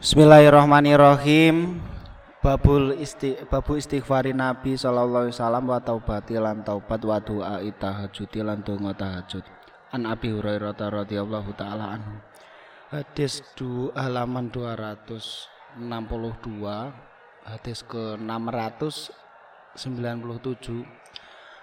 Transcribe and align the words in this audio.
Bismillahirrahmanirrahim. 0.00 1.76
Babul 2.40 2.96
isti 2.96 3.36
babu 3.52 3.76
istighfari 3.76 4.32
Nabi 4.32 4.72
sallallahu 4.72 5.28
alaihi 5.28 5.36
wasallam 5.36 5.68
wa 5.68 5.76
taubati 5.76 6.40
lan 6.40 6.64
taubat 6.64 7.04
wa 7.04 7.20
doa 7.20 7.60
tahajud 7.60 8.32
lan 8.40 8.64
donga 8.64 8.96
tahajud. 8.96 9.44
An 9.92 10.08
Abi 10.08 10.32
Hurairah 10.32 10.72
radhiyallahu 10.72 11.52
taala 11.52 12.00
anhu. 12.00 12.16
Hadis 12.88 13.44
du 13.60 13.92
halaman 13.92 14.48
262 14.48 15.84
hadis 17.44 17.84
ke 17.84 18.16
697 18.16 20.88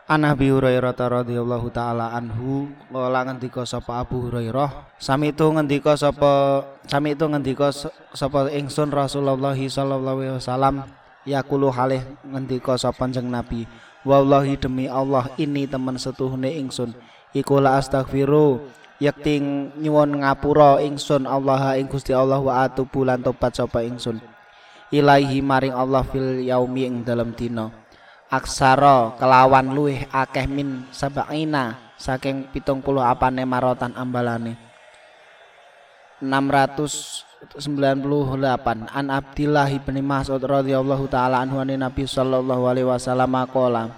An 0.07 0.23
Abi 0.23 0.47
Hurairah 0.47 0.95
radhiyallahu 0.95 1.67
taala 1.75 2.15
anhu 2.15 2.71
kala 2.87 3.27
ngendika 3.27 3.67
sapa 3.67 3.99
Abu 3.99 4.23
Hurairah. 4.23 4.95
Sami 4.95 5.35
itu 5.35 5.43
ngendika 5.51 5.99
sapa 5.99 6.63
sami 6.87 7.11
itu 7.11 7.27
ngendika 7.27 7.75
sapa 8.15 8.47
ingsun 8.47 8.87
Rasulullah 8.87 9.51
sallallahu 9.51 10.23
alaihi 10.23 10.39
wasallam 10.39 10.87
yaqulu 11.27 11.68
halih 11.75 12.07
ngendika 12.23 12.79
sapa 12.79 13.04
jeneng 13.11 13.35
Nabi 13.35 13.68
wallahi 14.07 14.55
demi 14.55 14.87
Allah 14.87 15.27
ini 15.35 15.68
temen 15.68 15.99
setuhune 15.99 16.55
ingsun. 16.55 16.96
Iku 17.35 17.60
la 17.60 17.75
astaghfiru 17.75 18.63
yakti 19.04 19.43
nyuwun 19.75 20.24
ngapura 20.24 20.79
ingsun 20.87 21.27
Allah 21.27 21.75
ing 21.75 21.91
Gusti 21.91 22.15
Allah 22.15 22.39
wa 22.39 22.63
atubu 22.63 23.04
lan 23.04 23.19
tobat 23.19 23.60
sapa 23.60 23.83
ingsun. 23.83 24.24
Ilaihi 24.87 25.43
maring 25.43 25.75
Allah 25.75 25.99
fil 26.07 26.47
yaumi 26.47 26.87
ing 26.87 27.04
dalam 27.04 27.35
dina 27.35 27.86
aksara 28.27 29.15
kelawan 29.15 29.71
luwih 29.71 30.04
akeh 30.11 30.47
min 30.47 30.83
sabaina 30.91 31.79
saking 31.97 32.52
pitung 32.53 32.83
puluh 32.83 33.02
apane 33.02 33.47
marotan 33.47 33.95
ambalane. 33.97 34.67
698 36.17 38.89
an 38.89 39.05
Abdillah 39.13 39.69
bin 39.85 40.02
Mas'ud 40.02 40.41
radhiyallahu 40.41 41.05
taala 41.05 41.45
anhu 41.45 41.61
Nabi 41.61 42.09
sallallahu 42.09 42.65
alaihi 42.65 42.89
wasallam 42.89 43.37
qala 43.53 43.93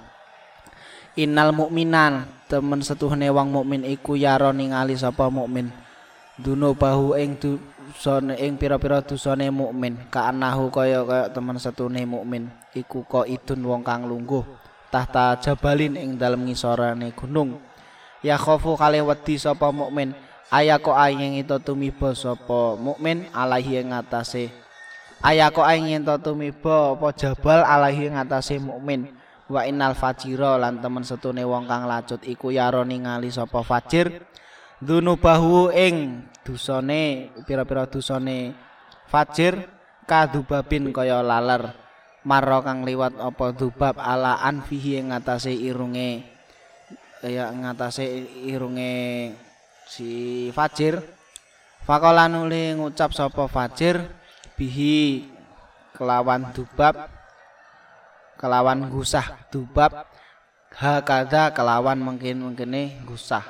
Innal 1.15 1.55
mukminan 1.55 2.27
temen 2.51 2.83
setuhne 2.83 3.31
wong 3.31 3.55
mukmin 3.55 3.87
iku 3.87 4.19
yaro 4.19 4.51
ningali 4.51 4.99
sapa 4.99 5.31
mukmin 5.31 5.71
duno 6.35 6.75
bahu 6.75 7.15
ing 7.15 7.39
dosane 7.89 8.37
ing 8.37 8.61
pira-pira 8.61 9.01
dosane 9.01 9.49
mukmin. 9.49 9.97
Kaanahu 10.13 10.69
kaya 10.69 11.01
kaya 11.01 11.25
temen 11.33 11.57
setune 11.57 12.05
mukmin. 12.05 12.53
Iku 12.77 13.01
kok 13.09 13.25
idun 13.25 13.65
wong 13.65 13.81
kang 13.81 14.05
lungguh 14.05 14.45
tahta 14.93 15.37
jabalin 15.41 15.97
ing 15.97 16.17
dalem 16.17 16.45
ngisorane 16.49 17.13
gunung. 17.17 17.57
Ya 18.21 18.35
khofu 18.37 18.77
kalih 18.77 19.05
wedi 19.05 19.41
sapa 19.41 19.73
mukmin. 19.73 20.13
Aya 20.49 20.81
kok 20.81 20.97
ayeng 20.97 21.37
itu 21.37 21.57
tumiba 21.61 22.13
sapa 22.17 22.73
mukmin 22.77 23.29
alaihi 23.33 23.85
ing 23.85 23.93
atase. 23.93 24.49
Aya 25.21 25.53
kok 25.53 25.65
ayeng 25.65 26.01
itu 26.01 26.15
tumiba 26.21 26.97
apa 26.97 27.13
jabal 27.13 27.61
alaihi 27.65 28.09
ing 28.09 28.17
atase 28.17 28.57
mukmin. 28.57 29.13
Wa 29.49 29.65
innal 29.65 29.97
fajira 29.97 30.61
lan 30.61 30.77
temen 30.77 31.01
setune 31.01 31.41
wong 31.41 31.65
kang 31.65 31.89
lacut 31.89 32.21
iku 32.25 32.53
yaro 32.53 32.85
ningali 32.85 33.33
sapa 33.33 33.61
fajir. 33.65 34.25
Dunubahu 34.81 35.73
ing 35.75 36.23
dusane 36.49 37.29
pira-pira 37.45 37.85
dusane 37.85 38.57
fajir 39.05 39.69
kadubabin 40.09 40.89
kaya 40.89 41.21
laler. 41.21 41.77
Marra 42.25 42.59
kang 42.65 42.83
liwat 42.83 43.15
apa 43.21 43.53
dubab 43.53 43.95
ala 44.01 44.41
anfihi 44.41 44.97
ing 44.97 45.13
ngatasé 45.13 45.53
irunge. 45.53 46.25
Kaya 47.21 47.53
ngatasé 47.53 48.03
irunge 48.49 49.37
si 49.85 50.09
fajir. 50.51 50.99
Faqala 51.85 52.25
nuli 52.25 52.73
ngucap 52.75 53.13
sapa 53.13 53.45
fajir 53.45 54.01
bihi 54.57 55.29
kelawan 55.95 56.49
dubab 56.51 57.07
kelawan 58.41 58.89
gusah 58.89 59.45
dubab. 59.53 60.09
Hakada 60.69 61.49
kelawan 61.49 61.97
mungkin 61.97 62.45
mungkine 62.45 63.01
gusah 63.01 63.41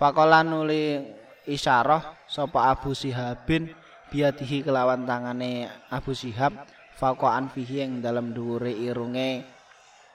nuli 0.00 1.04
isyarah 1.46 2.16
sapa 2.26 2.72
Abu 2.72 2.92
Sihabin 2.96 3.70
biadihi 4.10 4.66
kelawan 4.66 5.06
tangane 5.06 5.70
Abu 5.88 6.12
Sihab 6.12 6.56
fakoan 6.98 7.48
fihi 7.48 7.86
yang 7.86 8.04
dalam 8.04 8.34
dhuwure 8.34 8.72
irunge 8.74 9.46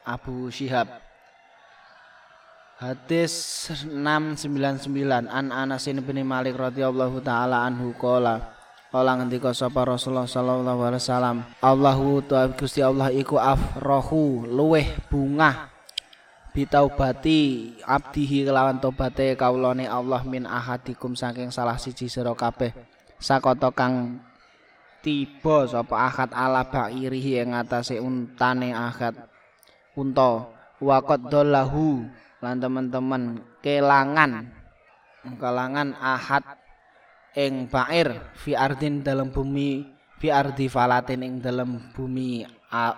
Abu 0.05 0.51
Sihab. 0.53 1.01
Hadis 2.75 3.71
699 3.71 5.31
an 5.31 5.47
Anas 5.49 5.87
bin 5.87 6.19
Malik 6.27 6.59
radhiyallahu 6.59 7.23
taala 7.23 7.63
anhu 7.63 7.95
qala 7.95 8.55
Kala 8.95 9.19
ngendika 9.19 9.51
sapa 9.51 9.83
Rasulullah 9.83 10.23
sallallahu 10.23 10.87
alaihi 10.87 11.03
wasallam 11.03 11.37
Allahu 11.59 12.23
ta'ala 12.31 12.55
Gusti 12.55 12.79
Allah 12.79 13.11
iku 13.11 13.35
afrahu 13.35 14.47
luweh 14.47 14.87
bungah 15.11 15.67
bitaubati 16.55 17.75
abdihi 17.83 18.47
kelawan 18.47 18.79
tobaté 18.79 19.35
kaulane 19.35 19.91
Allah 19.91 20.23
min 20.23 20.47
ahadikum 20.47 21.11
saking 21.11 21.51
salah 21.51 21.75
siji 21.75 22.07
sira 22.07 22.31
kabeh. 22.31 22.71
Sakoto 23.19 23.75
kang 23.75 24.23
tiba 25.03 25.67
sapa 25.67 26.07
ahad 26.07 26.31
ala 26.31 26.63
ba'irihi 26.63 27.43
ing 27.43 27.51
atase 27.51 27.99
untane 27.99 28.71
ahad 28.71 29.27
unta. 29.99 30.47
Waqad 30.75 31.31
dallahu 31.31 32.03
lan 32.43 32.55
teman-teman 32.59 33.39
kelangan 33.63 34.51
kelangan 35.39 35.95
ahad 35.99 36.43
ing 37.35 37.67
ba'ir 37.71 38.31
fi 38.35 38.55
ardin 38.55 38.99
dalam 39.03 39.31
bumi 39.31 39.87
fi 40.19 40.31
ardi 40.31 40.67
falatin 40.67 41.23
ing 41.23 41.33
dalam 41.39 41.91
bumi 41.95 42.43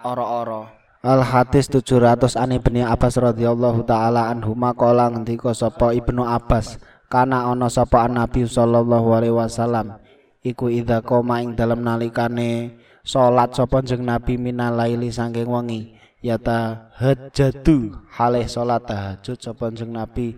ora-ora 0.05 0.76
Al 1.07 1.23
hadis 1.23 1.71
700 1.71 2.35
an 2.35 2.51
Ibnu 2.51 2.83
Abbas 2.83 3.15
radhiyallahu 3.15 3.87
taala 3.87 4.27
anhu 4.27 4.51
maqala 4.51 5.07
ngendika 5.07 5.55
sapa 5.55 5.95
Ibnu 5.95 6.19
Abbas 6.19 6.75
kana 7.07 7.47
ana 7.47 7.71
sapa 7.71 8.11
Nabi 8.11 8.43
sallallahu 8.43 9.15
alaihi 9.15 9.31
wasallam 9.31 10.03
iku 10.43 10.67
idza 10.67 10.99
koma 11.07 11.39
ing 11.39 11.55
dalem 11.55 11.79
nalikane 11.79 12.75
salat 13.07 13.55
sapa 13.55 13.79
jeneng 13.87 14.19
Nabi 14.19 14.35
minalaili 14.35 15.07
saking 15.07 15.47
wengi 15.47 15.95
yata 16.19 16.91
hajjatu 16.99 17.95
halih 18.11 18.43
salat 18.43 18.83
tahajud 18.83 19.39
sapa 19.39 19.71
jeneng 19.71 20.03
Nabi. 20.03 20.35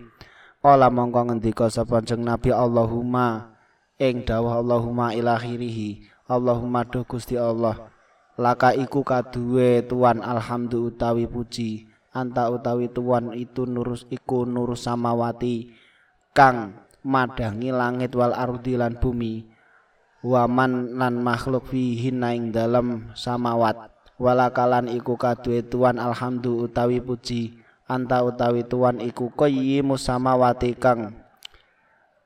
Kala 0.62 0.86
mongko 0.86 1.34
ngendika 1.34 1.66
sapa 1.66 1.98
jeneng 1.98 2.30
Nabi 2.30 2.54
Allahumma 2.54 3.58
ing 3.98 4.22
dawuh 4.22 4.62
Allahumma 4.62 5.18
ilakhirihi 5.18 6.06
Allahumma 6.30 6.86
do 6.86 7.02
Gusti 7.02 7.34
Allah 7.34 7.90
laka 8.40 8.72
iku 8.72 9.04
kaduwe 9.04 9.84
tuan 9.84 10.24
alhamdu 10.24 10.88
utawi 10.88 11.28
puji. 11.28 11.84
Anta 12.10 12.48
utawi 12.48 12.88
tuan 12.88 13.36
itu 13.36 13.68
nurus 13.68 14.08
iku 14.08 14.48
nurus 14.48 14.88
samawati. 14.88 15.68
Kang 16.32 16.80
madangi 17.04 17.68
langit 17.68 18.16
wal 18.16 18.32
ardi 18.32 18.80
lan 18.80 18.96
bumi. 18.96 19.44
Waman 20.24 20.96
lan 20.96 21.20
makhluk 21.20 21.68
fihi 21.68 22.08
dalam 22.48 23.12
samawat. 23.12 23.92
Walakalan 24.16 24.88
iku 24.88 25.20
kaduwe 25.20 25.60
tuan 25.60 26.00
alhamdu 26.00 26.64
utawi 26.64 27.04
puji. 27.04 27.60
Anta 27.84 28.24
utawi 28.24 28.64
tuan 28.64 29.04
iku 29.04 29.28
qayyimus 29.36 30.08
samawati 30.08 30.72
kang 30.80 31.12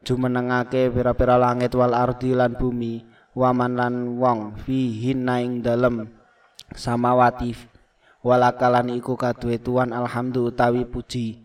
jumenengake 0.04 0.92
pira-pira 0.92 1.40
langit 1.40 1.72
wal 1.72 1.96
ardi 1.96 2.36
lan 2.36 2.52
bumi 2.60 3.13
waman 3.34 3.74
lan 3.74 3.94
wong 4.14 4.54
fihi 4.62 5.10
ing 5.10 5.58
dalem 5.58 6.06
samawati 6.70 7.58
walakalan 8.22 8.94
iku 8.94 9.18
kaduwe 9.18 9.58
tuan 9.58 9.90
alhamdu 9.90 10.48
utawi 10.48 10.86
puji. 10.86 11.42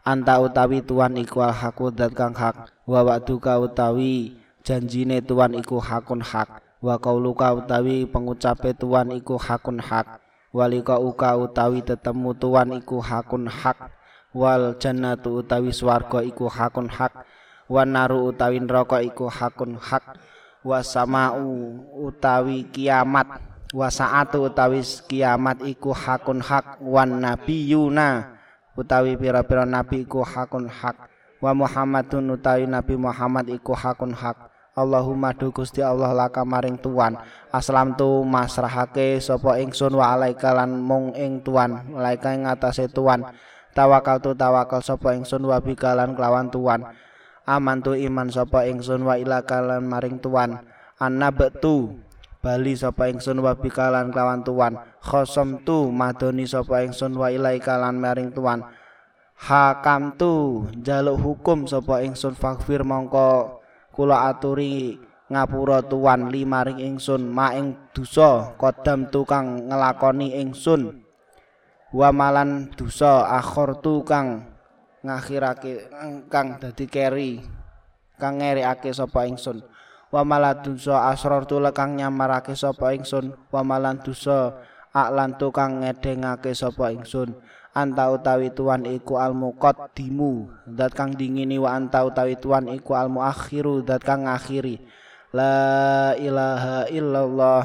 Anta 0.00 0.40
utawi 0.40 0.80
tuan 0.80 1.16
iku 1.16 1.44
al 1.44 1.52
haku 1.52 1.92
dat 1.92 2.12
kang 2.16 2.32
hak. 2.32 2.72
Wa 2.88 3.04
waktuka 3.04 3.56
utawi 3.60 4.36
janjine 4.64 5.20
tuan 5.20 5.56
iku 5.56 5.80
hakun 5.80 6.24
hak. 6.24 6.60
Wa 6.80 6.96
kauluka 6.96 7.52
utawi 7.52 8.08
pengucape 8.08 8.76
tuan 8.76 9.12
iku 9.12 9.36
hakun 9.36 9.80
hak. 9.80 10.20
Walika 10.52 10.96
uka 10.96 11.36
utawi 11.36 11.84
tetemu 11.84 12.32
tuan 12.36 12.72
iku 12.72 13.00
hakun 13.00 13.48
hak. 13.48 13.92
Wal 14.32 14.76
jannatu 14.80 15.44
utawi 15.44 15.72
swarga 15.72 16.24
iku 16.24 16.48
hakun 16.48 16.88
hak. 16.88 17.28
Wan 17.68 17.92
naru 17.92 18.28
utawi 18.28 18.56
neraka 18.60 19.04
iku 19.04 19.28
hakun 19.28 19.76
hak 19.76 20.16
wasamau 20.60 21.80
utawi 21.96 22.68
kiamat. 22.68 23.40
Wasaatu 23.70 24.50
utawi 24.50 24.82
kiamat 24.82 25.62
iku 25.62 25.94
hakun 25.94 26.42
hak. 26.42 26.82
Wan 26.82 27.22
nabiyuna 27.22 28.36
utawi 28.74 29.14
pira-pira 29.14 29.62
nabi 29.62 30.02
iku 30.02 30.26
hakun 30.26 30.66
hak. 30.66 30.96
Wa 31.40 31.54
Muhammadun 31.54 32.34
utawi 32.34 32.66
nabi 32.66 32.98
Muhammad 32.98 33.46
iku 33.48 33.72
hakun 33.72 34.12
hak. 34.12 34.50
Allahumma 34.70 35.34
du 35.34 35.50
Gusti 35.50 35.82
Allah 35.82 36.14
laka 36.14 36.46
maring 36.46 36.78
tuan. 36.78 37.18
Aslam 37.50 37.98
tu 37.98 38.22
masrahake 38.22 39.18
sapa 39.18 39.58
ingsun 39.58 39.98
wa 39.98 40.14
alaika 40.14 40.54
lan 40.54 40.78
mung 40.78 41.14
ing 41.14 41.42
tuan. 41.42 41.90
Malaika 41.90 42.34
ing 42.34 42.46
atase 42.46 42.86
tuan. 42.90 43.22
Tawakal 43.70 44.18
tu 44.18 44.34
tawakal 44.34 44.82
sapa 44.82 45.14
ingsun 45.14 45.46
wa 45.46 45.58
bikalan 45.62 46.14
kelawan 46.18 46.50
tuan 46.50 46.90
aman 47.50 47.82
tu 47.82 47.98
iman 47.98 48.30
sapa 48.30 48.70
ingsun 48.70 49.02
wa 49.02 49.18
ila 49.18 49.42
kalan 49.42 49.82
maring 49.82 50.22
tuan. 50.22 50.62
Annabtu 51.02 51.98
bali 52.38 52.78
sapa 52.78 53.10
ingsun 53.10 53.42
wa 53.42 53.58
bikalan 53.58 54.14
kelawan 54.14 54.46
tuan. 54.46 54.78
Khosam 55.02 55.66
tu 55.66 55.90
madoni 55.90 56.46
sapa 56.46 56.86
ingsun 56.86 57.18
wa 57.18 57.32
ilaika 57.32 57.74
lan 57.80 57.98
maring 57.98 58.30
tuan. 58.30 58.62
Hakam 59.40 60.20
tu 60.20 60.68
jaluk 60.84 61.18
hukum 61.18 61.64
sapa 61.64 62.04
ingsun 62.04 62.36
fakfir 62.36 62.84
mongko 62.84 63.64
kula 63.96 64.28
aturi 64.28 65.00
ngapura 65.32 65.80
tuan 65.82 66.28
limaring 66.28 66.84
ingsun. 66.84 67.26
Maing 67.26 67.90
dosa 67.96 68.52
kodam 68.60 69.08
tukang 69.08 69.66
ngelakoni 69.72 70.36
ingsun. 70.44 71.00
Wa 71.90 72.12
malan 72.12 72.70
dosa 72.76 73.26
akhor 73.26 73.80
tukang 73.80 74.49
ngakhirake 75.00 75.88
kang 76.28 76.60
dadi 76.60 76.84
keri 76.84 77.40
kang 78.20 78.44
ngerekake 78.44 78.92
sapa 78.92 79.24
ingsun. 79.24 79.64
Wa 80.10 80.26
malan 80.26 80.60
dosa 80.60 81.08
asror 81.08 81.48
kang 81.72 81.96
nyamarake 81.96 82.52
sapa 82.52 82.92
ingsun. 82.92 83.32
Wa 83.48 83.64
malan 83.64 84.04
dosa 84.04 84.60
aklan 84.92 85.40
tukang 85.40 85.80
ngedengake 85.80 86.52
sapa 86.52 86.92
ingsun. 86.92 87.32
Anta 87.70 88.10
utawi 88.10 88.50
tuan 88.50 88.82
iku 88.82 89.22
al 89.22 89.32
muqaddimu 89.32 90.50
dat 90.68 90.92
kang 90.92 91.16
dingini. 91.16 91.56
Wa 91.56 91.78
anta 91.78 92.04
utawi 92.04 92.36
tuan 92.36 92.68
iku 92.68 92.98
al 92.98 93.08
muakhiru 93.08 93.80
dat 93.80 94.04
kang 94.04 94.28
ngakhiri. 94.28 94.82
La 95.32 96.12
ilaha 96.18 96.90
illallah. 96.90 97.62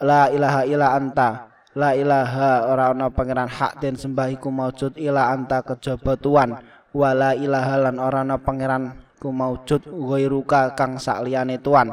La 0.00 0.30
ilaha 0.32 0.62
illa 0.68 0.94
anta 0.94 1.51
la 1.72 1.96
ilaha 1.96 2.68
ora 2.68 2.92
ana 2.92 3.08
pangeran 3.08 3.48
hak 3.48 3.80
den 3.80 3.96
sembah 3.96 4.28
iku 4.32 4.52
maujud 4.52 4.96
ila 5.00 5.32
anta 5.32 5.64
kejaba 5.64 6.16
tuan. 6.20 6.60
Wala 6.92 7.32
ilaha 7.32 7.88
lan 7.88 7.96
ora 7.96 8.20
ana 8.20 8.36
pangeran 8.36 8.92
ku 9.16 9.32
maujud 9.32 9.88
ghairuka 9.88 10.76
kang 10.76 11.00
sakliyane 11.00 11.56
tuan. 11.60 11.88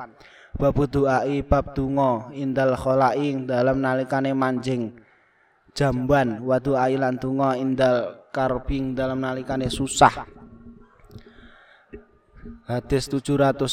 Bab 0.60 0.76
doai 0.92 1.40
bab 1.46 1.72
donga 1.72 2.34
indal 2.36 2.76
khalaing 2.76 3.48
dalam 3.48 3.80
nalikane 3.80 4.36
manjing. 4.36 4.92
Jamban 5.72 6.44
wadu 6.44 6.76
ailan 6.76 7.16
tungo 7.16 7.56
indal 7.56 8.28
karbing 8.36 8.98
dalam 8.98 9.24
nalikane 9.24 9.72
susah 9.72 10.12
Hadis 12.40 13.12
701 13.12 13.68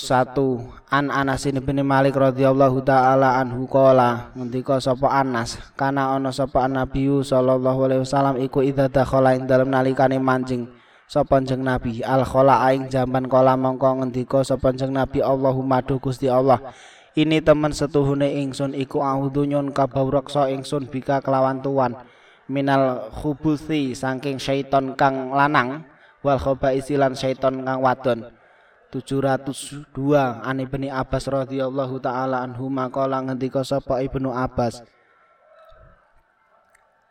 An 0.90 1.06
Anas 1.14 1.46
bin 1.46 1.78
Malik 1.86 2.18
radhiyallahu 2.18 2.82
taala 2.82 3.38
anhu 3.38 3.62
qala 3.70 4.34
ngendika 4.34 4.82
sapa 4.82 5.06
Anas 5.22 5.54
kana 5.78 6.10
ana 6.10 6.34
sapa 6.34 6.66
Nabi 6.66 7.06
sallallahu 7.06 7.86
alaihi 7.86 8.02
wasallam 8.02 8.42
iku 8.42 8.66
idza 8.66 8.90
dakhala 8.90 9.38
ing 9.38 9.46
dalem 9.46 9.70
nalikane 9.70 10.18
mancing 10.18 10.66
sapa 11.06 11.38
jeneng 11.46 11.78
Nabi. 11.78 12.02
Al 12.02 12.26
khala 12.26 12.66
aing 12.66 12.90
jaman 12.90 13.30
kala 13.30 13.54
mongko 13.54 14.02
ngendika 14.02 14.42
sapa 14.42 14.74
jeneng 14.74 14.98
Nabi 14.98 15.22
Allahumma 15.22 15.78
duh 15.86 16.02
Gusti 16.02 16.26
Allah. 16.26 16.58
Ini 17.14 17.46
teman 17.46 17.70
setuhune 17.70 18.34
ingsun 18.42 18.74
iku 18.74 18.98
audhu 18.98 19.46
nyon 19.46 19.70
kabawraksa 19.70 20.50
ingsun 20.50 20.90
bika 20.90 21.22
kelawan 21.22 21.62
tuan 21.62 21.94
minal 22.50 23.14
khubuthi 23.14 23.94
saking 23.94 24.42
syaiton 24.42 24.98
kang 24.98 25.30
lanang 25.30 25.86
wal 26.26 26.36
khabaisi 26.36 26.98
lan 26.98 27.14
syaiton 27.14 27.62
kang 27.62 27.78
wadon 27.78 28.35
702 29.02 29.92
Ani 30.44 30.64
Ibni 30.64 30.88
Abbas 30.88 31.28
radhiyallahu 31.28 32.00
taala 32.00 32.40
anhu 32.40 32.70
maqala 32.72 33.20
ngendika 33.20 33.60
sapa 33.66 34.00
Ibnu 34.00 34.32
Abbas. 34.32 34.80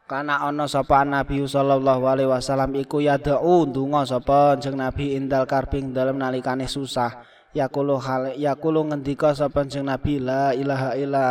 Kana 0.06 0.38
ana 0.46 0.70
sapa 0.70 1.02
Nabi 1.02 1.42
sallallahu 1.46 2.06
alaihi 2.06 2.30
wasallam 2.30 2.78
iku 2.78 3.02
yad'u 3.02 3.66
ndonga 3.66 4.06
sapa 4.06 4.54
jeneng 4.62 4.86
Nabi 4.86 5.18
indal 5.18 5.50
karbing 5.50 5.94
dalem 5.94 6.22
nalikane 6.22 6.70
susah. 6.70 7.26
Yaqulu 7.56 7.98
hal 7.98 8.38
yaqulu 8.38 8.86
ngendika 8.92 9.34
sapa 9.34 9.66
jeneng 9.66 9.94
Nabi 9.94 10.22
la 10.22 10.54
ilaha 10.54 10.94
illa 10.94 11.26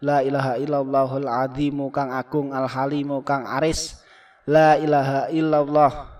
la 0.00 0.24
ilaha 0.24 0.56
illallahul 0.56 1.28
azimu 1.28 1.92
kang 1.92 2.14
agung 2.14 2.56
al 2.56 2.70
halimu 2.70 3.20
kang 3.20 3.44
aris 3.44 4.00
la 4.48 4.80
ilaha 4.80 5.28
illallah 5.28 6.19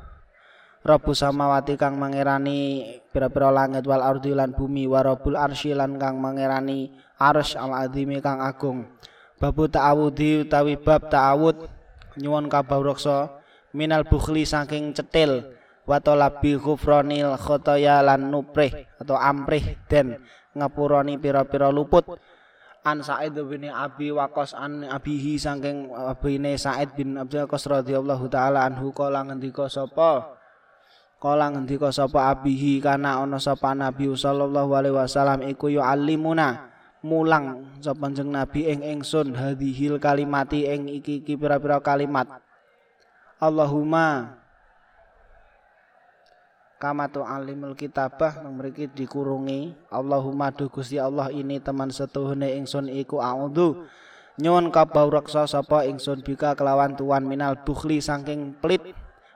Rabu 0.81 1.13
samawati 1.13 1.77
kang 1.77 2.01
mangerani 2.01 2.89
pira-pira 3.13 3.53
langit 3.53 3.85
wal 3.85 4.01
ardi 4.01 4.33
lan 4.33 4.57
bumi 4.57 4.89
wa 4.89 5.05
rabbul 5.05 5.37
arsy 5.37 5.77
lan 5.77 6.01
kang 6.01 6.17
mangerani 6.17 6.89
arsy 7.21 7.61
al 7.61 7.77
azimi 7.77 8.17
kang 8.25 8.41
agung. 8.41 8.89
Babu 9.37 9.69
ta'awudi 9.69 10.49
utawi 10.49 10.81
bab 10.81 11.13
ta'awud 11.13 11.69
nyuwun 12.17 12.49
kabawraksa 12.49 13.29
minal 13.77 14.09
bukhli 14.09 14.49
saking 14.49 14.97
cetil 14.97 15.53
wa 15.85 16.01
talabi 16.01 16.57
ghufranil 16.57 17.37
khotoya 17.37 18.01
lan 18.01 18.33
nuprih 18.33 18.73
atau 18.97 19.21
amrih 19.21 19.77
den 19.85 20.17
ngapurani 20.57 21.21
pira-pira 21.21 21.69
luput. 21.69 22.09
An 22.81 23.05
Sa'id 23.05 23.37
bin 23.37 23.69
Abi 23.69 24.09
Waqqas 24.09 24.57
an 24.57 24.89
abihi 24.89 25.37
saking 25.37 25.93
abine 25.93 26.57
Sa'id 26.57 26.97
bin 26.97 27.21
Abi 27.21 27.37
Waqqas 27.37 27.69
radhiyallahu 27.69 28.33
taala 28.33 28.65
anhu 28.65 28.97
kala 28.97 29.29
ngendika 29.29 29.69
sapa 29.69 30.40
kala 31.21 31.53
ngendika 31.53 31.93
sapa 31.93 32.33
abihi 32.33 32.81
kana 32.81 33.21
ana 33.21 33.37
sapa 33.37 33.77
Nabi 33.77 34.09
sallallahu 34.09 34.73
alaihi 34.73 34.97
wasallam 34.97 35.45
iku 35.45 35.69
yu'allimuna 35.69 36.73
mulang 37.05 37.69
sapa 37.85 38.09
jeneng 38.09 38.41
Nabi 38.41 38.73
ing 38.73 38.81
ingsun 38.81 39.37
hadhil 39.37 40.01
kalimati 40.01 40.65
ing 40.65 40.89
iki-iki 40.89 41.37
pira-pira 41.37 41.77
kalimat. 41.85 42.41
Allahumma 43.37 44.37
kama 46.81 47.13
alimul 47.13 47.77
kitabah 47.77 48.41
nang 48.41 48.57
mriki 48.57 48.89
dikurungi. 48.89 49.77
Allahumma 49.93 50.49
du 50.49 50.73
Gusti 50.73 50.97
Allah 50.97 51.29
ini 51.29 51.61
teman 51.61 51.93
setuhune 51.93 52.57
ingsun 52.57 52.89
iku 52.89 53.21
a'udzu 53.21 53.85
nyuwun 54.41 54.73
kabawraksa 54.73 55.45
sapa 55.45 55.85
ingsun 55.85 56.25
bika 56.25 56.57
kelawan 56.57 56.97
tuan 56.97 57.29
minal 57.29 57.61
bukhli 57.61 58.01
saking 58.01 58.57
pelit 58.57 58.81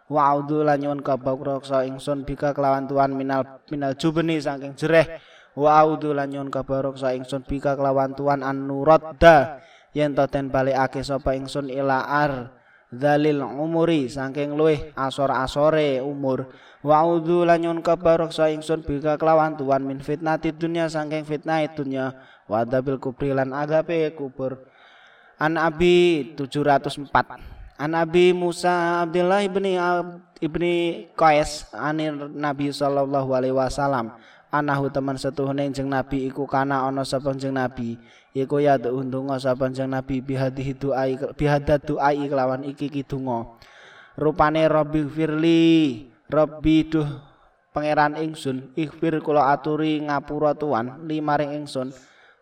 wa 0.08 0.32
a'udzu 0.32 0.64
lan 0.64 0.80
nyuwun 0.80 1.00
kabawraksa 1.00 1.88
ingsun 1.88 2.28
bika 2.28 2.52
kelawan 2.52 2.84
tuan 2.84 3.16
minal 3.16 3.64
minal 3.72 3.96
jubni 3.96 4.36
saking 4.36 4.76
jereh. 4.76 5.20
Wa 5.56 5.84
a'udzu 5.84 6.12
lan 6.12 6.28
nyuwun 6.28 6.50
kabawraksa 6.52 7.16
ingsun 7.16 7.46
bika 7.46 7.78
kelawan 7.78 8.12
tuan 8.12 8.44
an 8.44 8.68
nuradda. 8.68 9.64
Yen 9.94 10.12
to 10.12 10.26
den 10.26 10.50
balekake 10.50 11.06
sapa 11.06 11.38
ingsun 11.38 11.70
ila 11.70 12.02
ar 12.04 12.50
dalil 12.90 13.42
umuri 13.42 14.10
saking 14.10 14.58
luweh 14.58 14.92
asor-asore 14.98 16.02
umur. 16.02 16.50
Wa 16.84 17.00
a'udzu 17.00 17.48
lan 17.48 17.64
nyun 17.64 17.80
kabarok 17.80 18.28
sa 18.28 18.52
ingsun 18.52 18.84
bika 18.84 19.16
kelawan 19.16 19.56
tuan 19.56 19.88
min 19.88 20.04
fitnati 20.04 20.52
dunya 20.52 20.84
saking 20.84 21.24
fitnah 21.24 21.64
dunya. 21.72 22.12
Wa 22.44 22.68
adabil 22.68 23.00
kubri 23.00 23.32
lan 23.32 23.56
agape 23.56 24.12
kubur. 24.12 24.68
An 25.40 25.56
abi 25.56 26.36
704 26.36 27.53
an 27.78 27.92
abi 27.98 28.30
Musa 28.30 29.02
Abdullah 29.02 29.42
ibni 29.42 29.76
ibni 30.44 31.08
Qais 31.16 31.68
anir 31.72 32.14
Nabi 32.30 32.70
sallallahu 32.70 33.30
alaihi 33.32 33.56
wasallam. 33.56 34.12
Anahu 34.54 34.86
teman 34.86 35.18
setuhune 35.18 35.66
jeng 35.74 35.90
nabi 35.90 36.30
iku 36.30 36.46
kana 36.46 36.86
ana 36.86 37.02
sapa 37.02 37.34
jeng 37.34 37.58
nabi. 37.58 37.98
Iku 38.30 38.62
ya 38.62 38.78
ndonga 38.78 39.42
sapa 39.42 39.66
jeng 39.74 39.90
nabi 39.90 40.22
bihadhi 40.22 40.78
doai 40.78 41.18
bihadat 41.34 41.82
doai 41.82 42.22
kelawan 42.30 42.62
iki 42.62 42.86
ki 42.86 43.02
donga. 43.02 43.58
Rupane 44.14 44.70
rabbi 44.70 45.02
firli 45.10 45.62
rabbi 46.30 46.86
duh 46.86 47.08
pangeran 47.74 48.14
ingsun 48.14 48.70
ikhfir 48.78 49.18
kula 49.26 49.50
aturi 49.50 49.98
ngapura 50.06 50.54
tuan 50.54 51.02
limaring 51.02 51.50
ingsun 51.50 51.90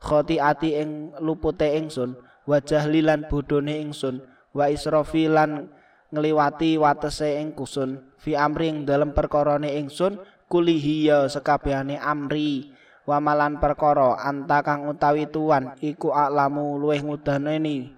khoti 0.05 0.37
ati 0.37 0.77
ing 0.77 1.17
lupute 1.25 1.65
ingsun 1.81 2.13
wajah 2.45 2.85
lilan 2.85 3.25
bodone 3.33 3.81
ingsun 3.81 4.21
wa 4.53 4.69
israfi 4.69 5.29
lan 5.29 5.73
ngliwati 6.13 6.77
watese 6.77 7.41
ing 7.41 7.57
kusun. 7.57 8.05
Fi 8.21 8.37
amring 8.37 8.85
dalam 8.85 9.17
perkorone 9.17 9.81
ingsun 9.81 10.21
kulihiya 10.47 11.27
sekabehane 11.33 11.97
amri. 11.99 12.71
Wamalan 13.03 13.59
perkara 13.59 14.15
anta 14.15 14.63
kang 14.63 14.87
utawi 14.87 15.27
tuan 15.27 15.75
iku 15.83 16.15
aklamu 16.15 16.79
luweh 16.79 17.03
ngudaneni 17.03 17.91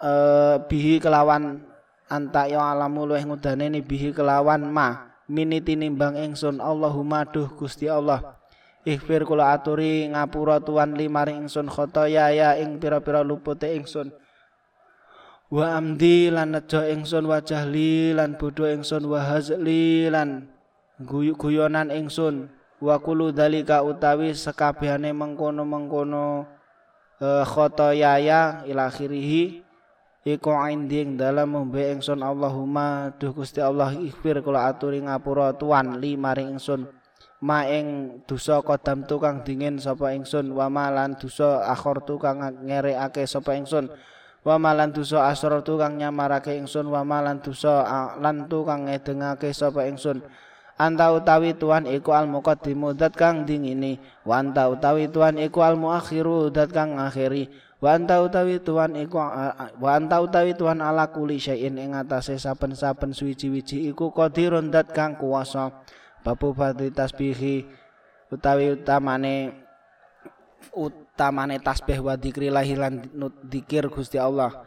e, 0.00 0.12
bihi 0.72 0.96
kelawan 0.96 1.60
anta 2.08 2.48
ya 2.48 2.72
alamu 2.72 3.04
luweh 3.04 3.20
ngudaneni 3.20 3.84
bihi 3.84 4.16
kelawan 4.16 4.64
ma 4.72 5.12
miniti 5.28 5.76
nimbang 5.76 6.16
ingsun. 6.16 6.64
Allahumma 6.64 7.28
duh 7.28 7.52
Gusti 7.52 7.92
Allah. 7.92 8.40
Ikhfir 8.88 9.28
kula 9.28 9.52
aturi 9.52 10.08
ngapura 10.08 10.64
tuan 10.64 10.96
limaring 10.96 11.44
ingsun 11.44 11.68
khotoya 11.68 12.32
ya 12.32 12.56
ing 12.56 12.80
pira-pira 12.80 13.20
lupute 13.20 13.68
ingsun 13.68 14.10
wa 15.52 15.76
amdi 15.76 16.32
lan 16.32 16.56
nejo 16.56 16.80
ingsun 16.80 17.28
wa 17.28 17.44
jahli 17.44 18.16
lan 18.16 18.40
bodho 18.40 18.64
ingsun 18.64 19.04
wa 19.04 19.20
hazli 19.20 20.08
lan 20.08 20.48
guyonan 21.04 21.92
ingsun. 21.92 22.48
Wa 22.82 22.98
kulu 22.98 23.30
dalika 23.30 23.84
utawi 23.84 24.34
sekabehane 24.34 25.14
mengkono 25.14 25.62
mengkono 25.62 26.48
uh, 27.22 27.44
khotoyaya 27.46 28.66
ila 28.66 28.90
akhirih 28.90 29.62
iku 30.26 30.50
inding 30.66 31.14
dalam 31.20 31.52
membe 31.52 31.84
ingsun 31.94 32.24
Allahumma. 32.24 33.12
Duh 33.20 33.30
Gusti 33.36 33.60
Allah 33.60 33.92
ikhfir 33.92 34.40
kula 34.40 34.66
aturi 34.66 35.04
ngapura 35.04 35.54
tuan 35.54 36.00
li 36.00 36.16
maring 36.16 36.58
ingsun. 36.58 36.88
Ma 37.42 37.68
ing 37.68 38.18
dosa 38.24 38.62
kodam 38.64 39.04
tukang 39.04 39.44
dingin 39.44 39.76
sapa 39.78 40.16
ingsun 40.16 40.50
wa 40.54 40.66
malan 40.72 41.14
dosa 41.18 41.68
akhor 41.68 42.02
tukang 42.02 42.40
ngerekake 42.66 43.26
sapa 43.28 43.58
ingsun 43.58 43.90
wa 44.42 44.58
malan 44.58 44.90
dosa 44.90 45.30
asrar 45.30 45.62
tukang 45.62 45.94
nyamarake 45.98 46.58
ingsun 46.58 46.90
wa 46.90 47.06
malan 47.06 47.38
dosa 47.38 47.86
lan 48.18 48.50
tukang 48.50 48.90
ngedengake 48.90 49.54
sapa 49.54 49.86
ingsun. 49.86 50.22
Anta 50.82 51.14
utawi 51.14 51.54
tuan 51.54 51.86
iku 51.86 52.10
al 52.10 52.26
muqaddimu 52.26 52.98
dat 52.98 53.14
kang 53.14 53.46
dingini. 53.46 54.02
Wa 54.26 54.42
anta 54.42 54.66
utawi 54.66 55.06
tuan 55.06 55.38
iku 55.38 55.62
al 55.62 55.78
muakhiru 55.78 56.50
dat 56.50 56.74
kang 56.74 56.98
akhiri. 56.98 57.46
Wa 57.78 57.94
anta 57.94 58.18
utawi 58.18 58.58
tuan 58.58 58.98
iku 58.98 59.22
wa 59.78 59.90
anta 59.94 60.18
utawi 60.18 60.58
tuan 60.58 60.82
ala 60.82 61.06
kuli 61.14 61.38
syai'in 61.38 61.78
ing 61.78 61.94
atase 61.94 62.34
saben-saben 62.34 63.14
suwiji-wiji 63.14 63.90
iku 63.94 64.10
qadirun 64.10 64.74
dat 64.74 64.90
kang 64.90 65.14
kuwasa. 65.14 65.70
Babu 66.26 66.50
fadli 66.50 66.90
tasbihi 66.90 67.66
utawi 68.34 68.74
utamane 68.74 69.54
utamane 71.12 71.60
tasbih 71.60 72.00
wa 72.00 72.16
dzikri 72.16 72.48
lahilan 72.48 73.04
dzikir 73.44 73.92
Gusti 73.92 74.16
Allah. 74.16 74.64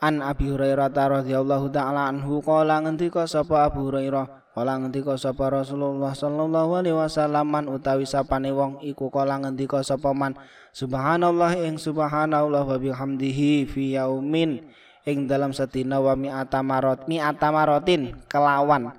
An 0.00 0.22
Abi 0.24 0.48
Hurairah 0.48 0.88
radhiyallahu 0.88 1.68
taala 1.74 2.08
anhu 2.08 2.40
qala 2.40 2.80
ngendika 2.80 3.26
sapa 3.26 3.68
Abu 3.68 3.90
Hurairah? 3.90 4.40
Kala 4.50 4.82
ngendika 4.82 5.14
sapa 5.14 5.50
Rasulullah 5.50 6.10
sallallahu 6.10 6.80
alaihi 6.80 6.96
wasallam 6.96 7.46
man 7.46 7.64
utawi 7.68 8.08
sapane 8.08 8.48
wong 8.54 8.80
iku? 8.80 9.12
Kala 9.12 9.42
ngendika 9.42 9.82
sapa 9.84 10.14
man? 10.16 10.38
Subhanallah 10.72 11.58
ing 11.58 11.76
subhanallah 11.76 12.64
wa 12.64 12.76
bihamdihi 12.78 13.66
fi 13.66 13.98
yaumin 13.98 14.70
ing 15.04 15.26
dalam 15.26 15.50
sedina 15.50 15.98
wa 15.98 16.14
mi'ata 16.14 16.62
marot 16.62 17.10
mi'ata 17.10 17.50
marotin 17.50 18.14
kelawan 18.30 18.94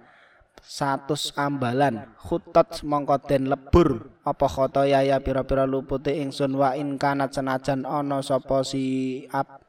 satus 0.60 1.31
ambalan 1.39 2.03
khutot 2.19 2.83
mongko 2.83 3.15
den 3.25 3.48
lebur 3.48 4.11
apa 4.21 4.45
khoto 4.45 4.85
ya 4.85 5.01
pira-pira 5.17 5.65
lupute 5.65 6.13
ingsun 6.13 6.53
wa 6.53 6.77
in 6.77 7.01
kanat 7.01 7.33
senajan 7.33 7.89
ana 7.89 8.21
sapa 8.21 8.61
si 8.61 9.25
ap 9.33 9.65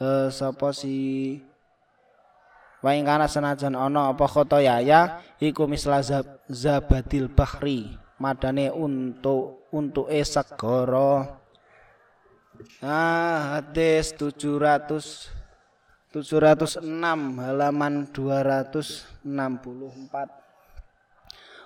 uh, 0.00 0.32
sapa 0.32 0.72
si 0.72 1.36
wa 2.80 2.96
in 2.96 3.04
kanat 3.04 3.28
senajan 3.28 3.76
ana 3.76 4.16
apa 4.16 4.24
khoto 4.24 4.56
ya 4.56 4.80
iku 5.36 5.68
misla 5.68 6.00
zab, 6.00 6.24
zabadil 6.48 7.28
bahri 7.28 7.92
madane 8.16 8.72
untuk 8.72 9.68
untuk 9.74 10.08
segara. 10.08 11.42
Ah 12.78 13.58
hadis 13.58 14.14
700 14.14 15.42
706 16.12 16.84
halaman 17.40 18.04
264 18.12 20.41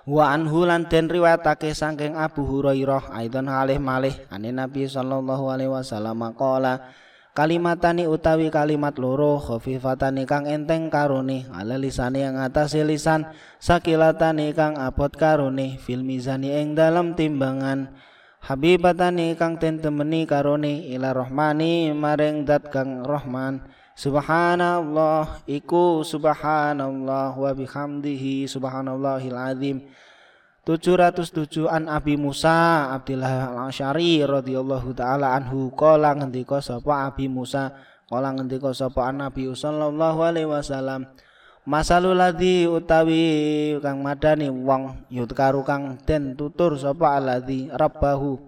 Wa 0.07 0.31
anhu 0.31 0.63
lan 0.63 0.87
den 0.87 1.11
riwayatake 1.11 1.75
saking 1.75 2.15
Abu 2.15 2.47
Hurairah 2.47 3.11
aidon 3.11 3.51
halih 3.51 3.75
malih. 3.75 4.15
Ane 4.31 4.55
Nabi 4.55 4.87
sallallahu 4.87 5.51
alaihi 5.51 5.67
wasallam 5.67 6.31
qala 6.31 6.95
kalimatani 7.35 8.07
utawi 8.07 8.47
kalimat 8.47 8.95
loro 8.95 9.35
khafifatani 9.37 10.23
kang 10.23 10.47
enteng 10.47 10.87
karone 10.87 11.45
ala 11.51 11.75
lisane 11.75 12.23
yang 12.23 12.39
atas 12.39 12.73
lisan 12.79 13.27
sakilatani 13.61 14.55
kang 14.57 14.73
abot 14.79 15.11
karone 15.11 15.75
fil 15.77 16.01
mizani 16.01 16.55
ing 16.55 16.73
dalam 16.73 17.13
timbangan 17.13 17.93
habibatani 18.41 19.37
kang 19.37 19.61
ten 19.61 19.77
temeni 19.77 20.25
karone 20.25 20.89
ila 20.97 21.13
rahmani 21.13 21.93
maring 21.93 22.41
dat 22.41 22.73
kang 22.73 23.05
rahman 23.05 23.61
Subhanallah 23.97 25.41
iku 25.49 26.05
subhanallah 26.05 27.33
wa 27.33 27.49
bihamdihi 27.49 28.45
subhanallahil 28.45 29.33
azim. 29.33 29.81
707 30.69 31.65
an 31.65 31.89
Abi 31.89 32.13
Musa 32.13 32.93
Abdullah 32.93 33.55
Al-Asy'ari 33.55 34.21
radhiyallahu 34.21 34.93
taala 34.93 35.33
anhu 35.33 35.73
kala 35.73 36.13
ngendika 36.13 36.61
sapa 36.61 37.09
Abi 37.09 37.25
Musa 37.25 37.71
kala 38.05 38.35
ngendika 38.37 38.69
sapa 38.75 39.07
an 39.07 39.23
Nabi 39.23 39.47
sallallahu 39.49 40.19
alaihi 40.21 40.45
wasallam 40.45 41.07
Masalul 41.67 42.19
ladzi 42.19 42.63
utawi 42.67 43.75
kang 43.79 44.03
madani 44.03 44.51
wong 44.51 45.07
yutkaru 45.11 45.63
kang 45.63 45.99
den 46.03 46.35
tutur 46.35 46.75
sapa 46.75 47.15
aladzi 47.15 47.71
rabbahu 47.71 48.39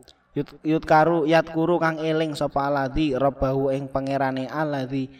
yut 0.63 0.83
karu 0.83 1.23
yat 1.23 1.51
kuru 1.51 1.79
kang 1.79 2.03
eling 2.03 2.35
sapa 2.35 2.67
aladzi 2.67 3.15
rabbahu 3.15 3.71
ing 3.75 3.87
pangerane 3.91 4.47
aladzi 4.47 5.11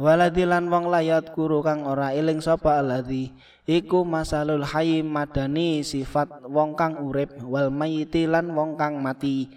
waladilan 0.00 0.66
wong 0.66 0.90
layat 0.90 1.30
kuru 1.34 1.62
kang 1.62 1.86
ora 1.86 2.10
eling 2.10 2.42
sapa 2.42 2.82
alladzi 2.82 3.30
iku 3.64 4.04
masalul 4.04 4.66
hayy 4.66 5.00
madani 5.00 5.80
sifat 5.80 6.44
wong 6.44 6.76
kang 6.76 7.00
urip 7.00 7.38
wal 7.44 7.72
mayyiti 7.72 8.28
lan 8.28 8.52
wong 8.52 8.76
kang 8.76 9.00
mati. 9.00 9.48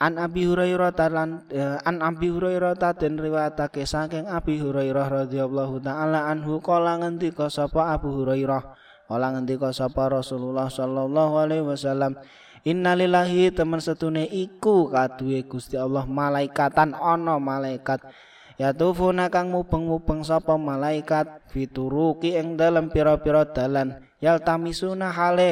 An 0.00 0.16
Abi 0.16 0.48
Hurairah 0.48 0.96
talan 0.96 1.44
eh, 1.52 1.76
an 1.84 2.00
Abi 2.00 2.32
Hurairah 2.32 2.72
den 2.96 3.20
riwayatake 3.20 3.84
saking 3.84 4.24
Abi 4.32 4.56
Hurairah 4.56 5.28
radhiyallahu 5.28 5.84
taala 5.84 6.24
anhu 6.24 6.56
kala 6.64 6.96
ngendika 7.04 7.52
sapa 7.52 7.92
Abu 7.92 8.08
Hurairah? 8.24 8.64
Kala 9.04 9.36
ngendika 9.36 9.76
sapa 9.76 10.08
Rasulullah 10.08 10.72
sallallahu 10.72 11.34
alaihi 11.36 11.68
wasallam? 11.68 12.16
Innalillahi 12.64 13.52
teman 13.52 13.80
setune 13.80 14.24
iku 14.24 14.88
kaduwe 14.88 15.44
Gusti 15.44 15.76
Allah 15.76 16.08
malaikatan 16.08 16.96
ana 16.96 17.36
malaikat 17.36 18.00
Ya 18.60 18.76
tufuna 18.76 19.32
kang 19.32 19.56
mubeng-mubeng 19.56 20.20
sapa 20.20 20.60
malaikat 20.60 21.48
fituruki 21.48 22.36
ing 22.36 22.60
dalam 22.60 22.92
pira-pira 22.92 23.48
dalan. 23.48 24.04
Yaltamisuna 24.20 25.08
hale. 25.08 25.48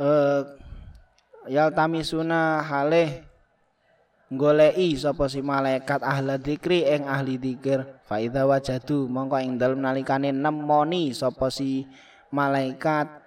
Eh 0.00 0.40
yaltamisuna 1.52 2.64
hale. 2.64 3.28
Golei 4.32 4.96
sapa 4.96 5.28
si 5.28 5.44
malaikat 5.44 6.00
ahli 6.00 6.40
dzikri 6.40 6.88
ing 6.88 7.04
ahli 7.04 7.36
dzikir. 7.36 8.00
Fa 8.08 8.24
idza 8.24 8.48
wajadu 8.48 9.04
mongko 9.12 9.36
ing 9.44 9.60
dalem 9.60 9.84
nalikane 9.84 10.32
nemoni 10.32 11.12
sapa 11.12 11.52
si 11.52 11.84
malaikat. 12.32 13.20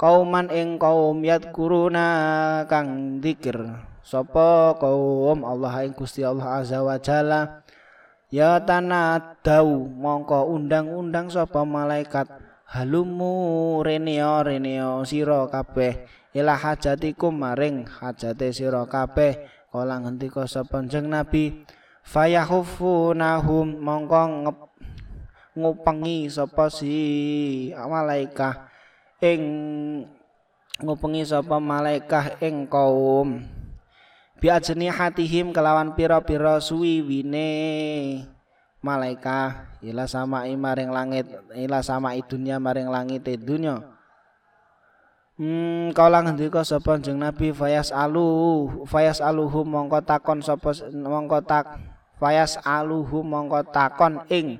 Kauman 0.00 0.48
ing 0.48 0.80
kaum 0.80 1.20
yadkuruna 1.20 2.64
kang 2.64 3.20
dzikir 3.20 3.60
sapa 4.08 4.72
kaum 4.80 5.44
Allah 5.44 5.84
ing 5.84 5.92
Gusti 5.92 6.24
Allah 6.24 6.64
azza 6.64 6.80
wa 6.80 6.96
jalla? 6.96 7.60
Ya 8.32 8.56
tanah 8.64 9.40
dau 9.44 9.84
mongko 9.84 10.48
undang-undang 10.48 11.28
sapa 11.28 11.68
malaikat. 11.68 12.24
Halumu 12.68 13.80
reneo 13.84 14.40
reneo 14.40 15.04
sira 15.04 15.44
kabeh. 15.52 16.08
Ila 16.32 16.56
hajatikum 16.56 17.36
maring 17.36 17.84
hajate 17.84 18.52
sira 18.56 18.88
kabeh. 18.88 19.36
Kala 19.68 20.00
ngendika 20.00 20.48
sapa 20.48 20.80
jeneng 20.88 21.12
nabi 21.12 21.68
fayahufunahum 22.00 23.84
mongko 23.84 24.48
ngupengi 25.52 26.32
sapa 26.32 26.72
si 26.72 26.96
malaikat 27.76 28.64
ing 29.20 29.42
ngupengi 30.80 31.28
sapa 31.28 31.60
malaikat 31.60 32.40
ing 32.40 32.64
kaum 32.64 33.57
biajeni 34.38 34.86
hatihim 34.90 35.50
kelawan 35.50 35.98
pira-pira 35.98 36.62
suwiwine 36.62 37.50
malaika 38.78 39.66
ila 39.82 40.06
sama 40.06 40.46
maring 40.46 40.90
langit 40.94 41.26
ila 41.58 41.82
sama 41.82 42.14
dunya 42.22 42.62
maring 42.62 42.88
langit 42.90 43.26
dunya. 43.42 43.82
Hmm, 45.38 45.94
kala 45.94 46.26
ngendika 46.26 46.66
sapa 46.66 46.98
jeneng 46.98 47.30
Nabi 47.30 47.54
Fayas 47.54 47.94
alu 47.94 48.66
Fayas 48.90 49.22
aluhum 49.22 49.70
mongko 49.70 50.02
takon 50.02 50.42
sapa 50.42 50.74
mongko 50.90 51.38
tak 51.46 51.78
Fayas 52.18 52.58
aluhum 52.66 53.22
mongko 53.22 53.62
takon 53.70 54.26
ing 54.26 54.58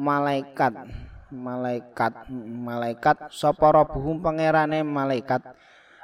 malaikat. 0.00 0.72
Malaikat 1.28 2.30
malaikat 2.40 3.28
sapa 3.28 3.68
robuhum 3.68 4.22
pangerane 4.24 4.80
malaikat 4.80 5.44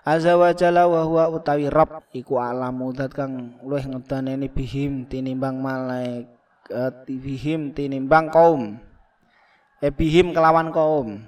Azza 0.03 0.35
wa 0.35 0.51
jalla 0.51 0.91
wa 0.91 1.07
huwa 1.07 1.31
utawi 1.31 1.71
Rabb. 1.71 2.03
Iku 2.11 2.43
alamu 2.43 2.91
zat 2.91 3.15
kang 3.15 3.55
luwih 3.63 3.87
ngedaneni 3.87 4.51
bihim 4.51 5.07
tinimbang 5.07 5.63
malaikat 5.63 7.07
bihim 7.07 7.71
tinimbang 7.71 8.27
kaum. 8.35 8.83
E 9.79 9.95
bihim 9.95 10.35
kelawan 10.35 10.75
kaum. 10.75 11.23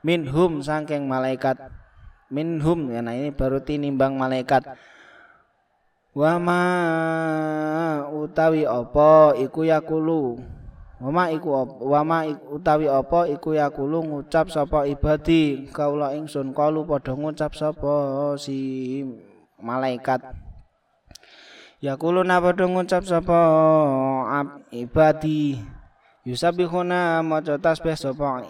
Minhum 0.00 0.64
saking 0.64 1.04
malaikat. 1.04 1.60
Minhum 2.32 2.88
ya 2.88 3.04
nah 3.04 3.12
ini 3.12 3.36
baru 3.36 3.60
tinimbang 3.60 4.16
malaikat. 4.16 4.64
Wa 6.16 6.40
ma 6.40 6.62
utawi 8.08 8.64
apa? 8.64 9.36
Iku 9.36 9.68
yakulu 9.68 10.40
Wama 10.98 11.30
iku 11.30 11.54
wama 11.78 12.26
utawi 12.50 12.90
apa 12.90 13.30
iku 13.30 13.54
yakulu 13.54 14.02
ngucap 14.02 14.50
sapa 14.50 14.82
ibadi 14.82 15.70
kaula 15.70 16.10
ingsun 16.18 16.50
kalu 16.50 16.82
padha 16.82 17.14
ngucap 17.14 17.54
sapa 17.54 18.34
si 18.34 19.06
malaikat. 19.62 20.18
Yakulu 21.78 22.26
padha 22.26 22.66
ngucap 22.66 23.06
sapa 23.06 23.40
ibadi. 24.74 25.62
Yusabihuna 26.26 27.22
maca 27.22 27.62
tasbih 27.62 27.94
sapa 27.94 28.42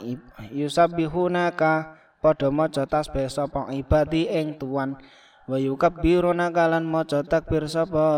yusabihuna 0.48 1.52
ka 1.52 2.00
padha 2.24 2.48
maca 2.48 2.88
tasbih 2.88 3.28
sapa 3.28 3.68
ibadi 3.76 4.24
ing 4.24 4.56
tuan. 4.56 4.96
Wa 5.44 5.60
yukabbiruna 5.60 6.48
kalan 6.48 6.88
maca 6.88 7.20
takbir 7.28 7.68
sapa 7.68 8.08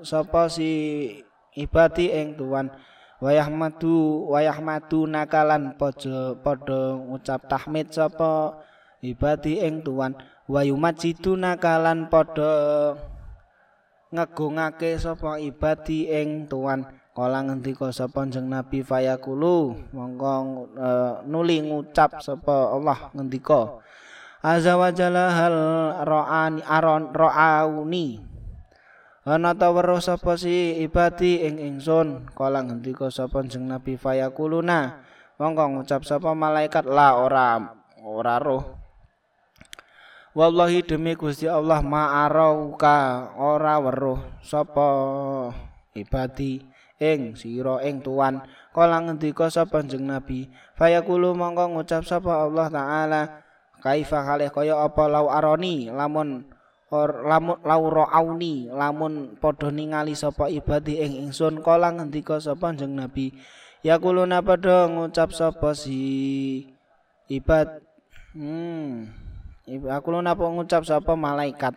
sapa 0.00 0.48
si 0.48 1.20
ibadi 1.52 2.16
ing 2.16 2.40
tuan 2.40 2.72
wayahmadu 3.22 4.26
wayahmadu 4.34 5.06
nakalan 5.06 5.78
padha 5.78 6.34
padha 6.42 6.98
ngucap 6.98 7.46
tahmid 7.46 7.94
sapa 7.94 8.58
ibadi 8.98 9.62
ing 9.62 9.86
tuan. 9.86 10.18
Wayumajidu 10.50 11.38
nakalan 11.38 12.10
padha 12.10 12.98
ngegungake 14.10 14.98
sapa 14.98 15.38
ibadi 15.38 16.10
ing 16.10 16.50
tuan. 16.50 16.82
Kala 17.12 17.44
ngendika 17.44 17.92
sapa 17.92 18.24
jeneng 18.24 18.56
Nabi 18.56 18.80
fayakulu 18.80 19.76
mongko 19.92 20.32
uh, 20.80 21.20
nuli 21.28 21.60
ngucap 21.60 22.24
sapa 22.24 22.72
Allah 22.72 23.12
ngendika. 23.12 23.78
Azza 24.42 24.74
wa 24.74 24.90
jalla 24.90 25.30
hal 25.30 25.56
ra'ani 26.02 26.64
aron 26.66 27.14
ra'auni 27.14 28.31
ana 29.22 29.54
ta 29.54 29.70
weruh 29.70 30.02
sapa 30.02 30.34
si 30.34 30.82
ibadi 30.82 31.46
ing 31.46 31.62
ingsun? 31.62 32.26
Kala 32.34 32.66
ngendika 32.66 33.06
sapa 33.08 33.46
jeneng 33.46 33.78
Nabi 33.78 33.94
fayakuluna? 33.94 35.06
Mongko 35.38 35.78
ngucap 35.78 36.02
sapa 36.02 36.34
malaikat. 36.34 36.86
La 36.86 37.14
ora 37.18 37.58
ora 38.02 38.36
roh. 38.42 38.82
Wallahi 40.32 40.80
demi 40.80 41.12
Gusti 41.12 41.44
Allah 41.44 41.84
ma'arauka 41.84 43.30
ora 43.36 43.76
weruh 43.78 44.40
sapa 44.40 44.88
ibadi 45.92 46.64
ing 46.98 47.38
sira 47.38 47.78
ing 47.86 48.02
tuan. 48.02 48.42
Kala 48.72 49.04
ngendika 49.06 49.52
sapa 49.52 49.84
jeneng 49.86 50.18
nabi 50.18 50.48
fayaqulu 50.80 51.36
mongko 51.36 51.78
ngucap 51.78 52.02
sapa 52.02 52.48
Allah 52.48 52.66
taala. 52.72 53.22
Kaifa 53.82 54.22
kalih 54.22 54.50
kaya 54.54 54.78
apa 54.78 55.10
lau 55.10 55.26
aroni? 55.26 55.90
Lamun 55.90 56.46
or 56.92 57.24
lamun 57.24 57.56
lau 57.64 57.88
raauni 57.88 58.68
lamun 58.68 59.40
padha 59.40 59.72
ningali 59.72 60.12
sapa 60.12 60.52
ibadi 60.52 61.00
ing 61.00 61.26
ingsun 61.26 61.64
kala 61.64 61.88
ngendika 61.88 62.36
sapa 62.36 62.76
jeneng 62.76 63.08
nabi? 63.08 63.32
Yaquluna 63.80 64.44
padha 64.44 64.86
ngucap 64.92 65.32
sapa 65.32 65.72
si 65.72 66.68
ibad? 67.32 67.80
Hmm 68.36 69.22
aku 69.66 70.08
napa 70.20 70.44
ngucap 70.44 70.82
sapa 70.84 71.14
malaikat? 71.14 71.74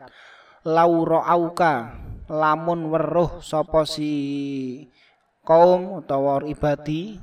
Lau 0.66 1.06
raauka 1.06 1.94
lamun 2.26 2.90
weruh 2.90 3.40
sapa 3.46 3.86
si 3.86 4.12
kaum 5.46 6.02
utawa 6.02 6.42
ibadi? 6.44 7.22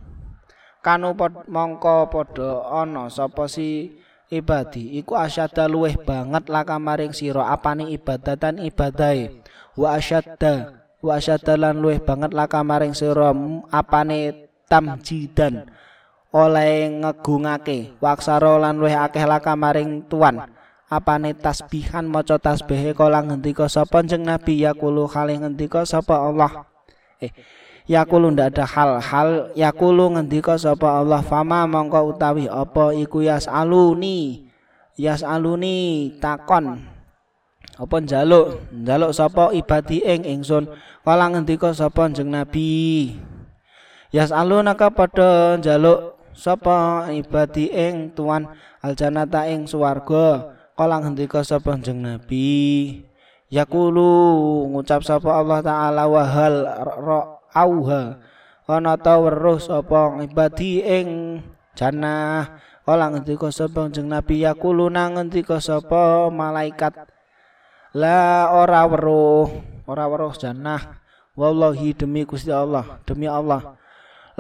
Kanu 0.83 1.15
mongko 1.47 2.11
padha 2.11 2.83
ana 2.83 3.07
sapa 3.07 3.47
si 3.47 3.95
ibadi. 4.33 4.97
Iku 4.97 5.13
asyadda 5.13 5.69
luweh 5.69 6.01
banget 6.01 6.49
laka 6.49 6.81
maring 6.81 7.13
sira. 7.13 7.53
Apane 7.53 7.93
ibadatan 7.93 8.57
ibadahe? 8.65 9.45
Wa 9.77 10.01
asyadda. 10.01 10.81
Wa 11.05 11.21
asyadda 11.21 11.61
lan 11.61 11.85
luweh 11.85 12.01
banget 12.01 12.33
laka 12.33 12.65
maring 12.65 12.97
sira. 12.97 13.37
Apane 13.69 14.49
tamjidan? 14.73 15.69
Oleh 16.33 16.89
ngegungake. 16.89 18.01
Waksara 18.01 18.57
lan 18.57 18.81
luweh 18.81 18.97
akeh 18.97 19.29
laka 19.29 19.53
maring 19.53 20.09
tuan. 20.09 20.49
Apane 20.89 21.37
tasbihan? 21.37 22.09
Maca 22.09 22.41
tasbihe 22.41 22.97
kala 22.97 23.21
ngendika 23.21 23.69
sapa? 23.69 24.01
Jeneng 24.01 24.33
nabi 24.33 24.65
yaqulu 24.65 25.05
kali 25.13 25.37
ngendika 25.37 25.85
sapa 25.85 26.17
Allah. 26.17 26.65
Eh 27.21 27.33
Yakulu 27.91 28.31
ndak 28.31 28.55
ada 28.55 28.65
hal-hal. 28.67 29.51
Yakulu 29.59 30.15
ngendika 30.15 30.55
sapa 30.55 31.03
Allah 31.03 31.19
fama 31.23 31.67
mongko 31.67 32.15
utawi 32.15 32.47
apa 32.47 32.95
iku 32.95 33.27
yasaluni? 33.27 34.47
Yasaluni 34.95 36.15
takon. 36.23 36.79
Apa 37.75 37.97
njaluk? 37.99 38.63
Njaluk 38.71 39.11
sapa 39.11 39.51
ibadi 39.51 40.05
ing 40.05 40.23
ingsun. 40.23 40.71
Kala 41.03 41.27
ngendika 41.35 41.75
sapa 41.75 42.07
jeng 42.15 42.31
nabi. 42.31 43.11
Yasaluna 44.15 44.79
ka 44.79 44.95
padha 44.95 45.59
njaluk 45.59 46.15
sapa 46.37 47.11
ibadi 47.11 47.67
ing 47.73 48.15
tuan 48.15 48.47
aljanata 48.79 49.51
ing 49.51 49.67
swarga. 49.67 50.55
Kala 50.79 51.03
ngendika 51.03 51.43
sapa 51.43 51.75
jeng 51.83 52.05
nabi. 52.05 53.03
Yakulu 53.51 54.09
ngucap 54.71 55.03
sapa 55.03 55.43
Allah 55.43 55.61
taala 55.61 56.09
wahal 56.09 56.55
auha. 57.53 58.19
Ana 58.67 58.97
ta 58.97 59.21
weruh 59.21 59.61
sapa 59.61 60.17
ibadi 60.25 60.81
ing 60.81 61.41
jannah? 61.77 62.61
Kala 62.83 63.15
ngendika 63.15 63.53
sapa 63.55 63.87
jeneng 63.93 64.19
nabi 64.19 64.43
yakuluna 64.43 65.13
ngendika 65.13 65.63
sapa 65.63 66.33
malaikat? 66.33 66.97
La 67.95 68.51
ora 68.51 68.83
weruh. 68.89 69.49
Ora 69.85 70.09
weruh 70.09 70.35
jannah. 70.35 70.99
Wallahi 71.37 71.93
demi 71.97 72.25
Gusti 72.25 72.53
Allah 72.53 73.01
demi 73.05 73.29
Allah. 73.29 73.77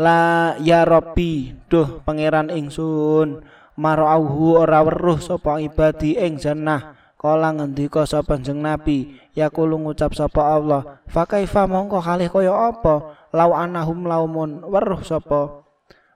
La 0.01 0.57
ya 0.59 0.89
rabbi. 0.89 1.53
Duh 1.69 2.01
pangeran 2.03 2.49
ingsun. 2.49 3.45
Marauhu 3.77 4.61
ora 4.61 4.81
weruh 4.81 5.21
sapa 5.21 5.61
ibadi 5.61 6.17
ing 6.17 6.41
jannah 6.41 7.02
kala 7.23 7.55
ngendika 7.55 8.03
sapa 8.03 8.35
jeneng 8.43 8.67
nabi 8.67 9.15
yaqulu 9.39 9.79
ngucap 9.79 10.11
sapa 10.11 10.59
Allah 10.59 10.99
fa 11.07 11.23
kaifa 11.23 11.71
mongko 11.71 12.03
kalih 12.03 12.27
kaya 12.27 12.51
apa? 12.51 13.15
Lau 13.31 13.55
anahum 13.55 14.05
laumun 14.05 14.67
weruh 14.67 15.01
sapa? 15.07 15.63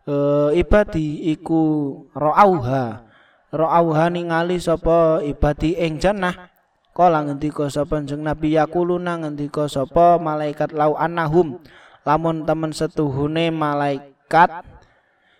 E, 0.02 0.14
ibadi 0.58 1.32
iku 1.32 1.94
ra'auha. 2.12 3.06
Ra'auha 3.54 4.10
ningali 4.10 4.58
sapa 4.58 5.22
ibadi 5.22 5.78
ing 5.78 6.02
jannah. 6.02 6.52
Kala 6.90 7.22
ngendika 7.24 7.70
sapa 7.70 8.02
jeneng 8.02 8.26
nabi 8.26 8.58
yaquluna 8.58 9.22
ngendika 9.22 9.70
sapa 9.70 10.18
malaikat 10.18 10.74
lau 10.74 10.98
anahum? 10.98 11.62
Lamun 12.02 12.44
temen 12.44 12.74
setuhune 12.74 13.54
malaikat 13.54 14.66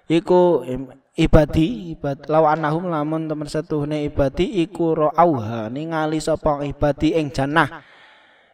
iku 0.07 0.63
ibadi. 1.17 1.97
Ibad 1.97 2.29
law 2.29 2.47
anahum 2.47 2.93
lamun 2.93 3.27
temen 3.27 3.49
setuhne 3.49 4.05
ibadi 4.07 4.63
iku 4.63 4.95
ra'auha 4.95 5.73
ningali 5.73 6.21
sapa 6.21 6.63
ibadi 6.63 7.17
ing 7.17 7.33
jannah. 7.33 7.83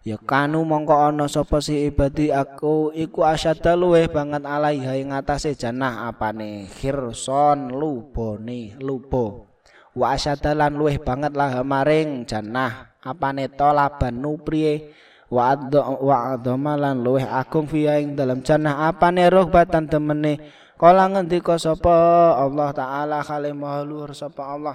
Ya 0.02 0.18
kanu 0.18 0.66
mongko 0.66 0.98
ana 0.98 1.30
sapa 1.30 1.62
si 1.62 1.86
ibadi 1.86 2.34
aku 2.34 2.90
iku 2.90 3.22
asyadda 3.22 3.78
luweh 3.78 4.10
banget 4.10 4.42
alaiha 4.42 4.98
ing 4.98 5.14
atase 5.14 5.54
jannah 5.54 6.10
apane 6.10 6.66
khirson 6.66 7.70
lubone 7.70 8.74
lubo. 8.82 9.46
Wa 9.94 10.18
asyadda 10.18 10.58
lan 10.58 10.74
luweh 10.74 10.98
banget 10.98 11.36
lah 11.38 11.62
maring 11.62 12.26
jannah 12.26 12.98
apane 12.98 13.46
tolaban 13.46 14.18
nupriye 14.18 14.90
wa 15.30 15.54
adha 15.54 15.80
wa 16.02 16.34
adhama 16.34 16.74
lan 16.74 16.98
luweh 16.98 17.22
agung 17.22 17.70
fiya 17.70 18.02
ing 18.02 18.18
dalam 18.18 18.42
jannah 18.42 18.90
apane 18.90 19.30
roh 19.30 19.46
batan 19.46 19.86
temene 19.86 20.61
Kala 20.82 21.06
ngendika 21.06 21.54
sapa 21.62 21.94
Allah 22.34 22.74
taala 22.74 23.22
kale 23.22 23.54
mahlur 23.54 24.10
sapa 24.18 24.50
Allah 24.50 24.74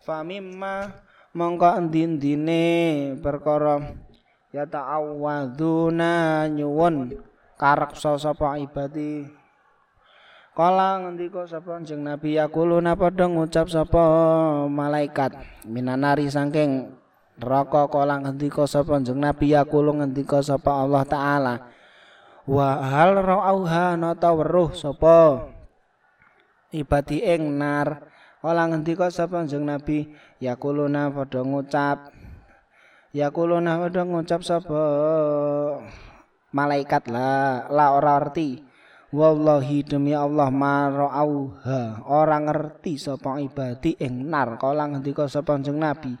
fa 0.00 0.24
mimma 0.24 0.88
mongko 1.36 1.76
endi-endine 1.76 2.64
perkara 3.20 3.92
ya 4.48 4.64
ta'awwaduna 4.64 6.48
nyuwun 6.56 7.20
kareksa 7.60 8.16
sapa 8.16 8.56
ibadi? 8.64 9.28
Kala 10.56 11.04
ngendika 11.04 11.44
sapa 11.44 11.84
jeneng 11.84 12.16
Nabi 12.16 12.40
yakuluna 12.40 12.96
padha 12.96 13.28
ngucap 13.28 13.68
sapa 13.68 14.00
malaikat 14.72 15.36
minanari 15.68 16.32
saking 16.32 16.96
neraka. 17.36 17.92
Kala 17.92 18.24
ngendika 18.24 18.64
sapa 18.64 18.96
jeneng 19.04 19.28
Nabi 19.28 19.52
yakulu 19.52 20.00
ngendika 20.00 20.40
sapa 20.40 20.80
Allah 20.80 21.04
taala 21.04 21.71
wa 22.46 22.82
hal 22.82 23.18
ra'auha 23.18 23.94
nata 23.94 24.34
weruh 24.34 24.74
sapa? 24.74 25.48
Ibadi 26.72 27.22
ing 27.22 27.60
nar. 27.60 28.08
Kala 28.42 28.66
ngendika 28.66 29.06
sapa 29.12 29.44
jeneng 29.46 29.78
nabi? 29.78 30.10
Yakuluna 30.42 31.12
padha 31.12 31.46
ngucap. 31.46 32.10
Yakuluna 33.14 33.78
padha 33.86 34.02
ngucap 34.02 34.40
sapa? 34.42 34.82
Malaikat 36.52 37.08
la 37.08 37.64
la 37.70 37.96
ora 37.96 38.18
arti 38.18 38.60
wallahi 39.12 39.84
demi 39.86 40.16
Allah 40.16 40.48
ma 40.50 40.88
ra'auha. 40.90 42.08
Ora 42.08 42.40
ngerti 42.40 42.98
sapa 42.98 43.38
ibadi 43.38 43.94
ing 44.00 44.26
nar. 44.26 44.58
Kala 44.58 44.90
ngendika 44.90 45.28
sapa 45.30 45.60
jeneng 45.62 45.86
nabi 45.86 46.12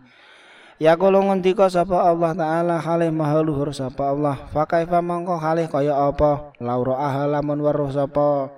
Ya 0.82 0.98
kulo 0.98 1.22
ngendika 1.22 1.70
sapa 1.70 2.10
Allah 2.10 2.34
taala 2.34 2.82
halih 2.82 3.14
maha 3.14 3.38
luhur 3.38 3.70
sapa 3.70 4.10
Allah. 4.10 4.34
Fa 4.50 4.66
kaifa 4.66 4.98
mangko 4.98 5.38
halih 5.38 5.70
kaya 5.70 5.94
apa? 5.94 6.58
Laura 6.58 6.98
ahalamun 7.06 7.62
weruh 7.62 7.94
sapa? 7.94 8.50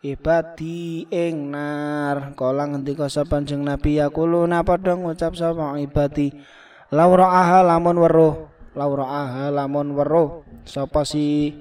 Ibadi 0.00 1.04
ing 1.12 1.52
nar. 1.52 2.32
Kala 2.32 2.64
ngendika 2.72 3.12
sapa 3.12 3.44
jeneng 3.44 3.68
nabi 3.68 4.00
ya 4.00 4.08
kulo 4.08 4.48
napa 4.48 4.80
dong 4.80 5.04
ngucap 5.04 5.36
sapa 5.36 5.76
ibadi? 5.76 6.32
Laura 6.96 7.44
ahalamun 7.44 8.00
weruh. 8.00 8.48
Laura 8.72 9.04
ahalamun 9.28 9.92
weruh 9.92 10.48
sapa 10.64 11.04
si 11.04 11.60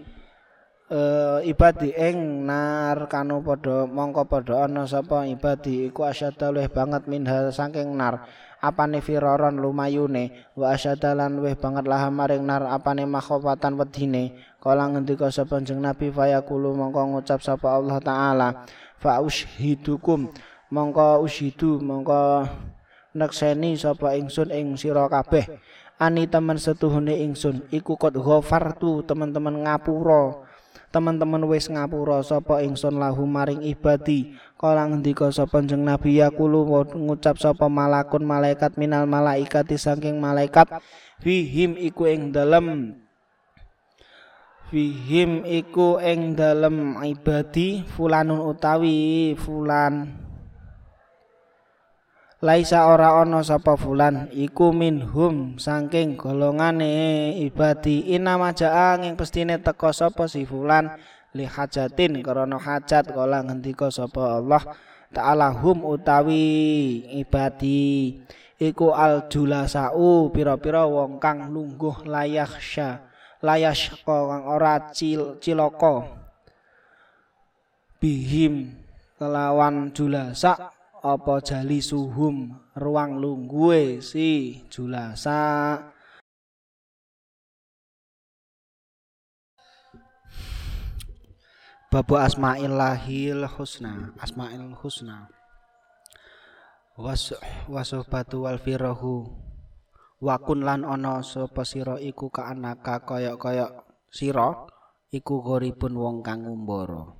uh, 0.95 1.43
ibadi 1.43 1.91
ing 1.91 2.47
nar? 2.47 3.12
Kanu 3.12 3.43
padha 3.43 3.84
mongko 3.84 4.32
padha 4.32 4.63
ana 4.63 4.88
sapa 4.88 5.28
ibadi? 5.28 5.91
Iku 5.91 6.08
asyadda 6.08 6.56
luwih 6.56 6.71
banget 6.71 7.04
minha 7.12 7.51
saking 7.51 7.99
nar 7.99 8.44
apane 8.65 8.99
firaron 8.99 9.62
lumayune 9.62 10.34
wa 10.58 10.73
asyadda 10.73 11.13
lan 11.13 11.38
luwih 11.38 11.54
banget 11.54 11.86
lah 11.86 12.10
maring 12.10 12.41
nar 12.41 12.65
apane 12.65 13.06
makhofatan 13.06 13.78
wedine 13.78 14.34
kala 14.58 14.89
ngendika 14.89 15.30
sapa 15.30 15.62
jeneng 15.62 15.86
nabi 15.86 16.10
fayaqulu 16.10 16.73
mongko 16.73 17.13
ngucap 17.13 17.39
sapa 17.45 17.78
Allah 17.78 18.01
taala 18.01 18.49
fa 18.97 19.21
ushidukum 19.21 20.34
mongko 20.73 21.21
ushidu 21.21 21.78
mongko 21.80 22.49
nekseni 23.15 23.80
sapa 23.80 24.19
ingsun 24.19 24.51
ing 24.51 24.75
sira 24.75 25.08
kabeh. 25.08 25.47
Ani 25.95 26.28
teman 26.28 26.60
setuhune 26.60 27.15
ingsun 27.23 27.71
iku 27.71 27.95
kot 27.95 28.19
ghafartu 28.19 29.08
teman-teman 29.08 29.63
ngapura. 29.63 30.43
Teman-teman 30.91 31.47
wis 31.47 31.71
ngapura 31.71 32.19
sapa 32.19 32.60
ingsun 32.60 32.99
lahu 32.99 33.23
maring 33.23 33.63
ibadi 33.63 34.36
kala 34.65 34.89
ngendika 34.89 35.30
sapa 35.30 35.62
jeneng 35.62 35.93
nabi 35.93 36.17
yaqulu 36.17 36.65
ngucap 36.97 37.38
sapa 37.38 37.69
malakun 37.69 38.25
malaikat 38.25 38.73
minal 38.82 39.06
malaikati 39.06 39.78
saking 39.78 40.17
malaikat 40.17 40.65
fihim 41.21 41.78
iku 41.78 42.10
ing 42.10 42.34
dalem 42.34 42.97
fihim 44.73 45.45
iku 45.45 46.01
ing 46.01 46.34
dalem 46.34 46.97
ibadi 47.06 47.86
fulanun 47.93 48.41
utawi 48.49 49.38
fulan. 49.38 50.25
Laisa 52.43 52.86
ora 52.91 53.15
ana 53.23 53.41
sapa 53.41 53.73
fulan 53.73 54.30
iku 54.30 54.69
minhum 54.69 55.58
saking 55.58 56.13
golongane 56.13 57.34
ibadi. 57.41 58.06
Ina 58.13 58.38
majaa 58.38 59.01
ing 59.01 59.17
pestine 59.17 59.58
teka 59.58 59.89
sapa 59.95 60.30
si 60.30 60.45
fulan 60.45 60.93
li 61.36 61.43
hajatin 61.43 62.24
krana 62.24 62.56
hajat 62.56 63.12
kala 63.12 63.43
ngendika 63.43 63.91
sapa 63.91 64.39
Allah 64.39 64.63
taala 65.12 65.52
hum 65.52 65.84
utawi 65.84 67.04
ibadi. 67.19 68.24
Iku 68.56 68.95
al 68.95 69.28
julasau 69.28 70.32
pira-pira 70.32 70.88
wong 70.88 71.19
kang 71.19 71.52
lungguh 71.52 72.08
layakhsya 72.08 73.04
layashqa 73.43 74.15
kang 74.32 74.48
ora 74.48 74.95
cil 74.95 75.36
cilaka. 75.43 76.08
Bihim 78.00 78.80
kelawan 79.19 79.91
julasa 79.91 80.71
apa 81.04 81.43
jali 81.43 81.84
suhum 81.84 82.56
ruang 82.80 83.19
lungguhe 83.19 84.00
si 84.00 84.63
julasa 84.71 85.94
Babu 91.95 92.19
asma'illahil 92.19 93.47
husna 93.55 94.12
asma'il 94.19 94.75
husna. 94.84 95.31
Was 96.99 97.31
wasobatu 97.71 98.43
wal 98.43 98.60
firahu. 98.60 99.31
Wakun 100.19 100.67
lan 100.67 100.84
ana 100.84 101.23
sapa 101.23 101.63
sira 101.63 101.95
iku 102.03 102.27
kaanaka 102.27 103.08
kaya-kaya 103.08 103.71
sira 104.12 104.67
iku 105.08 105.39
goripun 105.39 105.95
wong 105.95 106.19
kang 106.19 106.43
ngumbara 106.43 107.15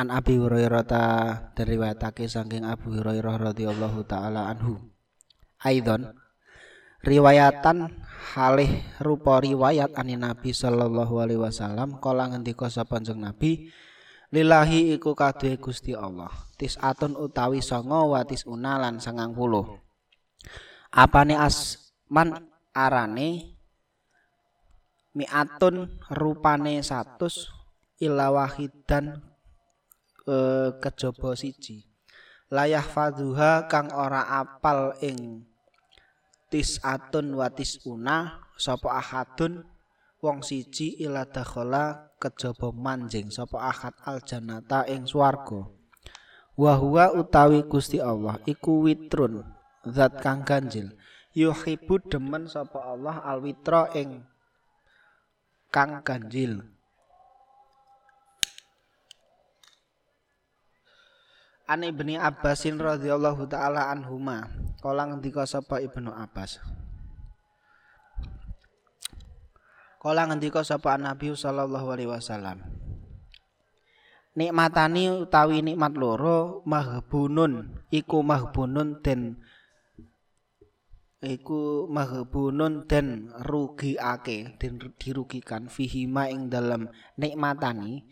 An 0.00 0.16
Abi 0.16 0.40
Hurairah 0.40 0.84
ta 0.88 1.04
diriwayatake 1.52 2.24
saking 2.24 2.64
Abu 2.64 2.96
Hurairah 2.96 3.52
radhiyallahu 3.52 4.00
taala 4.08 4.48
anhu. 4.48 4.80
Aidon 5.60 6.16
riwayatan 7.08 7.88
halih 8.36 8.84
rupa 9.00 9.40
riwayat 9.40 9.96
ani 9.96 10.20
Nabi 10.20 10.52
sallallahu 10.52 11.16
alaihi 11.24 11.40
wasallam 11.40 11.96
kala 12.04 12.28
ngendika 12.28 12.68
sapa 12.68 13.00
Nabi 13.00 13.72
lillahi 14.28 14.92
iku 15.00 15.16
kadhe 15.16 15.56
Gusti 15.56 15.96
Allah 15.96 16.28
tisatun 16.60 17.16
utawi 17.16 17.64
songo 17.64 18.12
watis 18.12 18.44
unalan 18.44 19.00
sangang 19.00 19.32
puluh. 19.32 19.80
Apane 20.92 21.36
asman 21.40 22.44
arane 22.76 23.56
miatun 25.16 25.96
rupane 26.12 26.84
satus 26.84 27.48
ila 28.04 28.28
wahidan 28.32 29.24
Eh, 30.28 30.70
kejaba 30.84 31.32
siji. 31.32 31.88
Layah 32.52 32.84
fadhuha 32.84 33.64
kang 33.64 33.88
ora 33.96 34.28
apal 34.28 34.92
ing 35.00 35.47
tisatun 36.48 37.36
wa 37.36 37.48
tisuna 37.52 38.44
sapa 38.56 38.98
ahadun? 39.00 39.64
Wong 40.18 40.42
siji 40.42 40.98
ila 40.98 41.22
dakhala 41.30 42.10
kejaba 42.18 42.74
manjing 42.74 43.30
sapa 43.30 43.70
ahad 43.70 43.94
aljannata 44.02 44.82
ing 44.90 45.06
swarga? 45.06 45.70
Wa 46.58 46.74
huwa 46.74 47.14
utawi 47.14 47.62
Gusti 47.62 48.02
Allah 48.02 48.42
iku 48.42 48.82
witrun 48.82 49.46
zat 49.86 50.18
kang 50.18 50.42
ganjil. 50.42 50.90
Yuhibbu 51.38 52.10
demen 52.10 52.50
sapa 52.50 52.82
Allah 52.82 53.22
alwitra 53.22 53.94
ing 53.94 54.26
kang 55.70 56.02
ganjil 56.02 56.66
An 61.68 61.84
Ibni 61.84 62.16
Abbasin 62.16 62.80
radhiyallahu 62.80 63.44
taala 63.44 63.92
anhuma. 63.92 64.48
Kala 64.80 65.04
ngendika 65.04 65.44
sapa 65.44 65.84
Ibnu 65.84 66.08
Abbas. 66.08 66.56
Kala 70.00 70.24
ngendika 70.32 70.64
sapa 70.64 70.96
Nabi 70.96 71.36
sallallahu 71.36 71.92
alaihi 71.92 72.08
wasallam. 72.08 72.64
Nikmatani 74.32 75.28
utawi 75.28 75.60
nikmat 75.60 75.92
loro 75.98 76.64
mahbunun 76.64 77.84
iku 77.92 78.24
mahbunun 78.24 79.04
den 79.04 79.36
iku 81.20 81.90
mahbunun 81.90 82.86
den 82.86 83.34
rugiake 83.44 84.56
den 84.56 84.78
dirugikan 84.96 85.66
fihima 85.66 86.30
ing 86.30 86.48
dalam 86.48 86.86
nikmatani 87.18 88.06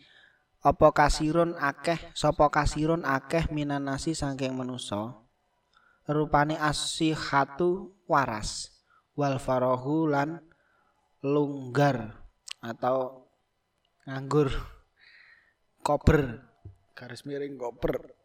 apa 0.65 0.87
kasirun 0.93 1.53
akeh 1.57 1.99
sapa 2.17 2.49
kasirun 2.49 3.05
akeh 3.05 3.49
minanasi 3.53 4.17
saking 4.17 4.57
manusa? 4.57 5.17
Rupane 6.07 6.55
asihatu 6.55 7.93
waras 8.07 8.71
wal 9.17 9.41
farahu 9.41 10.07
lan 10.07 10.39
lunggar 11.25 12.23
atau 12.63 13.27
nganggur 14.07 14.53
koper 15.83 16.41
garis 16.95 17.27
miring 17.27 17.59
koper 17.59 18.15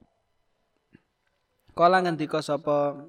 kala 1.72 2.04
ngendika 2.04 2.38
sapa 2.44 3.08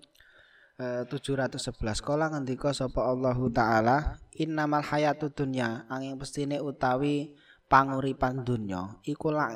e, 0.79 1.05
711 1.05 2.01
kala 2.01 2.31
ngendika 2.33 2.73
sapa 2.73 3.05
Allahu 3.05 3.51
taala 3.53 4.17
innamal 4.33 4.81
hayatu 4.81 5.29
dunya 5.29 5.85
angin 5.91 6.17
pestine 6.17 6.57
utawi 6.63 7.35
panguripan 7.73 8.45
dunya 8.45 9.01
iku 9.01 9.33
la 9.33 9.49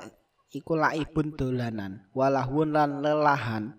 iku 0.49 0.73
laibun 0.73 1.37
dolanan 1.37 2.09
walahun 2.17 2.73
lan 2.73 2.89
lelahan 3.05 3.77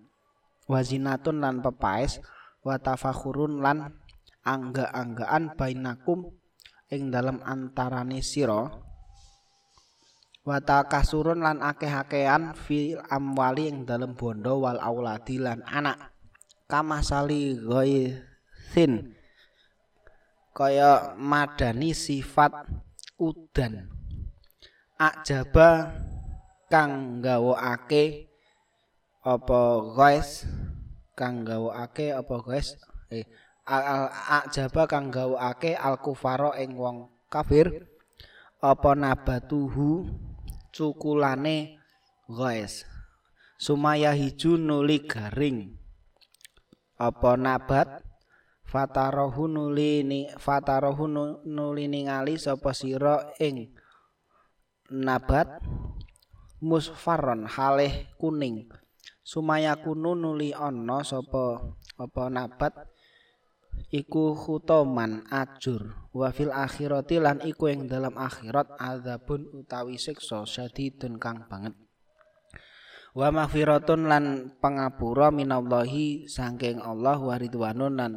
wazinatun 0.71 1.43
lan 1.43 1.59
pepaes 1.59 2.23
wa 2.63 2.79
tafakhurun 2.79 3.59
lan 3.59 3.99
angga-anggaan 4.47 5.59
bainakum 5.59 6.31
ing 6.87 7.11
dalam 7.11 7.43
antarane 7.43 8.23
sira 8.23 8.71
wa 10.47 10.57
takasurun 10.63 11.43
lan 11.43 11.59
akeh-akehan 11.59 12.55
fil 12.55 13.03
amwali 13.11 13.67
ing 13.67 13.83
dalam 13.83 14.15
bondo 14.15 14.63
wal 14.63 14.81
auladi 14.81 15.37
lan 15.37 15.61
anak. 15.67 16.15
Kama 16.69 17.01
sali 17.01 17.57
ghaithin 17.57 19.17
kaya 20.53 21.17
madani 21.17 21.93
sifat 21.97 22.53
udan 23.17 23.98
ajaba 24.99 25.95
kang 26.67 27.23
gawokake 27.23 28.27
apa 29.23 29.61
guys 29.95 30.43
kang 31.15 31.47
gawokake 31.47 32.11
apa 32.11 32.35
guys 32.43 32.75
eh 33.07 33.23
ajaba 34.43 34.91
kang 34.91 35.07
gawokake 35.07 35.77
al 35.79 36.03
kufaro 36.03 36.51
ing 36.59 36.75
wong 36.75 37.07
kafir. 37.29 37.87
Apa 38.59 38.91
nabatuhu 38.91 40.03
cukulane 40.75 41.79
guys 42.27 42.83
sumaya 43.55 44.11
hiju 44.11 44.59
nuli 44.59 45.07
garing. 45.07 45.79
Apa 46.99 47.39
nabat? 47.39 48.03
Fatarohu 48.67 49.49
nuli 49.49 50.03
ni 50.05 50.29
fatarohu 50.37 51.09
nuli 51.41 51.89
ningali 51.89 52.35
sapa 52.37 52.75
sira 52.75 53.33
ing 53.41 53.73
nabat 54.91 55.61
musfarron 56.59 57.47
haleh 57.47 58.11
kuning. 58.19 58.67
Sumaya 59.23 59.77
kunu 59.77 60.17
nuli 60.17 60.51
ana 60.51 61.05
sapa 61.05 61.61
apa 61.95 62.23
nabat? 62.27 62.73
Iku 63.89 64.35
khutoman 64.35 65.29
ajur. 65.29 66.09
Wa 66.11 66.33
fil 66.33 66.51
akhirati 66.51 67.21
lan 67.21 67.39
iku 67.45 67.69
ing 67.69 67.85
dalam 67.85 68.17
akhirat 68.17 68.75
azabun 68.77 69.49
utawi 69.53 69.95
siksa 69.95 70.43
syadidun 70.43 71.21
kang 71.21 71.45
banget. 71.47 71.77
Wa 73.13 73.33
maghfiratun 73.33 74.05
lan 74.05 74.25
pangapura 74.61 75.33
minallahi 75.33 76.29
saking 76.29 76.81
Allah 76.81 77.17
wa 77.17 77.33
ridwanun 77.37 77.97
lan 77.97 78.13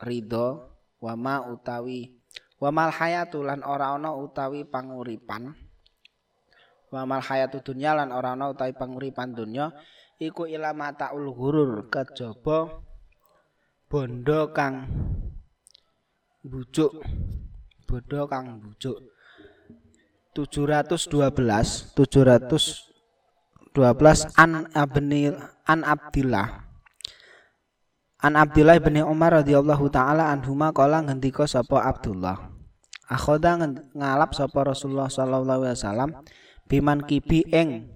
ridho 0.00 0.80
wa 1.00 1.12
ma 1.16 1.44
utawi 1.44 2.20
wa 2.60 2.68
mal 2.72 2.92
hayatu 2.92 3.44
lan 3.44 3.64
ora 3.64 3.96
utawi 3.96 4.68
panguripan 4.68 5.56
wa 6.90 7.06
mal 7.06 7.22
hayatu 7.22 7.62
dunya 7.62 7.94
lan 7.94 8.10
ora 8.10 8.34
ana 8.34 8.50
utawi 8.50 8.74
panguripan 8.74 9.34
dunya 9.34 9.70
iku 10.18 10.50
ilama 10.50 10.90
taul 10.98 11.30
ghurur 11.30 11.86
kejaba 11.86 12.82
bondo 13.86 14.50
kang 14.50 14.90
bujuk 16.42 16.98
bondo 17.90 18.30
kang 18.30 18.62
bujuk. 18.62 19.02
712 20.30 21.98
712 21.98 23.74
an 24.38 24.70
abni 24.78 25.34
an 25.66 25.82
Abdillah. 25.82 26.70
An 28.22 28.38
Abdillah 28.38 28.78
bin 28.78 29.02
Umar 29.02 29.42
radhiyallahu 29.42 29.90
taala 29.90 30.30
anhuma 30.30 30.70
kala 30.70 31.02
ngendika 31.02 31.50
sapa 31.50 31.82
Abdullah. 31.82 32.46
Akhoda 33.10 33.58
ngalap 33.90 34.38
sapa 34.38 34.70
Rasulullah 34.70 35.10
sallallahu 35.10 35.66
alaihi 35.66 35.74
wasallam 35.74 36.14
biman 36.70 37.02
kibi 37.02 37.42
ing 37.50 37.90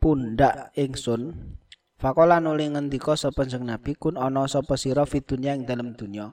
pundak 0.00 0.72
ingsun 0.72 1.52
Fakola 2.00 2.40
nuli 2.40 2.64
ngendika 2.64 3.12
sapa 3.12 3.44
jeneng 3.44 3.76
Nabi 3.76 3.92
kun 3.92 4.16
ana 4.16 4.48
sapa 4.48 4.80
sira 4.80 5.04
fid 5.04 5.28
dunya 5.28 5.52
ing 5.52 5.68
dalem 5.68 5.92
dunya. 5.92 6.32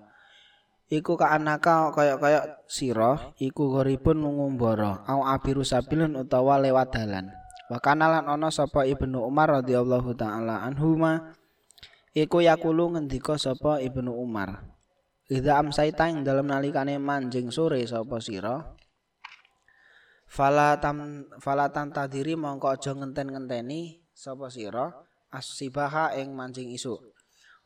Iku 0.87 1.19
ka 1.19 1.35
anaka 1.35 1.91
kaya-kaya 1.91 2.63
sira 2.71 3.35
iku 3.35 3.75
goripun 3.75 4.23
ngumbara 4.23 5.03
au 5.03 5.27
abiru 5.27 5.67
sabilun 5.67 6.15
utawa 6.15 6.55
lewat 6.63 6.95
dalan. 6.95 7.35
Wa 7.67 7.83
kana 7.83 8.07
lan 8.07 8.31
ana 8.31 8.47
sapa 8.47 8.87
Ibnu 8.87 9.27
Umar 9.27 9.59
radhiyallahu 9.59 10.15
taala 10.15 10.63
anhuma 10.63 11.35
iku 12.15 12.39
yakulu 12.39 12.95
ngendika 12.95 13.35
sapa 13.35 13.83
Ibnu 13.83 14.15
Umar. 14.15 14.63
Idza 15.27 15.59
amsaita 15.59 16.07
ing 16.07 16.23
dalem 16.23 16.47
nalikane 16.47 16.95
manjing 16.95 17.51
sore 17.51 17.83
sapa 17.83 18.23
sira 18.23 18.63
Fala 20.27 20.75
tam 20.83 21.23
fala 21.39 21.71
tadiri 21.71 22.35
mongko 22.35 22.67
aja 22.67 22.91
ngenten-ngenteni 22.91 24.03
sapa 24.11 24.51
sira? 24.51 24.91
Asibaha 25.31 26.15
ing 26.19 26.35
mancing 26.35 26.71
isuk. 26.75 26.99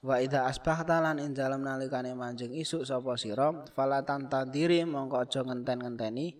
Wa 0.02 0.22
idza 0.22 0.46
asbahta 0.46 1.02
lan 1.02 1.18
ing 1.18 1.34
dalem 1.34 1.66
nalikane 1.66 2.14
mancing 2.14 2.54
isuk 2.54 2.86
sapa 2.86 3.18
sira? 3.18 3.50
Fala 3.74 4.06
tantadiri 4.06 4.86
mongko 4.86 5.26
aja 5.26 5.42
ngenten-ngenteni. 5.42 6.38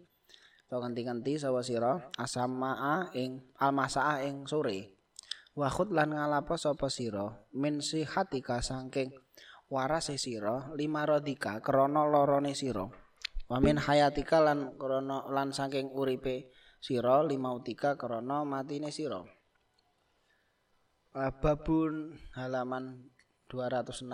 To 0.70 0.78
ngenti-ngenti 0.78 1.42
sapa 1.42 1.66
sira? 1.66 1.98
Asamaa 2.16 3.10
ing 3.18 3.42
almasaa 3.58 4.22
ing 4.22 4.46
sore. 4.46 4.94
Wa 5.58 5.74
khut 5.74 5.90
lan 5.90 6.14
ngalapo 6.14 6.54
sapa 6.54 6.88
sira? 6.94 7.34
Min 7.58 7.82
sihatika 7.82 8.62
saking 8.62 9.10
warase 9.72 10.20
sira 10.20 10.68
lima 10.76 11.08
rodika 11.08 11.64
krana 11.64 12.04
lorone 12.04 12.52
sira 12.52 12.92
wa 13.52 13.60
min 13.60 13.76
hayatika 13.76 14.40
lan 14.40 14.80
krana 14.80 15.28
lan 15.28 15.52
saking 15.52 15.92
uripe 15.92 16.48
sira 16.80 17.20
limautika 17.20 18.00
krana 18.00 18.48
matine 18.48 18.96
sira. 18.96 19.20
Uh, 21.12 21.28
babun 21.44 22.16
halaman 22.32 23.12
266 23.52 24.08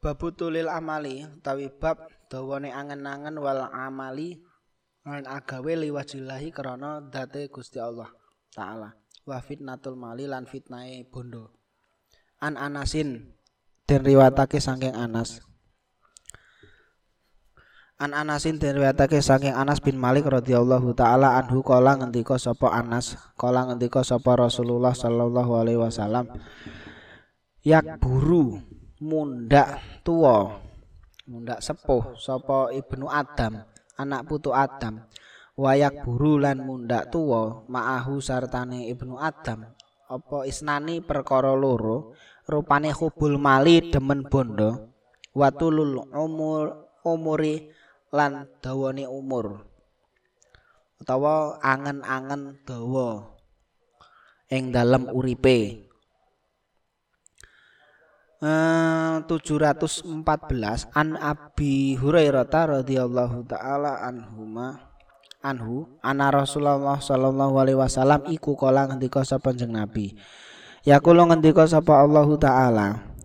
babu 0.00 0.32
tulil 0.32 0.72
amali 0.72 1.28
tawi 1.44 1.68
bab 1.68 2.00
dawane 2.32 2.72
angen-angen 2.72 3.36
wal 3.44 3.68
amali 3.68 4.40
lan 5.04 5.28
agawe 5.28 5.76
liwajillahi 5.76 6.48
krana 6.48 7.04
date 7.04 7.52
Gusti 7.52 7.76
Allah 7.76 8.08
taala. 8.56 8.96
Wa 9.28 9.44
fitnatul 9.44 10.00
mali 10.00 10.24
lan 10.24 10.48
fitnahe 10.48 11.04
bondo. 11.12 11.52
An 12.40 12.56
anasin 12.56 13.36
den 13.84 14.00
riwatake 14.00 14.64
saking 14.64 14.96
Anas 14.96 15.44
An 17.96 18.12
Anasin 18.12 18.60
diriwayatake 18.60 19.24
saking 19.24 19.56
Anas 19.56 19.80
bin 19.80 19.96
Malik 19.96 20.28
radhiyallahu 20.28 20.92
taala 20.92 21.40
anhu 21.40 21.64
kala 21.64 21.96
ngendika 21.96 22.36
sapa 22.36 22.68
Anas 22.68 23.16
kala 23.40 23.72
ngendika 23.72 24.04
sapa 24.04 24.36
Rasulullah 24.36 24.92
sallallahu 24.92 25.52
alaihi 25.56 25.80
wasallam 25.80 26.28
yak 27.64 27.96
buru 27.96 28.60
mundak 29.00 29.80
tua 30.04 30.60
mundak 31.24 31.64
sepuh 31.64 32.20
sapa 32.20 32.68
Ibnu 32.76 33.08
Adam 33.08 33.64
anak 33.96 34.28
putu 34.28 34.52
Adam. 34.52 35.02
Wayak 35.56 36.04
buru 36.04 36.36
lan 36.36 36.60
mundak 36.60 37.08
tua 37.08 37.64
ma'ahu 37.64 38.20
sartane 38.20 38.92
Ibnu 38.92 39.16
Adam. 39.16 39.64
Apa 40.06 40.44
isnani 40.44 41.00
perkara 41.00 41.56
loro 41.56 42.12
rupane 42.44 42.92
hubul 42.92 43.40
mali 43.40 43.88
demen 43.88 44.28
bondo. 44.28 44.92
Watulul 45.32 46.12
umur 46.12 46.92
umuri 47.04 47.72
lan 48.14 48.46
dawane 48.62 49.06
umur. 49.06 49.66
Utawa 50.96 51.60
angen-angen 51.60 52.62
dawa 52.64 53.36
ing 54.50 54.70
dalam 54.70 55.10
uripe. 55.10 55.86
Uh, 58.36 59.24
714 59.24 60.92
an 60.92 61.16
Abi 61.16 61.96
Hurairah 61.96 62.44
radhiyallahu 62.52 63.48
taala 63.48 64.04
anhuma 64.04 64.92
anhu 65.40 65.88
ana 66.04 66.28
Rasulullah 66.28 67.00
sallallahu 67.00 67.56
alaihi 67.56 67.80
wasallam 67.80 68.28
iku 68.28 68.52
kala 68.52 68.92
ngendika 68.92 69.24
sapa 69.24 69.56
Nabi. 69.56 70.12
Yaqulu 70.84 71.32
ngendika 71.32 71.64
sapa 71.64 72.04
Allahu 72.04 72.36
taala 72.36 73.15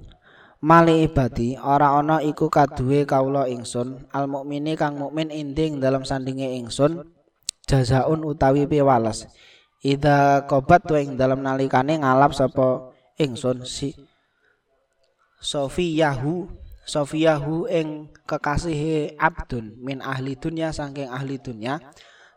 Mali 0.61 1.09
ibadi 1.09 1.57
ora 1.57 1.97
ana 1.97 2.21
iku 2.21 2.45
kaduwe 2.45 3.01
kawula 3.09 3.49
ingsun. 3.49 4.05
Al 4.13 4.29
mukmini 4.29 4.77
kang 4.77 4.93
mukmin 4.93 5.33
inding 5.33 5.81
dalam 5.81 6.05
sandinge 6.05 6.45
ingsun 6.61 7.01
jazaun 7.65 8.21
utawi 8.21 8.69
piwales. 8.69 9.25
Ida 9.81 10.45
kobat 10.45 10.85
ing 11.01 11.17
dalam 11.17 11.41
nalikane 11.41 11.97
ngalap 11.97 12.37
sapa 12.37 12.93
ingsun 13.17 13.65
si 13.65 13.97
Sofiyahu 15.41 16.45
Sofiyahu 16.85 17.65
ing 17.65 18.13
kekasihe 18.29 19.17
abdun 19.17 19.73
min 19.81 19.97
ahli 20.05 20.37
dunya 20.37 20.69
saking 20.69 21.09
ahli 21.09 21.41
dunya. 21.41 21.81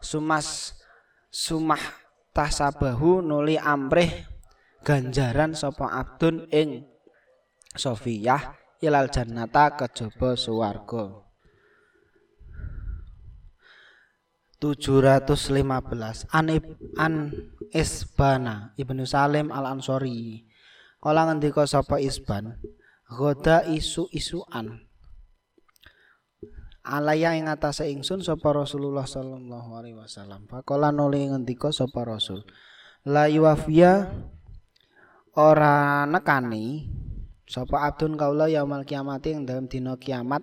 Sumas 0.01 0.81
sumah 1.29 1.81
tasabahu 2.33 3.21
nuli 3.21 3.61
amrih 3.61 4.09
ganjaran 4.81 5.53
sapa 5.53 5.93
abdun 5.93 6.49
ing 6.49 6.89
Sofiyah 7.75 8.55
ilal 8.81 9.11
jannata 9.11 9.75
kejaba 9.75 10.39
suwarga. 10.39 11.25
715 14.65 16.25
an 16.33 16.47
an 16.97 17.15
Isbana 17.69 18.73
Ibnu 18.81 19.05
Salim 19.05 19.53
Al 19.53 19.69
Ansori 19.69 20.49
kala 21.05 21.29
ngendika 21.29 21.69
sapa 21.69 22.01
Isban 22.01 22.57
goda 23.13 23.61
isu 23.69 24.09
isuan 24.09 24.89
alaya 26.81 27.37
ing 27.37 27.45
atase 27.45 27.93
ingsun 27.93 28.25
sapa 28.25 28.57
Rasulullah 28.57 29.05
sallallahu 29.05 29.77
alaihi 29.77 29.97
wasallam. 30.01 30.49
Faqala 30.49 30.93
nuli 30.93 31.29
ngendika 31.29 31.69
sapa 31.69 32.05
Rasul 32.09 32.45
la 33.05 33.29
yuwafia 33.29 34.09
ora 35.37 36.09
nekani 36.09 36.89
Sapa 37.45 37.85
abdun 37.85 38.17
kaula 38.17 38.49
yaumal 38.49 38.89
kiamati 38.89 39.37
ing 39.37 39.45
dalam 39.45 39.69
dina 39.69 40.01
kiamat? 40.01 40.41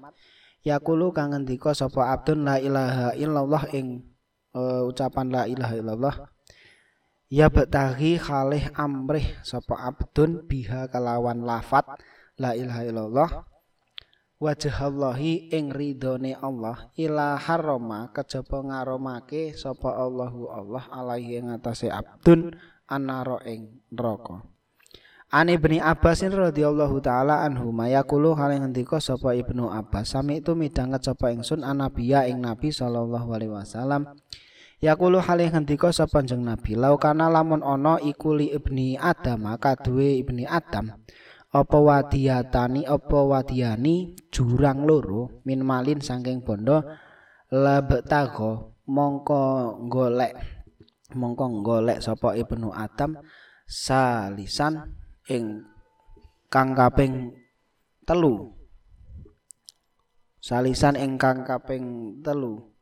Yaqulu 0.61 1.09
kang 1.09 1.33
ngendika 1.33 1.73
sapa 1.73 2.13
abdun 2.13 2.45
la 2.45 2.61
ilaha 2.61 3.17
illallah 3.17 3.65
ing 3.73 4.05
uh, 4.53 4.85
ucapan 4.85 5.27
la 5.33 5.43
ilaha 5.49 5.73
illallah. 5.73 6.15
Ya 7.31 7.49
betaghi 7.49 8.21
khalih 8.21 8.69
amrih 8.77 9.25
sapa 9.41 9.73
abdun 9.81 10.45
biha 10.45 10.85
kalawan 10.93 11.41
lafat 11.41 11.89
la 12.37 12.53
ilaha 12.53 12.81
illallah. 12.85 13.31
Wajahallahi 14.41 15.53
ing 15.53 15.69
ridhone 15.69 16.33
Allah 16.33 16.89
ila 16.97 17.37
harrama 17.37 18.09
kejaba 18.09 18.65
ngaromake 18.65 19.53
sapa 19.53 19.93
Allahu 19.93 20.49
Allah 20.49 20.81
alaihi 20.89 21.37
ing 21.37 21.53
atase 21.53 21.93
abdun 21.93 22.49
anara 22.89 23.37
ing 23.45 23.85
neraka 23.93 24.41
Ani 25.31 25.55
Ibni 25.55 25.79
Abbasin 25.79 26.35
radhiyallahu 26.35 26.99
taala 26.99 27.47
anhu 27.47 27.71
mayakulu 27.71 28.35
hal 28.35 28.51
yang 28.51 28.67
ngendika 28.67 28.99
sapa 28.99 29.31
Ibnu 29.31 29.71
Abbas. 29.71 30.11
Sami 30.11 30.43
itu 30.43 30.51
midanget 30.59 31.07
sapa 31.07 31.31
ingsun 31.31 31.63
anabiya 31.63 32.27
ing 32.27 32.43
Nabi 32.43 32.67
sallallahu 32.75 33.31
alaihi 33.31 33.55
wasallam. 33.55 34.11
Yakulu 34.83 35.23
hal 35.23 35.39
yang 35.39 35.63
ngendika 35.63 35.95
sapa 35.95 36.19
jeng 36.27 36.43
Nabi 36.43 36.75
lau 36.75 36.99
kana 36.99 37.31
lamun 37.31 37.63
ana 37.63 37.95
iku 38.03 38.35
li 38.35 38.51
Ibni 38.51 38.99
Adam 38.99 39.47
kaduwe 39.55 40.19
Ibni 40.19 40.43
Adam. 40.43 40.99
Apa 41.51 41.79
wadiyatani 41.79 42.83
apa 42.87 43.19
wadiyani 43.23 44.19
jurang 44.31 44.83
loro 44.83 45.43
min 45.47 45.63
malin 45.63 45.99
saking 45.99 46.43
bondo 46.43 46.79
labetago 47.51 48.79
mongko 48.87 49.75
golek 49.91 50.31
mongko 51.11 51.59
golek 51.59 51.99
sapa 51.99 52.39
ibnu 52.39 52.71
adam 52.71 53.19
salisan 53.67 55.00
ing 55.27 55.67
kang 56.49 56.73
kaping 56.73 57.35
telu. 58.07 58.55
Salisan 60.41 60.97
ingkang 60.97 61.45
kaping 61.45 62.17
telu. 62.25 62.73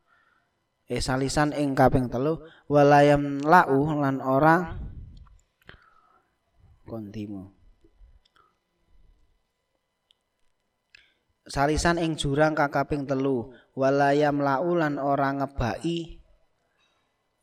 Eh 0.88 1.04
salisan 1.04 1.52
ing 1.52 1.75
kaping 1.75 2.08
telu 2.08 2.39
walayam 2.71 3.43
lau 3.43 3.91
lan 3.99 4.23
ora 4.23 4.80
kontimu. 6.88 7.60
Salisan 11.49 11.97
ing 11.97 12.13
jurang 12.13 12.54
kakaping 12.54 13.10
telu 13.10 13.49
walayam 13.73 14.38
laulan 14.38 15.02
ora 15.02 15.34
ngebaki 15.34 16.21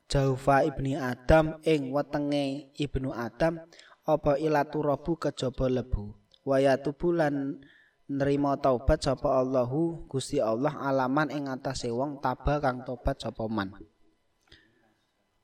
jaufa 0.06 0.62
ibni 0.62 0.94
adam 0.94 1.58
ing 1.66 1.90
wetenge 1.90 2.70
ibnu 2.78 3.10
adam 3.10 3.58
apa 4.06 4.38
ilaturabu 4.38 5.18
kejaba 5.18 5.66
lebu? 5.66 6.14
Wayatu 6.46 6.94
bulan 6.94 7.58
nerima 8.06 8.54
taubat 8.54 9.02
sapa 9.02 9.42
Allahu? 9.42 10.06
Gusti 10.06 10.38
Allah 10.38 10.78
alaman 10.78 11.34
ing 11.34 11.50
atase 11.50 11.90
wong 11.90 12.22
taba 12.22 12.62
kang 12.62 12.86
tobat 12.86 13.18
sapa 13.18 13.50
man? 13.50 13.74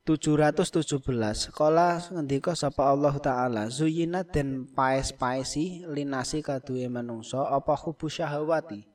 717 0.03 0.98
sekolah 1.46 2.11
ngendika 2.11 2.59
sapa 2.59 2.90
Allah 2.90 3.14
taala 3.22 3.70
zuyina 3.70 4.27
den 4.27 4.66
paes-paesi 4.66 5.87
linasi 5.87 6.42
kaduwe 6.42 6.90
manungsa 6.90 7.51
apa 7.51 7.75
hubu 7.75 8.11
syahwati? 8.11 8.87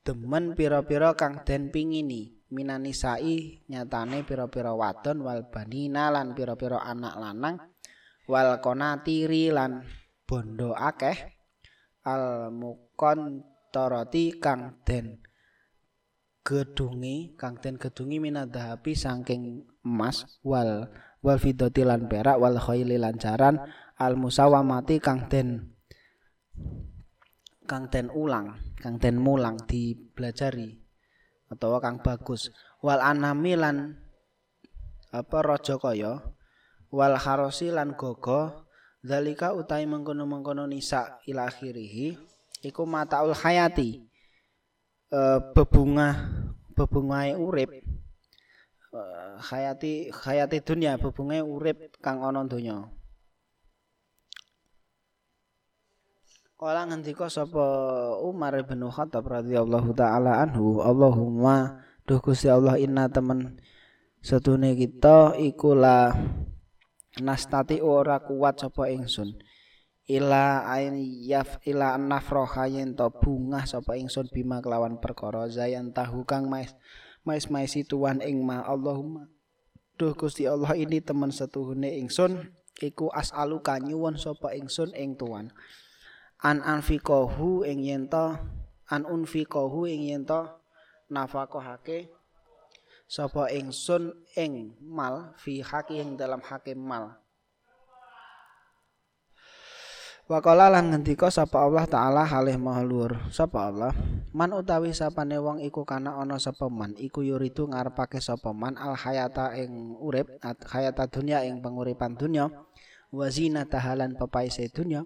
Demen 0.00 0.56
pira-pira 0.56 1.12
kang 1.16 1.44
den 1.44 1.68
pingini 1.68 2.40
minani 2.48 2.96
sai 2.96 3.60
nyatane 3.68 4.24
pira-pira 4.24 4.72
wadon 4.72 5.20
wal 5.24 5.48
banina 5.52 6.08
lan 6.08 6.32
pira-pira 6.32 6.80
anak 6.80 7.14
lanang 7.20 7.56
wal 8.30 8.62
konatiri 8.62 9.50
lan 9.50 9.82
bondo 10.22 10.70
akeh 10.70 11.18
al 12.06 12.54
mukon 12.54 13.42
toroti 13.74 14.38
kang 14.38 14.78
den 14.86 15.18
gedungi 16.46 17.34
kang 17.34 17.58
den 17.58 17.74
gedungi 17.76 18.22
minadahapi 18.22 18.94
saking 18.94 19.66
emas 19.82 20.24
wal 20.46 20.86
wal 21.20 21.38
fidoti 21.42 21.82
lan 21.82 22.06
perak 22.06 22.38
wal 22.38 22.54
khaili 22.54 22.96
lan 22.96 23.18
jaran 23.18 23.58
al 23.98 24.14
musawamati 24.14 25.02
kang 25.02 25.26
den 25.26 25.74
kang 27.66 27.90
den 27.90 28.08
ulang 28.14 28.62
kang 28.78 28.96
den 29.02 29.18
mulang 29.20 29.60
dibelajari 29.68 30.80
atau 31.50 31.82
kang 31.82 31.98
bagus. 32.00 32.54
Wal 32.80 33.02
anami 33.02 33.58
lan 33.58 33.98
apa 35.10 35.38
raja 35.42 35.74
kaya 35.76 36.22
wal 36.90 37.16
harosi 37.16 37.70
lan 37.70 37.94
gogo 37.94 38.66
dalika 39.00 39.56
utai 39.56 39.88
mengkono-mengkono 39.88 40.68
nisa 40.68 41.22
ila 41.24 41.48
akhirih 41.48 42.18
iku 42.60 42.82
mataul 42.84 43.32
hayati 43.32 44.04
uh, 45.14 45.38
bebungah 45.54 46.14
bebungahe 46.76 47.36
urip. 47.36 47.70
Uh, 48.90 49.38
hayati 49.38 50.10
hayati 50.10 50.58
dunia 50.66 50.98
bebungahe 50.98 51.44
urip 51.44 51.94
kang 52.02 52.20
ana 52.24 52.42
donya. 52.44 52.90
Kala 56.60 56.84
ngendika 56.84 57.32
sapa 57.32 57.64
Umar 58.20 58.52
bin 58.68 58.84
Khattab 58.84 59.24
radhiyallahu 59.24 59.96
taala 59.96 60.44
anhu 60.44 60.84
Allahumma 60.84 61.80
duh 62.04 62.20
Gusti 62.20 62.52
Allah 62.52 62.76
inna 62.76 63.08
temen 63.08 63.56
setune 64.20 64.76
kita 64.76 65.40
iku 65.40 65.72
la 65.72 66.12
nastati 67.18 67.82
ora 67.82 68.22
kuat 68.22 68.62
sapa 68.62 68.86
ingsun. 68.86 69.34
Ila 70.10 70.66
ain 70.70 70.98
yaf 71.26 71.58
ila 71.66 71.98
nafroha 71.98 72.70
yen 72.70 72.94
to 72.94 73.10
bungah 73.10 73.66
sapa 73.66 73.98
ingsun 73.98 74.30
bima 74.30 74.62
kelawan 74.62 74.98
perkara 75.02 75.50
zayan 75.50 75.90
tahu 75.90 76.22
kang 76.22 76.46
mais 76.46 76.74
mais 77.26 77.50
mais 77.50 77.74
tuan 77.90 78.22
ing 78.22 78.42
ma 78.42 78.62
Allahumma. 78.62 79.26
Duh 79.98 80.14
Gusti 80.14 80.46
Allah 80.46 80.74
ini 80.78 81.02
teman 81.02 81.34
setuhune 81.34 81.98
ingsun 81.98 82.54
iku 82.80 83.10
as'alu 83.12 83.60
kanyuwun 83.60 84.18
sapa 84.18 84.54
ingsun 84.54 84.94
ing 84.94 85.18
tuan. 85.18 85.50
An 86.40 86.64
anfiqahu 86.64 87.68
ing 87.68 87.84
yen 87.84 88.08
to 88.08 88.34
an 88.90 89.06
unfiqahu 89.06 89.86
ing 89.86 90.10
yen 90.10 90.22
to 90.26 90.48
nafaqahake 91.12 92.10
sapa 93.10 93.50
ingsun 93.50 94.14
ing 94.38 94.78
mal 94.78 95.34
fi 95.34 95.66
haki 95.66 95.98
ing 95.98 96.14
dalam 96.14 96.38
hakim 96.46 96.78
mal. 96.78 97.18
Waqala 100.30 100.70
lan 100.70 100.94
ngendika 100.94 101.26
sapa 101.26 101.58
Allah 101.58 101.90
taala 101.90 102.22
halih 102.22 102.54
mahlur 102.54 103.18
sapa 103.34 103.66
Allah 103.66 103.90
man 104.30 104.54
utawi 104.54 104.94
sapane 104.94 105.42
wong 105.42 105.58
iku 105.58 105.82
kana 105.82 106.22
ana 106.22 106.38
sapa 106.38 106.70
man 106.70 106.94
iku 106.94 107.26
yuridu 107.26 107.66
ngarepake 107.66 108.22
sapa 108.22 108.54
man 108.54 108.78
al 108.78 108.94
hayata 108.94 109.58
ing 109.58 109.98
urip 109.98 110.30
hayata 110.70 111.10
dunya 111.10 111.42
ing 111.42 111.58
penguripan 111.58 112.14
dunya 112.14 112.46
wa 113.10 113.26
zinatahalan 113.26 114.14
pepaise 114.14 114.70
dunya 114.70 115.02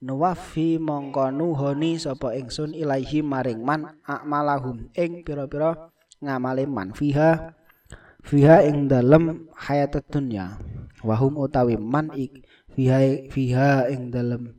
nuwafi 0.00 0.80
mongko 0.80 1.28
nuhoni 1.28 2.00
sapa 2.00 2.32
ingsun 2.32 2.72
ilaihi 2.72 3.20
maring 3.20 3.60
man 3.60 4.00
akmalahum 4.08 4.88
ing 4.96 5.28
pira-pira 5.28 5.92
ngamale 6.24 6.64
man 6.64 6.96
fiha 6.96 7.54
fiha 8.24 8.64
ing 8.64 8.88
dalem 8.88 9.46
hayat 9.52 10.00
dunya. 10.08 10.56
Wahum 11.04 11.36
utawi 11.36 11.76
man 11.76 12.08
ik 12.16 12.48
fiha 12.72 13.28
fiha 13.28 13.92
ing 13.92 14.08
dalem 14.08 14.56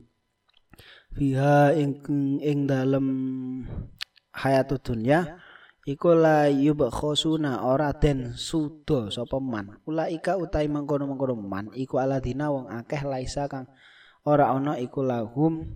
fiha 1.12 1.74
ing 1.74 1.98
ing 2.40 2.70
dalem 2.70 3.06
hayat 4.30 4.70
dunya 4.78 5.42
iku 5.82 6.14
la 6.14 6.46
yubkhosuna 6.46 7.66
ora 7.66 7.90
den 7.90 8.38
sudo 8.38 9.10
sapa 9.10 9.42
man. 9.42 9.82
Ulaika 9.82 10.38
utai 10.38 10.70
mengkono-mengkono 10.70 11.34
man 11.34 11.74
iku 11.74 11.98
aladina 11.98 12.54
wong 12.54 12.70
akeh 12.70 13.02
laisa 13.02 13.50
kang 13.50 13.66
ora 14.22 14.50
ana 14.54 14.78
iku 14.78 15.02
lahum 15.02 15.66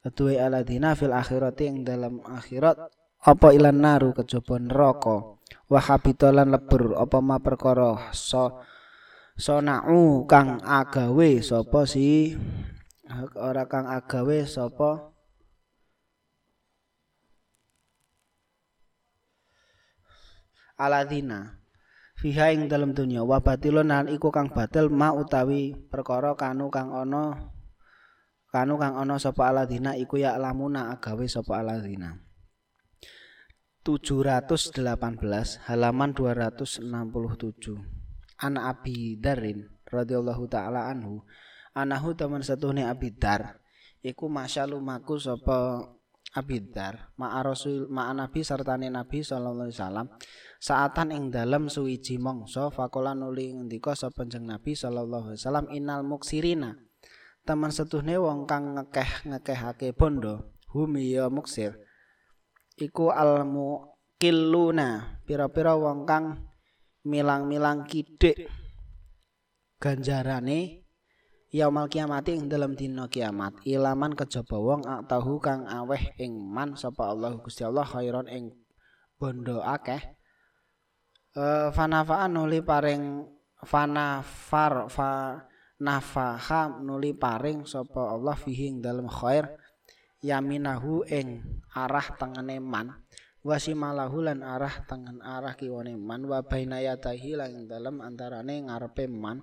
ketuwe 0.00 0.40
aladina 0.40 0.96
fil 0.96 1.12
akhirati 1.12 1.68
ing 1.68 1.76
dalam 1.84 2.24
akhirat 2.24 2.99
apa 3.20 3.52
ilan 3.52 3.76
naru 3.76 4.16
kejaba 4.16 4.56
neraka? 4.56 5.36
Wa 5.70 5.78
habitalan 5.78 6.50
lebur 6.50 6.98
apa 6.98 7.22
ma 7.22 7.38
perkara 7.38 8.10
so 8.10 8.58
sonau 9.38 10.24
kang 10.26 10.58
agawe 10.64 11.38
sapa 11.44 11.86
si? 11.86 12.34
Ora 13.36 13.68
kang 13.68 13.86
agawe 13.86 14.48
sapa? 14.48 15.12
Aladina. 20.80 21.60
Fiha 22.20 22.52
ing 22.52 22.68
dalam 22.68 22.92
dunya 22.92 23.24
wa 23.24 23.40
batilun 23.40 23.88
lan 23.88 24.08
iku 24.12 24.28
kang 24.28 24.52
batil 24.52 24.92
ma 24.92 25.12
utawi 25.12 25.72
perkara 25.72 26.36
kanu 26.36 26.68
kang 26.68 26.92
ana 26.92 27.52
kanu 28.52 28.76
kang 28.76 28.92
ana 29.00 29.16
sapa 29.16 29.48
aladina 29.48 29.96
iku 29.96 30.20
ya 30.20 30.36
lamuna 30.36 30.92
agawe 30.92 31.24
sapa 31.24 31.64
aladina 31.64 32.29
718 33.80 35.64
halaman 35.64 36.12
267 36.12 37.00
Ana 38.36 38.68
Abi 38.68 39.16
Darin 39.16 39.72
radhiyallahu 39.88 40.44
taala 40.52 40.92
anhu 40.92 41.24
anahu 41.72 42.12
teman 42.12 42.44
nih 42.44 42.84
Abi 42.84 43.08
Dar. 43.16 43.56
Iku 44.04 44.28
masyalu 44.28 44.76
maku 44.84 45.16
sapa 45.16 45.88
Abi 46.36 46.60
Dar 46.60 47.08
ma'a 47.16 47.40
Rasul 47.40 47.88
ma'a 47.88 48.12
Nabi 48.12 48.44
sertane 48.44 48.92
Nabi 48.92 49.24
sallallahu 49.24 49.72
alaihi 49.72 49.80
wasallam. 49.80 50.06
Saatan 50.60 51.08
ing 51.16 51.32
dalem 51.32 51.72
suwiji 51.72 52.20
mangsa 52.20 52.68
faqala 52.68 53.16
nuli 53.16 53.48
ngendika 53.56 53.96
sapa 53.96 54.28
jeneng 54.28 54.60
Nabi 54.60 54.76
sallallahu 54.76 55.32
alaihi 55.32 55.40
wasallam 55.40 55.66
innal 55.72 56.04
muksirina. 56.04 56.76
Teman 57.48 57.72
setuhne 57.72 58.20
wong 58.20 58.44
kang 58.44 58.76
ngekeh 58.76 59.24
ngekehake 59.24 59.96
bondo 59.96 60.52
hum 60.68 61.00
ya 61.00 61.32
muksir 61.32 61.80
iku 62.80 63.12
almu 63.12 63.92
kiluna 64.16 65.20
pira-pira 65.28 65.76
wong 65.76 66.08
kang 66.08 66.48
milang-milang 67.04 67.84
kidik 67.84 68.48
ganjarane 69.80 70.80
yaumul 71.50 71.90
kiamat 71.90 72.30
ing 72.30 72.46
dalam 72.46 72.78
dina 72.78 73.10
kiamat. 73.10 73.60
Ilaman 73.66 74.14
kejaba 74.14 74.56
wong 74.56 74.80
tahu 75.06 75.42
kang 75.42 75.66
aweh 75.66 76.14
ing 76.22 76.32
man 76.36 76.78
sapa 76.78 77.10
Allah 77.10 77.36
Gusti 77.36 77.66
Allah 77.66 77.84
khairon 77.84 78.30
ing 78.30 78.54
bondo 79.18 79.60
akeh. 79.60 80.00
E, 81.34 81.44
fanafaan 81.74 82.34
nuli 82.38 82.62
paring 82.62 83.26
fanafar 83.66 84.88
fa 84.88 85.42
nafaha 85.82 86.80
nuli 86.80 87.12
paring 87.12 87.66
sapa 87.66 88.14
Allah 88.14 88.34
fihi 88.38 88.70
ing 88.70 88.76
dalem 88.80 89.10
khair 89.10 89.59
yaminahu 90.20 91.08
ing 91.08 91.42
arah 91.72 92.06
tengene 92.16 92.60
man. 92.60 92.92
Wasimalahu 93.40 94.20
lan 94.20 94.44
arah 94.44 94.84
tengen 94.84 95.24
arah 95.24 95.56
kiwane 95.56 95.96
man. 95.96 96.28
Wa 96.28 96.44
baina 96.44 96.84
yatahi 96.84 97.40
lan 97.40 97.64
dalem 97.64 98.04
antarane 98.04 98.68
ngarepe 98.68 99.08
man. 99.08 99.40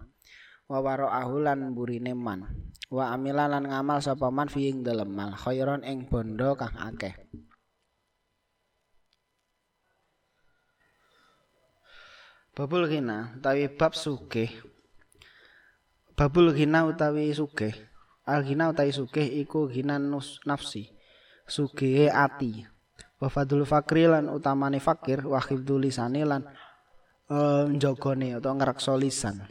Wa 0.70 0.78
waraahu 0.86 1.42
lan 1.42 1.74
burine 1.74 2.14
man. 2.14 2.46
Wa 2.94 3.12
amila 3.12 3.50
lan 3.50 3.66
ngamal 3.66 4.00
sapa 4.00 4.30
man 4.30 4.48
fi 4.48 4.70
ing 4.70 4.86
dalem 4.86 5.10
mal 5.10 5.34
khairon 5.34 5.82
ing 5.82 6.06
bondo 6.06 6.54
kang 6.54 6.78
akeh. 6.78 7.18
Babul 12.54 12.90
ghina 12.90 13.38
utawi 13.38 13.70
bab 13.70 13.94
sugih. 13.94 14.50
Babul 16.18 16.54
ghina 16.54 16.86
utawi 16.90 17.30
sugih 17.34 17.74
Al 18.28 18.44
ghina 18.44 18.68
utawi 18.68 18.92
sugih 18.92 19.24
iku 19.24 19.72
ghina 19.72 19.96
nafsi. 20.44 20.92
Sugihe 21.48 22.12
ati. 22.12 22.68
Wa 23.18 23.32
fadul 23.32 23.64
fakri 23.64 24.06
lan 24.06 24.30
utamane 24.30 24.78
fakir 24.78 25.26
Wa 25.26 25.42
khibdu 25.42 25.82
lisani 25.82 26.22
lan 26.22 26.46
uh, 27.32 27.66
Njogone 27.66 28.36
atau 28.38 28.54
ngerakso 28.54 28.94
lisan. 29.00 29.48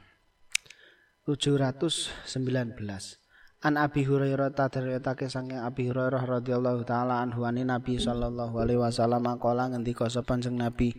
719 1.26 3.18
An 3.66 3.74
Abi 3.74 4.06
Hurairah 4.06 4.54
tadriyatake 4.54 5.26
saking 5.26 5.58
Abi 5.58 5.90
Hurairah 5.90 6.22
radhiyallahu 6.22 6.86
taala 6.86 7.18
anhu 7.18 7.42
Nabi 7.42 7.98
sallallahu 7.98 8.54
alaihi 8.62 8.78
wasallam 8.78 9.26
kala 9.42 9.66
ngendika 9.74 10.06
sapa 10.06 10.38
Nabi 10.38 10.94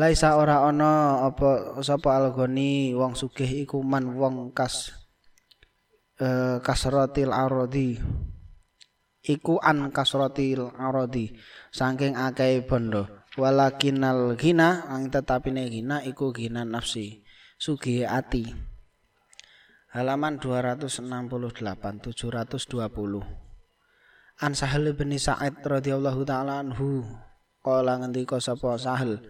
Laisa 0.00 0.40
ora 0.40 0.64
ana 0.64 1.20
apa 1.28 1.76
sapa 1.84 2.16
algoni 2.16 2.96
wong 2.96 3.12
sugih 3.12 3.68
iku 3.68 3.84
man 3.84 4.16
wong 4.16 4.48
kas 4.56 4.96
eh, 6.20 6.56
kasratil 6.60 7.32
aradi. 7.32 7.96
Iku 9.20 9.60
an 9.60 9.88
kasratil 9.92 10.70
aradi. 10.76 11.32
Saking 11.72 12.16
akeh 12.16 12.64
bondo 12.68 13.08
walakinal 13.40 14.36
gina 14.36 14.84
ang 14.90 15.08
tetapine 15.08 15.66
gina 15.72 16.04
iku 16.04 16.32
gina 16.36 16.62
nafsi. 16.68 17.24
Sugih 17.60 18.08
ati. 18.08 18.48
Halaman 19.90 20.38
268 20.38 22.14
720 22.14 23.26
An 24.40 24.52
Sahal 24.54 24.94
bin 24.94 25.10
Sa'id 25.18 25.58
radhiyallahu 25.66 26.22
taala 26.22 26.62
anhu 26.62 27.02
kala 27.60 27.98
ngendika 27.98 28.38
sapa 28.38 28.78
Sahal 28.78 29.20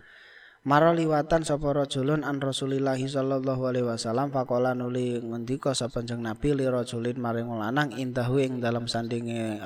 Maro 0.60 0.92
liwatan 0.92 1.40
sapa 1.40 1.72
rajulun 1.72 2.20
an 2.20 2.36
Rasulillah 2.36 3.00
sallallahu 3.00 3.64
alaihi 3.64 3.88
wasallam 3.88 4.28
faqala 4.28 4.76
nuli 4.76 5.16
ngendika 5.16 5.72
sapa 5.72 6.04
jeneng 6.04 6.36
Nabi 6.36 6.52
li 6.52 6.68
rajulin 6.68 7.16
maring 7.16 7.48
lanang 7.48 7.96
indahu 7.96 8.36
ing 8.44 8.60
dalam 8.60 8.84
sandinge 8.84 9.56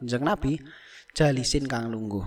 jeneng 0.00 0.32
Nabi 0.32 0.56
jalisin 1.12 1.68
kang 1.68 1.92
lungguh. 1.92 2.24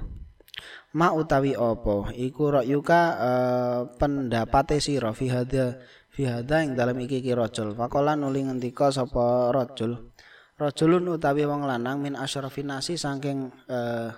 Ma 0.93 1.09
utawi 1.09 1.57
apa 1.57 2.13
iku 2.13 2.53
yuka 2.61 3.01
uh, 3.17 3.79
pendapate 3.97 4.77
sira 4.77 5.09
fi 5.17 5.33
hadza 5.33 5.81
fi 6.13 6.29
hadza 6.29 6.61
ing 6.61 6.77
dalam 6.77 7.01
iki 7.01 7.17
ki 7.17 7.33
rajul. 7.33 7.73
Faqala 7.73 8.13
nuli 8.13 8.45
ngendika 8.45 8.93
sapa 8.93 9.49
rajul. 9.49 10.13
Rajulun 10.61 11.17
utawi 11.17 11.49
wong 11.49 11.65
lanang 11.65 11.97
min 11.97 12.13
asyrafin 12.13 12.69
nasi 12.69 12.93
saking 12.93 13.49
uh, 13.73 14.13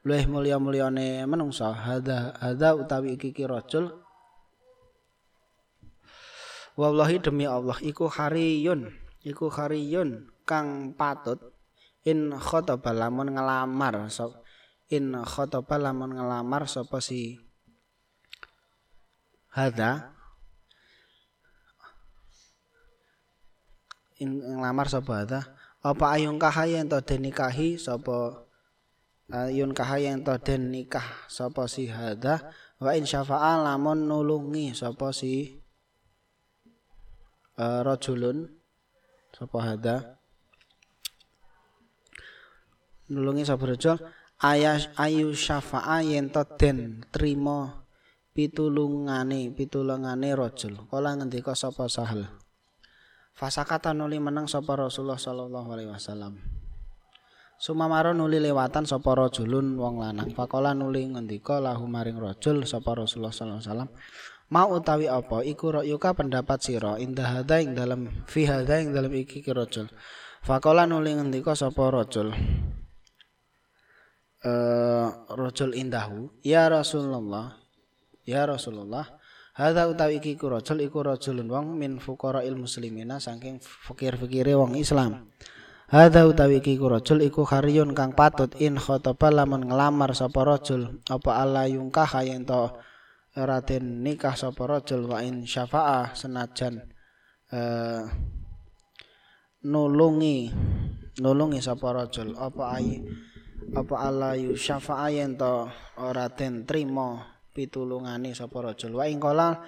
luwih 0.00 0.24
mulya-mulyane 0.24 1.28
menungsa 1.28 1.76
hada 1.76 2.32
hada 2.40 2.72
utawi 2.72 3.20
iki 3.20 3.36
ki 3.36 3.44
rajul. 3.44 3.92
Wallahi 6.80 7.20
demi 7.20 7.44
Allah 7.44 7.76
iku 7.84 8.08
hariyun 8.08 8.88
iku 9.20 9.52
hariyun 9.52 10.32
kang 10.48 10.96
patut. 10.96 11.38
In 12.00 12.32
khataba 12.32 12.96
lamun 12.96 13.36
ngelamar 13.36 14.08
so, 14.08 14.40
in 14.88 15.12
khataba 15.20 15.76
lamun 15.76 16.16
ngelamar 16.16 16.64
sapa 16.64 16.96
si? 17.04 17.36
Hada 19.52 20.16
in 24.16 24.40
ngelamar 24.40 24.88
sapa 24.88 25.12
hada 25.12 25.40
apa 25.84 26.04
ayung 26.16 26.40
kahayen 26.40 26.88
to 26.88 26.96
denikahi 27.04 27.76
sapa 27.76 28.48
ayun 29.30 29.70
kahayang 29.70 30.26
to 30.26 30.34
den 30.42 30.74
nikah 30.74 31.06
sapa 31.30 31.70
si 31.70 31.86
hada 31.86 32.50
wa 32.82 32.90
in 32.98 33.06
syafa'a 33.06 33.62
lamun 33.62 34.10
nulungi 34.10 34.74
sapa 34.74 35.14
si 35.14 35.62
uh, 37.58 37.80
rajulun 37.86 38.50
sapa 39.30 39.58
hada 39.62 39.96
nulungi 43.10 43.46
sapa 43.46 43.66
rajul? 43.66 43.98
Ayas 44.40 44.88
ayu 44.96 45.36
syafa'a 45.36 46.00
yen 46.00 46.32
to 46.32 46.40
den 46.56 47.04
trima 47.12 47.84
pitulungane 48.32 49.52
pitulungane 49.52 50.32
rajul. 50.32 50.88
Kala 50.88 51.12
ngendika 51.18 51.52
sapa 51.52 51.92
sahal? 51.92 52.24
Fasakata 53.36 53.92
nuli 53.92 54.16
meneng 54.16 54.48
sapa 54.48 54.80
Rasulullah 54.80 55.20
sallallahu 55.20 55.68
alaihi 55.76 55.92
wasallam 55.92 56.59
Sumamaro 57.60 58.16
nuli 58.16 58.40
lewatan 58.40 58.88
sapa 58.88 59.12
rajulun 59.12 59.76
wong 59.76 60.00
lanang. 60.00 60.32
Faqala 60.32 60.72
nuli 60.72 61.04
ngendika 61.04 61.60
lahu 61.60 61.84
maring 61.84 62.16
rajul 62.16 62.64
sapa 62.64 62.96
Rasulullah 62.96 63.28
sallallahu 63.28 63.60
alaihi 63.60 63.68
wasallam. 63.68 63.90
Mau 64.48 64.68
utawi 64.72 65.06
apa 65.12 65.44
iku 65.44 65.76
ra'yuka 65.76 66.16
pendapat 66.16 66.58
sira 66.64 66.96
indah 66.96 67.44
hadza 67.44 67.60
ing 67.60 67.76
dalam 67.76 68.08
fi 68.24 68.48
hadza 68.48 68.80
ing 68.80 68.96
dalam 68.96 69.12
iki 69.12 69.44
ki 69.44 69.52
rajul. 69.52 69.92
Faqala 70.40 70.88
nuli 70.88 71.12
ngendika 71.12 71.52
sapa 71.52 71.92
rajul. 71.92 72.32
Eh 74.40 75.08
rajul 75.28 75.76
indahu 75.76 76.32
ya 76.40 76.64
Rasulullah 76.72 77.60
ya 78.24 78.48
Rasulullah 78.48 79.20
Hadza 79.60 79.84
utawi 79.84 80.24
iki 80.24 80.40
ku 80.40 80.48
rajul 80.48 80.80
iku 80.80 81.04
rajulun 81.04 81.44
wong 81.44 81.76
min 81.76 82.00
fuqara'il 82.00 82.56
muslimina 82.56 83.20
saking 83.20 83.60
fakir-fakire 83.60 84.56
wong 84.56 84.80
Islam. 84.80 85.28
Hadza 85.90 86.22
utawi 86.22 86.62
iki 86.62 86.78
rajul 86.78 87.18
iku 87.18 87.42
kharyun 87.42 87.98
kang 87.98 88.14
patut 88.14 88.54
in 88.62 88.78
khataba 88.78 89.26
lamun 89.26 89.66
ngelamar 89.66 90.14
sapa 90.14 90.46
rajul. 90.46 91.02
Apa 91.10 91.42
Allah 91.42 91.66
yungkah 91.66 92.06
yen 92.22 92.46
to? 92.46 92.70
Raden 93.34 94.06
nikah 94.06 94.38
sapa 94.38 94.70
rajul 94.70 95.10
wa 95.10 95.18
in 95.18 95.42
syafa'a 95.50 96.14
senajan 96.14 96.78
uh, 97.50 98.06
nulungi 99.66 100.54
nulungi 101.18 101.58
sapa 101.58 101.90
rajul. 101.90 102.38
Apa 102.38 102.78
ai 102.78 103.02
apa 103.74 103.94
Allah 103.98 104.38
yu 104.38 104.54
syafa'a 104.54 105.10
yen 105.10 105.34
to? 105.34 105.66
Ora 105.98 106.30
den 106.30 106.70
trima 106.70 107.34
pitulungane 107.50 108.30
sapa 108.30 108.62
rajul. 108.62 108.94
Wa 108.94 109.10
ing 109.10 109.18
lan 109.18 109.58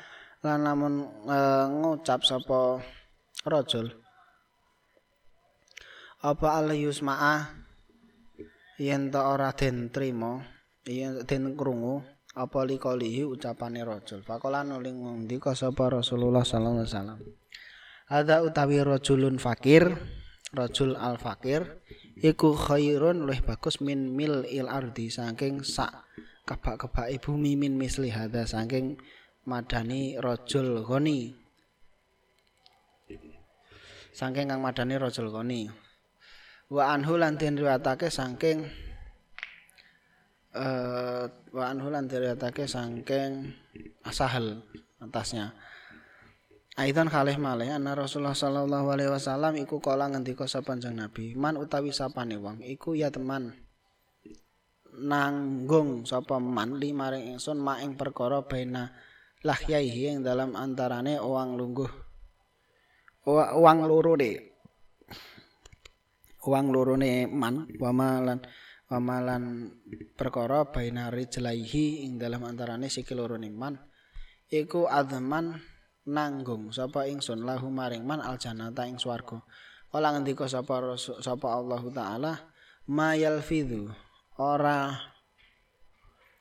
lamun 0.63 1.03
uh, 1.27 1.67
ngucap 1.67 2.23
sapa 2.23 2.79
rajul 3.43 4.02
apa 6.23 6.55
al 6.55 6.71
yusma'a 6.71 7.51
yen 8.79 9.11
ta 9.11 9.27
ora 9.35 9.51
den 9.51 9.91
trima 9.91 10.39
yen 10.87 11.27
den 11.27 11.59
krungu 11.59 12.07
apa 12.33 12.65
likolihi 12.65 13.27
ucapane 13.27 13.83
rajul? 13.85 14.25
Faqala 14.25 14.65
nuling 14.65 15.27
ndika 15.27 15.53
sapa 15.53 15.93
Rasulullah 15.93 16.47
sallallahu 16.47 16.81
alaihi 16.81 16.91
wasallam? 16.95 17.19
Ada 18.09 18.41
utawi 18.47 18.81
rajulun 18.81 19.37
fakir 19.37 19.93
rajul 20.55 20.97
al 20.97 21.19
fakir 21.19 21.83
iku 22.21 22.57
khairun 22.57 23.25
luwih 23.25 23.43
bagus 23.45 23.81
min 23.85 24.13
mil 24.13 24.45
il 24.49 24.69
ardi 24.69 25.13
saking 25.13 25.65
sak 25.67 26.07
kebak-kebak 26.49 27.13
bumi 27.21 27.59
min 27.59 27.77
misli. 27.77 28.09
Hadza 28.15 28.47
saking 28.47 28.97
madani 29.45 30.17
rajul 30.23 30.87
ghani. 30.87 31.35
Saking 34.13 34.49
kang 34.49 34.61
madani 34.65 34.97
rajul 34.97 35.29
ghani 35.29 35.82
wa 36.73 36.97
anhu 36.97 37.21
lan 37.21 37.37
den 37.37 37.61
riwayatake 37.61 38.09
saking 38.09 38.65
uh, 40.57 41.29
wa 41.29 41.65
anhu 41.69 41.93
lan 41.93 42.09
riwayatake 42.09 42.65
saking 42.65 43.53
sahal 44.09 44.65
atasnya. 45.05 45.53
Aidan 46.73 47.13
khalih 47.13 47.37
malih 47.37 47.69
anna 47.69 47.93
Rasulullah 47.93 48.33
sallallahu 48.33 48.97
alaihi 48.97 49.13
wasallam 49.13 49.61
iku 49.61 49.85
kala 49.85 50.09
ngendika 50.09 50.49
sapa 50.49 50.73
Nabi 50.73 51.37
man 51.37 51.61
utawi 51.61 51.93
sapane 51.93 52.41
wong 52.41 52.65
iku 52.65 52.97
ya 52.97 53.13
teman 53.13 53.53
nanggung 54.97 56.09
sapa 56.09 56.41
man 56.41 56.81
li 56.81 56.97
maring 56.97 57.37
ingsun 57.37 57.61
ma 57.61 57.77
ing 57.85 58.01
perkara 58.01 58.49
bena 58.49 58.89
lahyaihi 59.45 60.17
ing 60.17 60.19
dalam 60.25 60.57
antarane 60.57 61.21
uang 61.21 61.61
lungguh 61.61 61.93
uang 63.29 63.79
loro 63.85 64.17
de 64.17 64.57
uang 66.43 66.67
lorone 66.75 67.31
man 67.31 67.71
wamalan 67.79 68.43
wamalan 68.91 69.73
perkara 70.19 70.69
bainari 70.69 71.31
jelaihi 71.31 72.05
ing 72.05 72.19
dalam 72.19 72.43
antarane 72.45 72.91
sikil 72.91 73.23
lorone 73.23 73.49
man 73.49 73.79
iku 74.53 74.91
adman 74.91 75.63
nanggung 76.07 76.75
sapa 76.75 77.07
ingsun 77.07 77.47
lahu 77.47 77.71
maring 77.71 78.03
man 78.03 78.19
aljannata 78.19 78.91
ing 78.91 78.99
swarga. 78.99 79.43
Kala 79.93 80.17
ngendika 80.17 80.49
sapa 80.49 80.97
sapa 80.97 81.49
Allah 81.53 81.83
taala 81.93 82.33
mayal 82.89 83.45
fidu 83.45 83.93
ora 84.41 84.89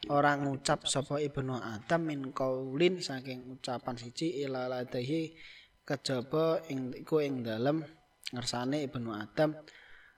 ora 0.08 0.32
ngucap 0.39 0.88
sapa 0.88 1.20
ibnu 1.20 1.60
adam 1.60 2.02
min 2.08 2.32
kaulin 2.32 3.04
saking 3.04 3.60
ucapan 3.60 3.99
siji 3.99 4.41
ila 4.47 4.72
ladahi 4.72 5.36
kejaba 5.84 6.64
ing 6.72 6.95
iku 6.95 7.20
ing 7.20 7.43
dalem 7.43 7.84
ngersane 8.32 8.88
ibnu 8.88 9.12
adam 9.12 9.52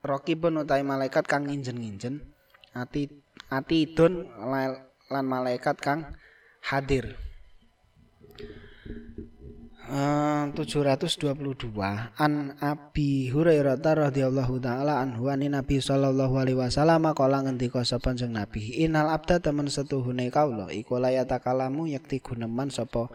raqibun 0.04 0.62
utahe 0.62 0.84
malaikat 0.84 1.24
kang 1.26 1.48
nginjen-nginjen. 1.48 2.22
Ati 2.76 3.08
ati 3.48 3.88
idun 3.88 4.28
lan 5.10 5.26
malaikat 5.26 5.80
kang 5.80 6.14
hadir. 6.68 7.16
Uh, 9.84 10.48
722 10.56 11.76
an 12.16 12.56
Abi 12.64 13.28
Hurairah 13.28 13.78
radhiyallahu 13.78 14.64
taala 14.64 15.04
anhu 15.04 15.28
an 15.28 15.44
Nabi 15.44 15.84
sallallahu 15.84 16.40
alaihi 16.40 16.56
wasallam 16.56 17.12
kala 17.12 17.44
ngendika 17.44 17.84
sapa 17.84 18.16
jeng 18.16 18.32
Nabi 18.32 18.80
Innal 18.80 19.12
abda 19.12 19.44
temen 19.44 19.68
setuhune 19.68 20.32
kaula 20.32 20.72
iku 20.72 21.04
layata 21.04 21.44
kalamu 21.44 21.84
yakti 21.86 22.24
guneman 22.24 22.72
sapa 22.72 23.12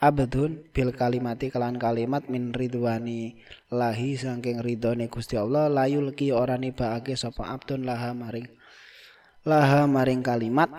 abdun 0.00 0.64
bil 0.72 0.96
kalimati 0.96 1.52
kelan 1.52 1.76
kalimat 1.76 2.26
min 2.32 2.56
ridwani 2.56 3.36
lahi 3.68 4.16
saking 4.16 4.64
ridhone 4.64 5.12
Gusti 5.12 5.36
Allah 5.36 5.68
layul 5.68 6.16
ki 6.16 6.32
ora 6.32 6.56
nibake 6.56 7.14
sapa 7.14 7.52
abdun 7.52 7.84
laha 7.84 8.16
maring 8.16 8.48
laha 9.44 9.84
maring 9.84 10.24
kalimat 10.24 10.72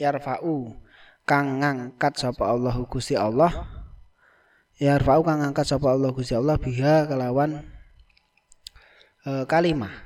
yarfa'u 0.00 0.84
kang 1.24 1.60
ngangkat 1.60 2.20
sapa 2.20 2.52
Allah 2.52 2.76
Gusti 2.84 3.16
Allah. 3.16 3.52
Ya 4.76 4.98
rfa'u 4.98 5.22
kang 5.24 5.40
ngangkat 5.40 5.64
sapa 5.70 5.88
Allah 5.94 6.10
Gusti 6.12 6.34
Allah 6.36 6.58
biha 6.58 7.06
kelawan 7.08 7.62
e, 9.22 9.46
kalimah 9.48 10.03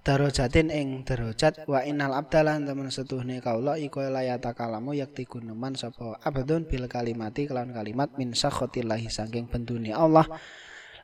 darajatin 0.00 0.72
ing 0.72 1.04
darajat 1.04 1.68
wa 1.68 1.84
innal 1.84 2.16
abdalan 2.16 2.64
temen 2.64 2.88
setuhne 2.88 3.44
kaula 3.44 3.76
iku 3.76 4.00
layata 4.08 4.56
kalamu 4.56 4.96
yakti 4.96 5.28
guneman 5.28 5.76
sapa 5.76 6.16
abdun 6.24 6.64
bil 6.64 6.88
kalimati 6.88 7.44
kelawan 7.44 7.76
kalimat 7.76 8.08
min 8.16 8.32
sakhotillahi 8.32 9.12
saking 9.12 9.48
bendune 9.52 9.92
Allah. 9.92 10.24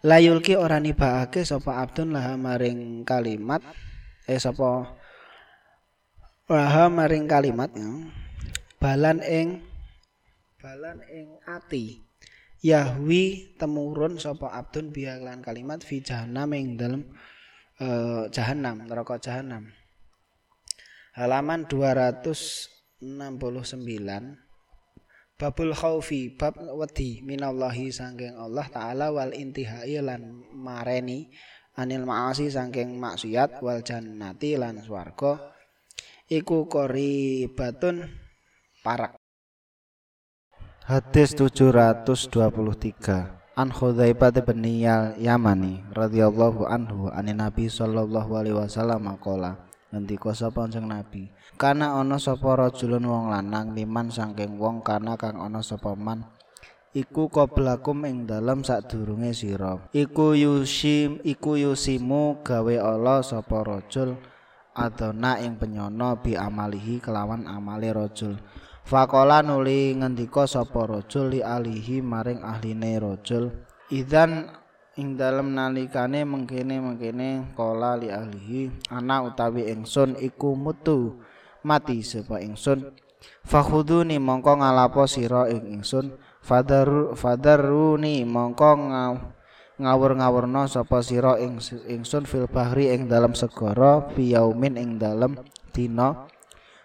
Layulki 0.00 0.56
ora 0.56 0.80
nibaake 0.80 1.44
sapa 1.44 1.80
abdun 1.84 2.16
laha 2.16 2.40
maring 2.40 3.04
kalimat 3.04 3.60
eh 4.24 4.40
sapa 4.40 4.96
laha 6.48 6.88
maring 6.88 7.28
kalimat 7.28 7.72
balan 8.80 9.20
ing 9.24 9.60
balan 10.56 11.04
ing 11.12 11.36
ati. 11.44 12.00
Yahwi 12.64 13.54
temurun 13.60 14.16
sapa 14.16 14.56
abdun 14.56 14.88
biha 14.88 15.20
kalimat 15.44 15.84
fi 15.84 16.00
jahannam 16.00 16.56
ing 16.56 16.80
dalem 16.80 17.04
uh, 17.80 18.28
jahanam 18.32 18.78
neraka 18.84 19.18
jahanam 19.20 19.72
halaman 21.16 21.64
269 21.68 23.00
babul 25.36 25.76
khaufi 25.76 26.32
bab 26.32 26.56
wedi 26.80 27.20
minallahi 27.20 27.92
sangking 27.92 28.40
Allah 28.40 28.64
taala 28.72 29.12
wal 29.12 29.36
intihai 29.36 30.00
lan 30.00 30.48
mareni 30.56 31.28
anil 31.76 32.08
maasi 32.08 32.48
sangking 32.48 32.96
maksiat 32.96 33.60
wal 33.60 33.84
jannati 33.84 34.56
lan 34.56 34.80
swarga. 34.80 35.52
Iku 36.26 36.66
kori 36.66 37.46
batun 37.54 38.02
parak. 38.82 39.14
Hadis 40.88 41.38
723 41.38 43.45
An 43.56 43.72
Khudzaifah 43.72 44.36
bin 44.44 44.68
Yamani 45.16 45.80
radhiyallahu 45.96 46.68
anhu 46.68 47.08
an 47.08 47.24
Nabi 47.24 47.72
sallallahu 47.72 48.36
alaihi 48.36 48.52
wasallam 48.52 49.08
maqala 49.08 49.56
ngendika 49.88 50.36
sapa 50.36 50.68
kanjeng 50.68 50.84
Nabi? 50.84 51.32
Kana 51.56 51.96
ana 51.96 52.20
sapa 52.20 52.52
rajulun 52.52 53.08
wong 53.08 53.32
lanang 53.32 53.72
miman 53.72 54.12
saking 54.12 54.60
wong 54.60 54.84
kana 54.84 55.16
kang 55.16 55.40
ana 55.40 55.64
sapa 55.64 55.96
man? 55.96 56.28
Iku 56.92 57.32
qablakum 57.32 58.04
ing 58.04 58.28
dalem 58.28 58.60
sadurunge 58.60 59.32
sira. 59.32 59.88
Iku 59.88 60.36
yusim 60.36 61.24
iku 61.24 61.56
yusimu 61.56 62.44
gawe 62.44 62.76
Allah 62.76 63.24
sapa 63.24 63.64
rajul 63.64 64.20
adona 64.76 65.40
ing 65.40 65.56
penyono 65.56 66.20
bi 66.20 66.36
amalihi 66.36 67.00
kelawan 67.00 67.48
amale 67.48 67.88
rajul 67.88 68.36
Fakola 68.86 69.42
nuli 69.42 69.98
ngendika 69.98 70.46
sapa 70.46 70.86
rajul 70.86 71.34
li 71.34 71.40
alihi 71.42 71.98
maring 71.98 72.38
ahline 72.46 73.02
rajul. 73.02 73.50
Idzan 73.90 74.46
ing 74.94 75.18
dalem 75.18 75.58
nalikane 75.58 76.22
mengkene-mengkene 76.22 77.50
kola 77.58 77.98
li 77.98 78.14
ahlihi 78.14 78.86
ana 78.94 79.26
utawi 79.26 79.74
ingsun 79.74 80.14
iku 80.22 80.54
mutu 80.54 81.18
mati 81.66 81.98
sapa 82.06 82.38
ingsun. 82.38 82.94
Fakhuduni 83.42 84.22
mongko 84.22 84.62
ngalapo 84.62 85.02
sira 85.10 85.50
ing 85.50 85.66
ingsun. 85.82 86.14
Fadaru 86.38 87.18
fadaruni 87.18 88.22
mongko 88.22 88.70
ngaw 88.86 89.12
ngawur-ngawurna 89.82 90.70
sapa 90.70 91.02
sira 91.02 91.42
ing 91.42 91.58
ingsun 91.90 92.22
fil 92.22 92.46
bahri 92.46 92.94
ing 92.94 93.10
dalem 93.10 93.34
segara 93.34 94.14
biyaumin 94.14 94.78
ing 94.78 95.02
dalem 95.02 95.42
dina 95.74 96.30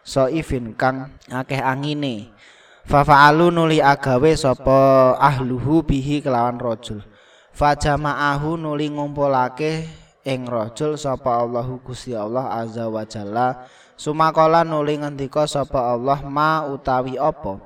soifin 0.01 0.73
kang 0.77 1.13
akeh 1.29 1.61
angine. 1.61 2.33
Fafa'alu 2.81 3.53
nuli 3.53 3.77
agawe 3.77 4.33
sapa 4.33 5.13
ahluhu 5.21 5.85
bihi 5.85 6.19
kelawan 6.19 6.57
rajul. 6.57 7.05
Fajama'ahu 7.53 8.57
nuli 8.57 8.89
ngumpulake 8.89 9.85
ing 10.25 10.49
rajul 10.49 10.97
sapa 10.97 11.45
Allahu 11.45 11.81
Gusti 11.85 12.17
Allah 12.17 12.49
azza 12.49 12.89
wa 12.89 13.05
jalla. 13.05 13.69
Sumakola 13.93 14.65
nuli 14.65 14.97
ngendika 14.97 15.45
sapa 15.45 15.93
Allah 15.93 16.25
ma 16.25 16.65
utawi 16.65 17.21
apa? 17.21 17.61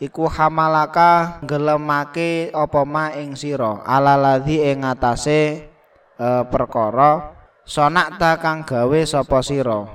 Iku 0.00 0.28
hamalaka 0.28 1.40
gelemake 1.44 2.52
apa 2.52 2.84
ma 2.84 3.12
ing 3.16 3.32
sira? 3.36 3.80
Alaladzi 3.84 4.60
ing 4.60 4.84
atase 4.84 5.68
e, 6.16 6.28
perkara 6.48 7.39
sonak 7.70 8.18
ta 8.18 8.34
kang 8.42 8.66
gawe 8.66 8.98
sapa 9.06 9.38
sira? 9.46 9.86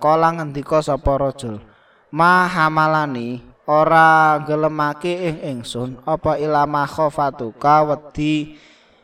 Kala 0.00 0.28
ngendika 0.40 0.80
sapa 0.80 1.20
rajul? 1.20 1.60
Ma 2.08 2.48
hamalani 2.48 3.44
ora 3.68 4.40
gelemake 4.48 5.12
ing 5.28 5.36
ingsun 5.60 6.00
apa 6.08 6.40
ilama 6.40 6.88
khofatuka 6.88 7.84
wedi 7.92 8.56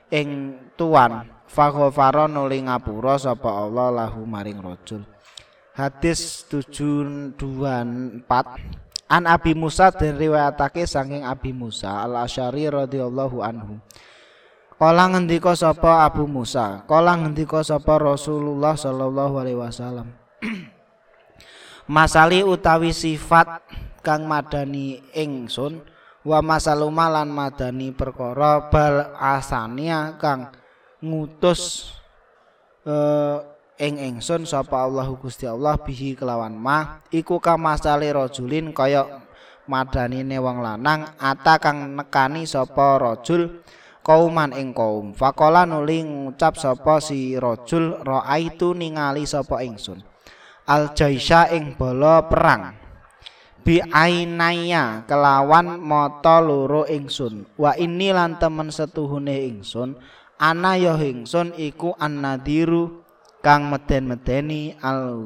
ing 0.09 0.57
tuan? 0.81 1.29
Faghfara 1.51 2.31
nuli 2.31 2.63
ngapura 2.65 3.21
sapa 3.21 3.51
Allah 3.51 3.91
lahu 3.91 4.23
maring 4.25 4.63
rajul. 4.65 5.05
Hadis 5.75 6.47
724 6.49 8.23
An 9.11 9.27
Abi 9.27 9.59
Musa 9.59 9.91
dan 9.91 10.15
riwayatake 10.15 10.87
saking 10.87 11.27
Abi 11.27 11.51
Musa 11.51 12.07
al 12.07 12.15
Asyari 12.23 12.71
radhiyallahu 12.71 13.43
anhu 13.43 13.83
Kala 14.81 15.13
ngendika 15.13 15.53
sapa 15.53 16.09
Abu 16.09 16.25
Musa, 16.25 16.81
kala 16.89 17.13
ngendika 17.21 17.61
sapa 17.61 18.01
Rasulullah 18.01 18.73
sallallahu 18.73 19.37
alaihi 19.37 19.61
wasallam. 19.61 20.09
Masali 22.01 22.41
utawi 22.41 22.97
sifat 22.97 23.61
kang 24.01 24.25
madani 24.25 25.05
ingsun 25.13 25.85
wa 26.25 26.41
masaluma 26.41 27.13
lan 27.13 27.29
madani 27.29 27.93
perkara 27.93 28.73
bal 28.73 29.13
asania 29.21 30.17
kang 30.17 30.49
ngutus 31.05 31.93
uh, 32.89 33.45
ing 33.77 34.01
ingsun 34.01 34.49
sapa 34.49 34.81
Allahu 34.81 35.21
Gusti 35.21 35.45
Allah 35.45 35.77
bihi 35.77 36.17
kelawan 36.17 36.57
ma 36.57 37.05
iku 37.13 37.37
kamasale 37.37 38.09
rajulin 38.17 38.73
kaya 38.73 39.05
madanine 39.69 40.41
wong 40.41 40.65
lanang 40.65 41.05
ata 41.21 41.61
kang 41.61 42.01
nekani 42.01 42.49
sapa 42.49 42.97
rajul 42.97 43.61
kauman 44.11 44.51
ing 44.59 44.75
kaum. 44.75 45.15
Faqala 45.15 45.63
nuli 45.63 46.03
ngucap 46.03 46.59
sapa 46.59 46.99
si 46.99 47.39
rajul 47.39 48.03
raaitu 48.03 48.75
ningali 48.75 49.23
sapa 49.23 49.63
ingsun? 49.63 50.03
Al 50.67 50.91
jaisha 50.99 51.47
ing 51.55 51.79
bala 51.79 52.27
perang. 52.27 52.75
Bi 53.63 53.79
ainaya 53.79 55.07
kelawan 55.07 55.79
mata 55.79 56.43
loro 56.43 56.91
ingsun. 56.91 57.47
Wa 57.55 57.79
ini 57.79 58.11
lan 58.11 58.43
temen 58.43 58.75
setuhune 58.75 59.47
ingsun. 59.47 59.95
Ana 60.43 60.75
ya 60.75 60.99
ingsun 60.99 61.55
iku 61.55 61.95
annadiru 61.95 63.07
kang 63.47 63.71
meden-medeni 63.71 64.75
al 64.83 65.23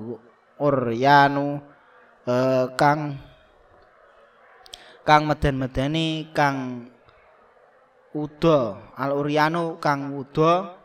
uryanu 0.61 1.62
eh, 2.28 2.66
kang 2.76 3.16
kang 5.07 5.22
meden-medeni 5.24 6.35
kang 6.37 6.89
uda 8.15 8.95
al 8.95 9.11
uryanu 9.19 9.83
kang 9.83 10.15
uda 10.15 10.79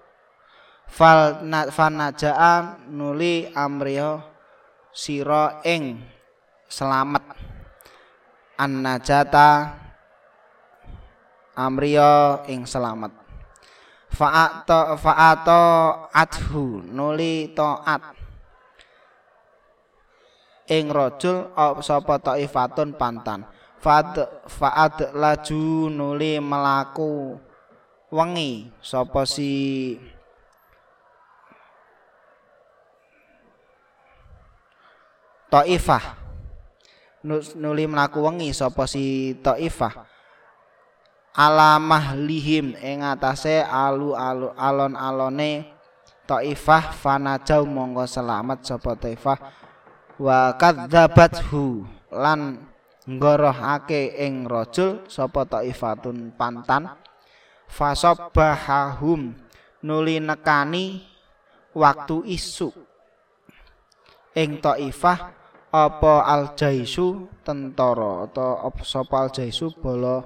fal 0.90 1.46
fanajaa 1.70 2.90
nuli 2.90 3.46
amriya 3.54 4.26
sira 4.90 5.62
ing 5.62 6.02
selamat. 6.66 7.24
An 8.60 8.84
najata 8.84 9.78
amriya 11.56 12.44
ing 12.50 12.66
selamat. 12.66 13.14
Fa'ato 14.10 14.98
fa'ato 14.98 15.64
adhu 16.10 16.82
nuli 16.82 17.54
taat. 17.54 18.18
Ing 20.70 20.90
rajul 20.90 21.50
sapa 21.82 22.22
taifatun 22.22 22.94
pantan 22.94 23.42
fad 23.80 24.28
faad 24.46 25.16
laju 25.16 25.88
nuli 25.88 26.38
melaku 26.44 27.40
wengi 28.12 28.68
sapa 28.84 29.24
si 29.24 29.96
Taifah 35.50 36.04
nuli 37.58 37.90
melaku 37.90 38.22
wengi 38.22 38.54
sapa 38.54 38.86
si 38.86 39.34
Taifah 39.42 40.06
alamah 41.34 42.14
lihim 42.20 42.76
ing 42.78 43.02
atase 43.02 43.64
alu-alu 43.64 44.54
alon-alone 44.60 45.74
Taifah 46.30 46.94
fanajau 46.94 47.66
monggo 47.66 48.06
selamat 48.06 48.62
sapa 48.62 48.94
Taifah 48.94 49.40
wa 50.20 50.54
kadzabathu 50.54 51.88
lan 52.14 52.70
ngorohake 53.10 54.14
ing 54.22 54.46
rajul 54.46 55.02
sapa 55.10 55.50
taifatun 55.50 56.30
pantan 56.38 56.94
fasabbahahum 57.66 59.34
nuli 59.82 60.22
nekani 60.22 61.02
waktu 61.74 62.38
isu 62.38 62.70
ing 64.38 64.62
taifah 64.62 65.34
apa 65.70 66.14
al 66.26 66.54
jaisu 66.54 67.30
tentara 67.42 68.30
atau 68.30 68.70
sapa 68.86 69.26
al 69.26 69.30
jaisu 69.34 69.74
bala 69.78 70.26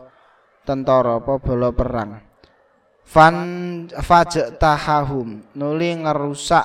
tentara 0.64 1.20
apa 1.20 1.40
bala 1.40 1.70
perang? 1.76 2.12
Fan 3.04 3.36
fajtahahum 3.92 5.44
nuli 5.60 5.92
ngerusak 5.92 6.64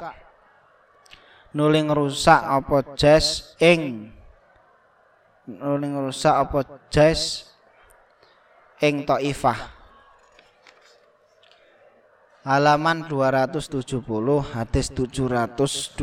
nuli 1.51 1.83
ngrusak 1.83 2.39
apa 2.39 2.95
jas 2.95 3.59
ing 3.59 4.15
nuli 5.49 5.89
ngrusak 5.89 6.35
apa 6.37 6.61
jas 6.93 7.49
ing 8.85 9.09
Taifah. 9.09 9.81
Halaman 12.45 13.05
270 13.09 14.01
hadis 14.57 14.89
725 14.89 16.01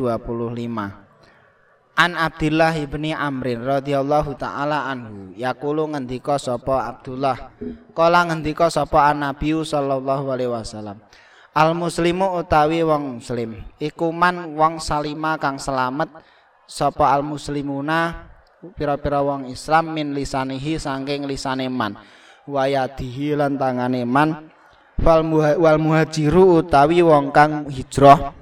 An 1.96 2.12
Abdullah 2.20 2.76
ibni 2.76 3.16
Amrin 3.16 3.64
radhiyallahu 3.64 4.36
taala 4.36 4.84
anhu 4.92 5.32
yaqulu 5.40 5.90
ngendika 5.96 6.36
sapa 6.36 6.92
Abdullah? 6.92 7.56
Kala 7.96 8.28
ngendika 8.30 8.68
sapa 8.68 9.10
Nabi 9.16 9.56
sallallahu 9.56 10.28
alaihi 10.28 10.52
wasallam. 10.52 11.00
Al 11.56 11.72
muslimu 11.72 12.36
utawi 12.36 12.84
wong 12.84 13.24
muslim 13.24 13.64
iku 13.80 14.12
man 14.12 14.60
wong 14.60 14.84
salima 14.84 15.40
kang 15.40 15.56
selamat 15.56 16.12
sapa 16.68 17.16
al 17.16 17.24
muslimuna 17.24 18.35
pira-pira 18.74 19.22
wong 19.22 19.52
Islam 19.54 19.94
min 19.94 20.18
lisanihi 20.18 20.82
saking 20.82 21.30
lisane 21.30 21.70
man. 21.70 22.00
Wayadihi 22.50 23.38
lan 23.38 23.62
tangane 23.62 24.02
man. 24.08 24.50
Wal 25.02 25.78
muhajiru 25.78 26.64
utawi 26.64 27.06
wong 27.06 27.30
kang 27.30 27.70
hijrah. 27.70 28.34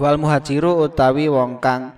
Wal 0.00 0.16
muhajiru 0.18 0.82
utawi 0.82 1.30
wong 1.30 1.62
kang 1.62 1.94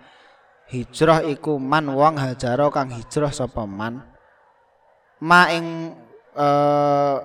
hijrah 0.68 1.24
iku 1.24 1.56
man 1.56 1.92
wong 1.92 2.18
hajaro 2.18 2.68
kang 2.68 2.90
hijrah 2.92 3.30
sapa 3.30 3.64
man. 3.64 4.02
Ma 5.22 5.48
ing 5.54 5.94
uh, 6.34 7.16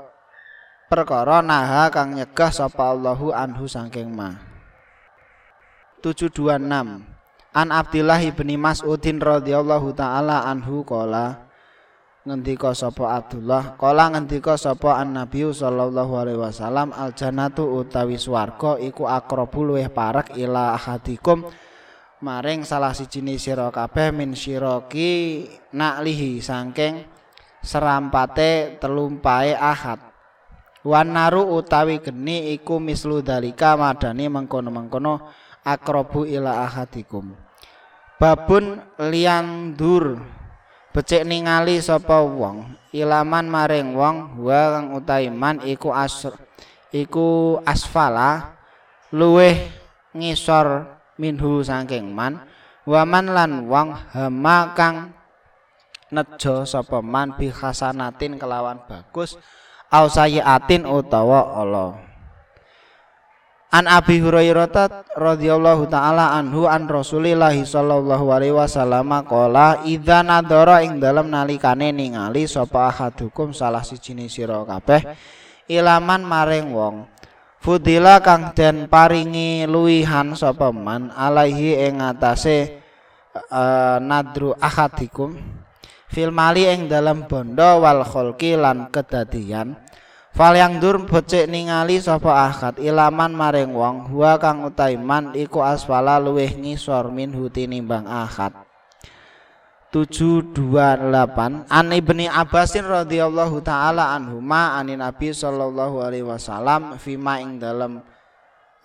perkara 0.85 1.41
naha 1.41 1.89
kang 1.89 2.13
nyegah 2.13 2.53
sapa 2.53 2.93
Allahu 2.93 3.33
anhu 3.33 3.65
saking 3.65 4.13
ma. 4.13 4.37
726 6.05 7.16
An 7.57 7.73
Abdillah 7.73 8.21
ibni 8.21 8.53
Mas'udin 8.53 9.17
radhiyallahu 9.17 9.97
taala 9.97 10.45
anhu 10.45 10.85
qala 10.85 11.49
ngendika 12.21 12.77
sapa 12.77 13.17
Abdullah 13.17 13.73
kala 13.81 14.13
ngendika 14.13 14.53
sapa 14.61 15.01
An 15.01 15.17
Nabi 15.17 15.41
sallallahu 15.49 16.13
alaihi 16.21 16.37
wasallam 16.37 16.93
al 16.93 17.17
jannatu 17.17 17.65
utawi 17.65 18.21
swarga 18.21 18.77
iku 18.77 19.09
aqrabul 19.09 19.73
luweh 19.73 19.89
parek 19.89 20.37
ila 20.37 20.77
ahadikum 20.77 21.49
maring 22.21 22.61
salah 22.61 22.93
siji 22.93 23.25
sira 23.41 23.73
kabeh 23.73 24.13
min 24.13 24.37
syiraki 24.37 25.49
naklihi 25.73 26.37
saking 26.45 27.09
serampate 27.65 28.77
telumpae 28.77 29.57
ahad 29.57 29.97
Wanaru 30.87 31.57
utawi 31.57 31.99
geni 31.99 32.53
iku 32.53 32.77
mislu 32.79 33.19
dalika 33.19 33.75
madani 33.75 34.31
mengkono-mengkono 34.31 35.19
akrobu 35.67 36.23
ila 36.23 36.63
ahadikum. 36.63 37.46
Babun 38.17 38.81
liang 38.97 39.77
becik 40.89 41.21
ningali 41.21 41.77
sapa 41.77 42.25
wong? 42.25 42.73
Ilaman 42.89 43.45
maring 43.45 43.93
wong 43.93 44.41
wa 44.41 44.61
kang 44.73 44.97
utawi 44.97 45.29
man 45.29 45.61
iku 45.61 45.93
asr 45.93 46.33
iku 46.89 47.61
asfala. 47.61 48.57
Luweh 49.13 49.69
ngisor 50.17 50.89
minhu 51.21 51.61
saking 51.61 52.09
man. 52.09 52.41
Waman 52.89 53.37
lan 53.37 53.51
wong 53.69 53.93
hama 53.93 54.73
kang 54.73 55.13
nejo 56.09 56.65
sapa 56.65 57.03
man 57.03 57.35
bi 57.37 57.51
kelawan 58.39 58.81
bagus 58.87 59.35
au 59.91 60.07
sayyatin 60.07 60.87
utawa 60.87 61.53
Allah 61.53 62.06
An 63.67 63.83
Abi 63.83 64.23
Hurairah 64.23 65.11
radhiyallahu 65.11 65.91
taala 65.91 66.39
anhu 66.39 66.71
an 66.71 66.87
Rasulillah 66.87 67.51
sallallahu 67.51 68.31
alaihi 68.31 68.55
wasallam 68.55 69.11
qala 69.27 69.83
idza 69.83 70.23
nadara 70.23 70.87
ing 70.87 71.03
dalem 71.03 71.27
nalikane 71.27 71.91
ningali 71.91 72.47
sapa 72.47 72.87
ahadukum 72.87 73.51
salah 73.51 73.83
siji 73.83 74.15
sira 74.31 74.63
kabeh 74.63 75.03
ilaman 75.67 76.23
maring 76.23 76.71
wong. 76.71 77.11
Fudila 77.59 78.23
kang 78.23 78.55
den 78.55 78.87
paringi 78.87 79.67
luwihan 79.67 80.31
sapa 80.39 80.71
man 80.71 81.11
alaihi 81.11 81.91
ing 81.91 81.99
atase 81.99 82.79
uh, 83.51 83.99
nadru 83.99 84.55
ahadikum. 84.63 85.35
Fil 86.07 86.31
mali 86.31 86.63
ing 86.71 86.87
dalam 86.87 87.27
bondo 87.27 87.83
wal 87.83 88.07
kholki 88.07 88.55
lan 88.55 88.87
kedadian 88.95 89.86
fal 90.37 90.53
yang 90.53 90.77
dur 90.77 91.01
becik 91.01 91.49
ningali 91.49 91.97
sapa 91.97 92.53
akad 92.53 92.77
ilaman 92.77 93.33
maring 93.33 93.73
wong 93.73 94.13
huwa 94.13 94.37
kang 94.37 94.61
utaiman 94.69 95.33
iku 95.33 95.65
asfala 95.65 96.21
luweh 96.21 96.53
ngisor 96.53 97.09
min 97.09 97.33
tinimbang 97.49 98.05
akad 98.05 98.53
728 99.89 101.65
An 101.73 101.89
Ibni 101.89 102.29
Abbasin 102.29 102.85
radhiyallahu 102.85 103.65
taala 103.65 104.13
anhuma 104.13 104.77
anin 104.77 105.01
Nabi 105.01 105.33
sallallahu 105.33 106.05
alaihi 106.05 106.27
wasallam 106.27 107.01
fima 107.01 107.41
ing 107.41 107.57
dalam 107.57 108.05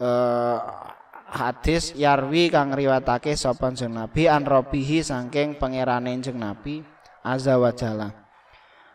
uh, 0.00 0.58
hadis 1.36 1.92
yarwi 1.92 2.48
kang 2.48 2.72
riwatake 2.72 3.36
sapa 3.36 3.68
Nabi 3.92 4.24
an 4.24 4.48
robihi 4.48 5.04
saking 5.04 5.60
pangerane 5.60 6.16
Nabi 6.32 6.80
azza 7.20 7.60
wa 7.60 7.68
jalla 7.76 8.21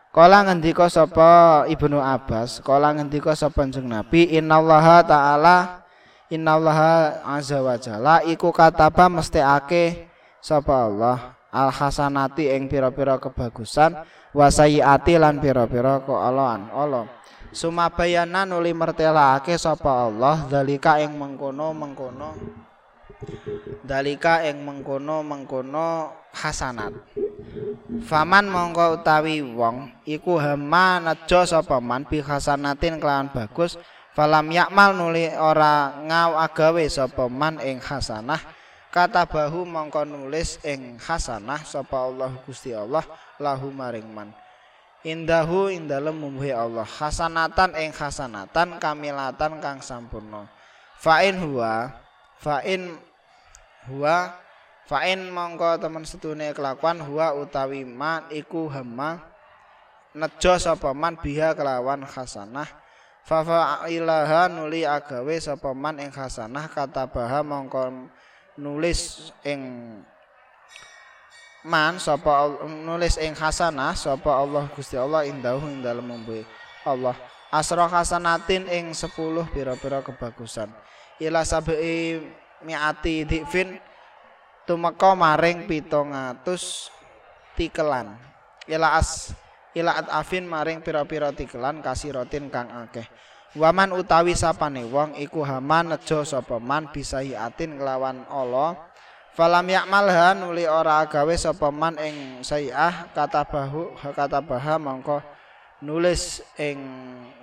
Kala 0.08 0.40
ngendika 0.40 0.88
sapa 0.88 1.64
Ibnu 1.68 2.00
Abbas, 2.00 2.64
kala 2.64 2.96
ngendika 2.96 3.36
sapa 3.36 3.60
Kanjeng 3.60 3.92
Nabi, 3.92 4.24
innallaha 4.40 5.04
taala 5.04 5.84
innallaha 6.32 7.20
azza 7.28 7.60
wa 7.60 7.76
jalla 7.76 8.24
iku 8.24 8.48
kataba 8.48 9.12
mesthekake 9.12 10.08
sapa 10.40 10.88
Allah 10.88 11.36
al 11.52 11.68
hasanati 11.68 12.48
ing 12.48 12.72
pira-pira 12.72 13.20
kebagusan 13.20 14.00
wa 14.32 14.46
sayyiati 14.48 15.20
lan 15.20 15.44
pira-pira 15.44 16.00
kealahan 16.00 16.72
Allah. 16.72 17.04
Sumabayana 17.52 18.48
nuli 18.48 18.72
mertelake 18.72 19.56
sapa 19.60 20.08
Allah 20.08 20.44
dalika 20.48 21.00
ing 21.00 21.16
mengkono-mengkono 21.16 22.36
dalika 23.84 24.44
ing 24.44 24.64
mengkono-mengkono 24.64 26.12
hasanat 26.32 26.92
Faman 28.02 28.50
mongko 28.50 28.98
utawi 28.98 29.38
wong 29.40 29.94
iku 30.02 30.42
hama 30.42 30.98
nejo 30.98 31.46
sapa 31.46 31.78
man 31.78 32.02
bi 32.02 32.18
hasanatin 32.18 32.98
kelawan 32.98 33.30
bagus 33.30 33.78
falam 34.10 34.50
yakmal 34.50 34.90
nuli 34.90 35.30
ora 35.38 36.02
ngaw 36.02 36.34
agawe 36.42 36.82
sapa 36.90 37.30
man 37.30 37.62
ing 37.62 37.78
hasanah 37.78 38.42
kata 38.90 39.28
bahu 39.30 39.62
mongko 39.62 40.02
nulis 40.02 40.58
ing 40.66 40.98
hasanah 40.98 41.62
sapa 41.62 42.10
Allah 42.10 42.34
Gusti 42.42 42.74
Allah 42.74 43.06
lahu 43.38 43.70
maring 43.70 44.08
man. 44.10 44.34
Indahu 45.06 45.70
indalem 45.70 46.18
mumbuhi 46.18 46.50
Allah 46.50 46.82
hasanatan 46.82 47.78
ing 47.78 47.94
hasanatan 47.94 48.82
kamilatan 48.82 49.62
kang 49.62 49.78
sampurna. 49.78 50.50
Fa'in 50.98 51.38
huwa 51.38 51.94
fa'in 52.42 52.98
huwa 53.86 54.34
Fa'in 54.88 55.28
mongko 55.28 55.76
temen 55.76 56.08
setune 56.08 56.56
kelakuan 56.56 57.04
huwa 57.04 57.36
utawi 57.36 57.84
ma 57.84 58.24
iku 58.32 58.72
hema 58.72 59.20
nejo 60.16 60.56
sapa 60.56 60.96
man 60.96 61.20
biha 61.20 61.52
kelawan 61.52 62.08
hasanah 62.08 62.64
fafa'ilaha 63.28 64.48
nuli 64.48 64.88
agawe 64.88 65.36
sapa 65.36 65.76
man 65.76 66.00
ing 66.00 66.08
hasanah 66.08 66.72
katabaha 66.72 67.44
mongko 67.44 68.08
nulis 68.56 69.28
ing 69.44 69.60
man 71.68 72.00
sapa 72.00 72.48
nulis 72.64 73.20
ing 73.20 73.36
hasanah 73.36 73.92
sapa 73.92 74.40
Allah 74.40 74.72
Gusti 74.72 74.96
Allah 74.96 75.28
indahu 75.28 75.68
ing 75.68 75.84
dalem 75.84 76.08
Allah. 76.88 77.12
Asra 77.52 77.88
hasanatin 77.88 78.68
ing 78.68 78.92
10 78.92 79.12
pira-pira 79.52 80.00
kebagusan. 80.00 80.72
Ila 81.20 81.44
sabi 81.44 82.20
miati 82.64 83.24
dikfin 83.24 83.76
tumeka 84.68 85.16
maring 85.16 85.64
700 85.64 86.44
tikelan. 87.56 88.20
Ila 88.68 89.00
as 89.00 89.32
ila 89.72 89.96
afin 90.12 90.44
maring 90.44 90.84
pira-pira 90.84 91.32
tikelan 91.32 91.80
kasiratin 91.80 92.52
kang 92.52 92.68
akeh. 92.68 93.08
Waman 93.56 93.96
utawi 93.96 94.36
sapane 94.36 94.84
wong 94.84 95.16
iku 95.16 95.40
haman 95.40 95.96
nejo 95.96 96.20
sapa 96.20 96.60
man 96.60 96.92
bisahiatin 96.92 97.80
kelawan 97.80 98.28
Allah. 98.28 98.76
Falam 99.32 99.64
yakmalha 99.64 100.36
nuli 100.36 100.68
ora 100.68 101.00
gawe 101.08 101.32
sapa 101.32 101.72
man 101.72 101.96
ing 101.96 102.44
bahu 102.44 103.96
kata 104.12 104.38
baha 104.44 104.76
mongko 104.76 105.24
nulis 105.80 106.44
ing 106.58 106.76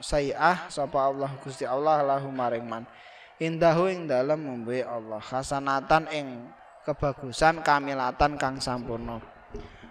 sayiah 0.03 0.67
sapa 0.69 1.09
Allah 1.09 1.31
Gusti 1.41 1.65
Allah 1.65 2.05
lahu 2.05 2.29
maring 2.29 2.69
man. 2.69 2.85
Indahu 3.41 3.89
ing 3.89 4.05
dalem 4.05 4.45
ngombe 4.45 4.85
Allah. 4.85 5.19
Hasanatan 5.19 6.05
ing 6.13 6.27
kebagusan 6.85 7.65
kamilatan 7.65 8.37
kang 8.37 8.61
sampurna. 8.61 9.19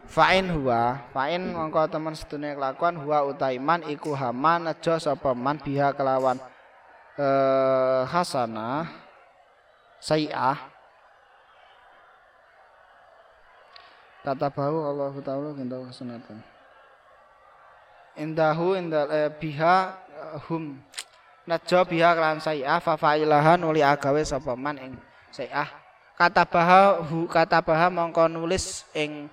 Fa'in 0.05 0.53
huwa 0.53 1.01
fa'in 1.11 1.53
mongko 1.53 1.91
temen 1.91 2.15
sedune 2.15 2.55
kelakuan 2.55 2.95
huwa 2.97 3.27
utaiman 3.27 3.83
iku 3.89 4.15
hama 4.15 4.63
nejo 4.63 4.95
sapa 5.01 5.35
man 5.35 5.59
biha 5.59 5.91
kelawan 5.97 6.39
eh 7.19 8.03
hasanah 8.07 8.87
sayiah. 9.99 10.57
Kata 14.25 14.49
bau 14.49 14.89
Allah 14.89 15.13
taala 15.21 15.53
indah 15.53 15.85
sunatan 15.93 16.55
indahu 18.15 18.79
indal 18.79 19.11
eh, 19.11 19.31
biha 19.31 19.77
eh, 20.11 20.39
hum 20.47 20.79
najo 21.45 21.79
biha 21.85 22.15
kelan 22.15 22.39
sayah 22.41 22.79
fa 22.81 22.95
failaha 22.97 23.59
nuli 23.59 23.83
agawe 23.83 24.23
sapa 24.25 24.55
man 24.57 24.79
ing 24.81 24.95
sayah 25.35 25.84
kata 26.15 26.47
baha 26.47 27.03
hu 27.03 27.27
kata 27.27 27.59
baha 27.63 27.91
mongko 27.91 28.31
nulis 28.31 28.87
ing 28.95 29.27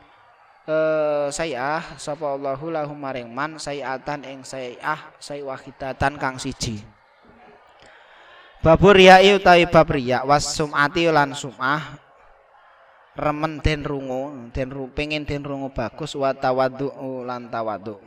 eh, 0.66 1.28
sayah 1.30 1.98
sapa 2.02 2.26
Allahu 2.26 2.74
lahum 2.74 2.98
maring 2.98 3.30
man 3.30 3.62
sayatan 3.62 4.26
ing 4.26 4.40
sayah 4.42 4.98
say 5.22 5.42
wahidatan 5.46 6.18
kang 6.18 6.38
siji. 6.42 6.82
Babur 8.62 8.94
riyai 8.94 9.34
utawi 9.34 9.66
bab 9.66 9.90
riya 9.90 10.22
was 10.22 10.46
sumati 10.54 11.10
lan 11.10 11.34
sumah 11.34 11.98
remen 13.18 13.58
den 13.58 13.82
rungu 13.82 14.54
den 14.54 14.70
ru 14.70 14.86
pengen 14.94 15.26
den 15.26 15.42
rungu 15.42 15.74
bagus 15.74 16.14
wa 16.14 16.30
tawaddu 16.30 16.94
lan 17.26 17.50
tawaddu 17.50 17.98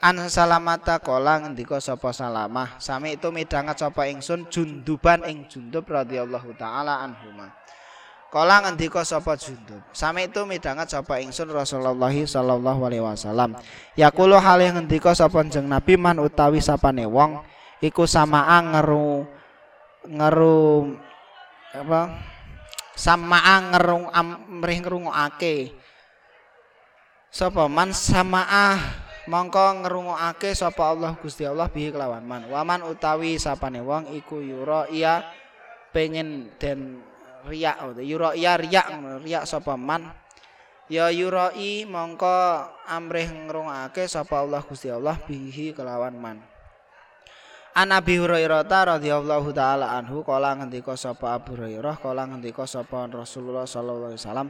an 0.00 0.16
salamata 0.28 1.00
kala 1.00 1.44
ngendika 1.44 1.80
sapa 1.80 2.12
salamah. 2.12 2.76
Sami 2.76 3.16
itu 3.16 3.32
midangat 3.32 3.80
sapa 3.80 4.08
ingsun 4.08 4.48
junduban 4.52 5.24
ing 5.24 5.48
jundub 5.48 5.88
radhiyallahu 5.88 6.52
taala 6.56 7.00
anhuma. 7.00 7.52
Kala 8.28 8.66
ngendika 8.66 9.06
sapa 9.06 9.38
jundub. 9.40 9.80
Sami 9.96 10.28
itu 10.28 10.44
midangat 10.44 10.92
sapa 10.92 11.22
ingsun 11.22 11.48
Rasulullah 11.48 12.12
sallallahu 12.12 12.80
alaihi 12.84 13.00
wasallam. 13.00 13.56
Yaqulu 13.96 14.36
halih 14.36 14.76
ngendika 14.76 15.16
sapa 15.16 15.40
jeneng 15.48 15.72
nabi 15.72 15.96
man 15.96 16.20
utawi 16.20 16.60
sapane 16.60 17.08
wong 17.08 17.40
iku 17.80 18.04
samaa 18.04 18.60
ngeru 18.76 19.24
ngeru 20.04 20.92
apa? 21.72 22.00
Samaa 22.96 23.76
ngerung 23.76 24.08
amrih 24.08 24.80
ngrungokake. 24.80 25.76
Sapa? 27.28 27.68
Man 27.68 27.92
samaa 27.92 29.04
mongko 29.26 29.82
ngrungokake 29.82 30.54
sapa 30.54 30.94
Allah 30.94 31.12
Gusti 31.18 31.46
Allah 31.46 31.66
bihi 31.70 31.90
kelawan. 31.94 32.22
Man 32.22 32.46
waman 32.50 32.86
utawi 32.86 33.38
sapane 33.38 33.82
wong 33.82 34.14
iku 34.14 34.38
yura 34.42 34.86
iya 34.90 35.26
pengen 35.90 36.50
den 36.58 37.02
riak 37.46 37.82
yura 38.02 38.34
iya 38.34 38.54
riak 38.58 38.86
riak 39.22 39.44
sapa 39.46 39.74
man. 39.74 40.10
Ya 40.86 41.10
yurai 41.10 41.82
mongko 41.82 42.62
amrih 42.86 43.26
ngrungokake 43.26 44.06
sapa 44.06 44.46
Allah 44.46 44.62
Gusti 44.62 44.86
Allah 44.86 45.18
bihi 45.18 45.74
kelawan 45.74 46.14
man. 46.14 46.38
An 47.76 47.92
Abi 47.92 48.16
Hurairah 48.16 48.64
radhiyallahu 48.64 49.52
taala 49.52 50.00
anhu 50.00 50.24
kala 50.24 50.56
ngendika 50.56 50.96
sapa 50.96 51.36
Abu 51.36 51.60
Hurairah 51.60 52.00
kala 52.00 52.24
ngendika 52.24 52.64
sapa 52.64 53.04
Rasulullah 53.04 53.68
sallallahu 53.68 54.16
alaihi 54.16 54.22
wasallam 54.24 54.48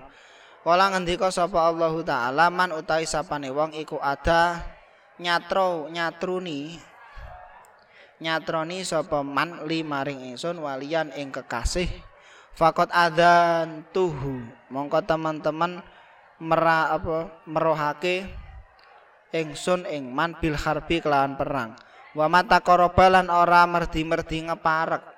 kala 0.66 0.90
ngendika 0.90 1.30
sapa 1.30 1.70
Allah 1.70 1.94
taala 2.02 2.50
man 2.50 2.74
utawi 2.74 3.06
sapane 3.06 3.54
wong 3.54 3.70
iku 3.78 4.02
ada 4.02 4.66
nyatro 5.22 5.86
nyatruni. 5.94 6.74
Nyatroni 8.18 8.82
sapa 8.82 9.22
man 9.22 9.62
li 9.70 9.86
maring 9.86 10.34
ingsun 10.34 10.58
walian 10.58 11.14
ing 11.14 11.30
kekasih. 11.30 11.86
Fakot 12.58 12.90
adzan 12.90 13.86
tuhu 13.94 14.42
mongko 14.74 15.06
teman-teman 15.06 15.86
mera 16.42 16.90
apa 16.98 17.30
merohake 17.46 18.26
ingsun 19.30 19.86
ing 19.86 20.10
man 20.10 20.34
bil 20.42 20.58
harbi 20.58 20.98
kelawan 20.98 21.38
perang. 21.38 21.78
Wa 22.10 22.26
mata 22.26 22.58
korobalan 22.58 23.30
ora 23.30 23.62
merdi-merdi 23.70 24.50
ngeparek 24.50 25.15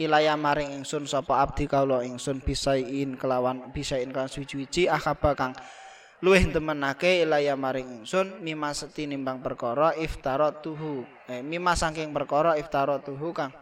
ilaya 0.00 0.32
maring 0.32 0.72
ingsun 0.80 1.04
sapa 1.04 1.44
abdi 1.44 1.68
kawula 1.68 2.00
ingsun 2.08 2.40
bisain 2.40 3.20
kelawan 3.20 3.68
bisain 3.68 4.08
kan 4.08 4.32
suci-suci 4.32 4.88
akhaba 4.88 5.36
kang 5.36 5.52
luwih 6.24 6.48
temenake 6.48 7.20
ilaya 7.20 7.52
maring 7.52 8.00
ingsun 8.00 8.40
mima 8.40 8.72
seti 8.72 9.04
nimbang 9.04 9.44
perkara 9.44 9.92
iftaratuhu 10.00 11.04
eh, 11.28 11.44
mima 11.44 11.76
saking 11.76 12.16
perkara 12.16 12.56
iftaratuhu 12.56 13.28
kang 13.36 13.52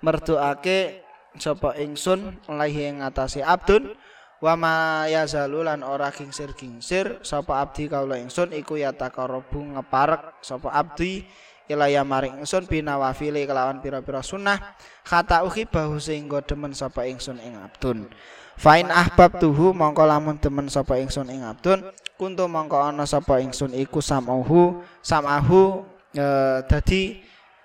merdoake 0.00 1.04
sapa 1.36 1.76
ingsun 1.76 2.40
lahi 2.48 2.88
ing 2.88 3.04
ngatasi 3.04 3.44
abdun 3.44 3.92
wa 4.40 4.54
ma 4.56 4.76
yazalulan 5.08 5.84
ora 5.84 6.08
kingsir-kingsir 6.08 7.20
sapa 7.20 7.60
abdi 7.60 7.92
kawula 7.92 8.16
ingsun 8.20 8.56
iku 8.56 8.80
ya 8.80 8.92
taqarrabu 8.92 9.76
ngeparek 9.76 10.40
sapa 10.40 10.72
abdi 10.72 11.24
ilaya 11.68 12.04
maring 12.04 12.44
ingsun 12.44 12.68
binawafili 12.68 13.48
kelawan 13.48 13.80
pira-pira 13.80 14.20
sunnah. 14.20 14.76
Kata 15.04 15.44
uhi 15.44 15.64
bahu 15.68 16.00
sehingga 16.00 16.44
demen 16.44 16.72
sapa 16.76 17.08
ingsun 17.08 17.40
ing 17.40 17.56
abdun. 17.56 18.08
Fain 18.54 18.86
ahbab 18.88 19.42
tuhu 19.42 19.74
mongko 19.74 20.06
lamun 20.06 20.38
demen 20.38 20.70
sapa 20.70 21.00
ingsun 21.00 21.28
ing 21.32 21.42
abdun. 21.42 21.84
Kuntu 22.14 22.46
mongko 22.46 22.78
ana 22.78 23.04
sapa 23.04 23.42
ingsun 23.42 23.74
iku 23.74 23.98
samahu 23.98 24.84
samahu 25.02 25.82
e, 26.14 26.26
dadi 26.70 27.18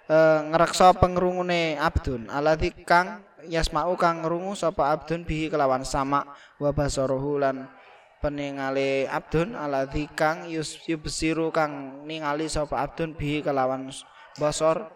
e, 0.09 0.17
ngreksa 0.49 0.97
pengrungune 0.97 1.77
abdun. 1.77 2.25
Aladzi 2.27 2.73
kang 2.81 3.21
yasmau 3.45 3.93
kang 3.95 4.25
ngrungu 4.25 4.57
sapa 4.57 4.91
abdun 4.91 5.23
bihi 5.23 5.47
kelawan 5.47 5.85
sama 5.85 6.25
wa 6.59 6.69
basaruhu 6.73 7.39
lan 7.39 7.69
peningale 8.19 9.07
abdun 9.07 9.55
aladzi 9.55 10.11
kang 10.11 10.47
yubsiru 10.51 11.51
kang 11.55 12.03
ningali 12.03 12.51
sapa 12.51 12.83
abdun 12.83 13.15
bi 13.15 13.39
kelawan 13.39 13.87
basor 14.35 14.91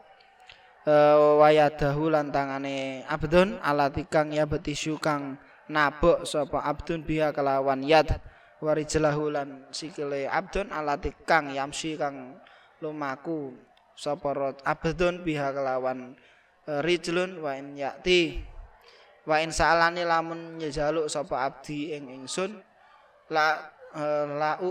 uh, 0.84 1.40
wayadahu 1.40 2.12
lan 2.12 2.36
tangane 2.36 3.08
abdun 3.08 3.60
aladzi 3.64 4.04
kang 4.12 4.36
ya 4.36 4.44
betisu 4.44 5.00
kang 5.00 5.40
nabok 5.72 6.28
sapa 6.28 6.68
abdun 6.68 7.08
biha 7.08 7.32
kelawan 7.32 7.80
yad 7.88 8.20
warijlahu 8.60 9.32
lan 9.32 9.68
sikile 9.72 10.28
abdun 10.28 10.68
aladzi 10.72 11.16
kang 11.24 11.52
yamsi 11.56 11.96
kang 11.96 12.36
lumaku 12.84 13.56
sapa 13.96 14.60
abdun 14.68 15.24
biha 15.24 15.56
kelawan 15.56 16.20
uh, 16.68 16.84
rijlun 16.84 17.40
wa 17.40 17.56
in 17.56 17.80
yati 17.80 18.44
wa 19.24 19.40
in 19.40 19.56
sa'alani 19.56 20.04
lamun 20.04 20.60
nyejaluk 20.60 21.08
sapa 21.08 21.48
abdi 21.48 21.96
ing 21.96 22.12
ingsun 22.12 22.60
la 23.34 23.58
uh, 23.98 24.26
la 24.38 24.62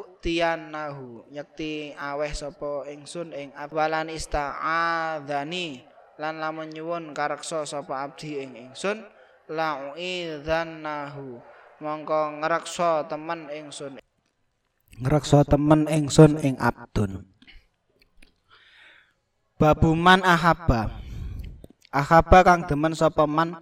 nahu 0.57 1.27
nyekti 1.35 1.99
aweh 1.99 2.31
sapa 2.31 2.87
ingsun 2.87 3.35
ing 3.35 3.51
awalan 3.59 4.15
ista'adzani 4.15 5.83
lan 6.23 6.39
lamun 6.39 6.71
nyuwun 6.71 7.11
kareksa 7.11 7.67
sapa 7.67 8.07
abdi 8.07 8.39
ing 8.39 8.55
ingsun 8.71 9.03
la 9.51 9.93
nahu 10.63 11.43
mongko 11.83 12.39
ngreksa 12.39 13.11
temen 13.11 13.51
ingsun. 13.51 13.99
Ngreksa 15.03 15.43
temen 15.43 15.91
ingsun 15.91 16.39
ing 16.39 16.55
abdun. 16.63 17.27
Babuman 19.59 20.23
ahaba 20.23 21.03
ahaba 21.91 22.39
kang 22.47 22.67
demen 22.67 22.95
sapa 22.95 23.27
man 23.27 23.59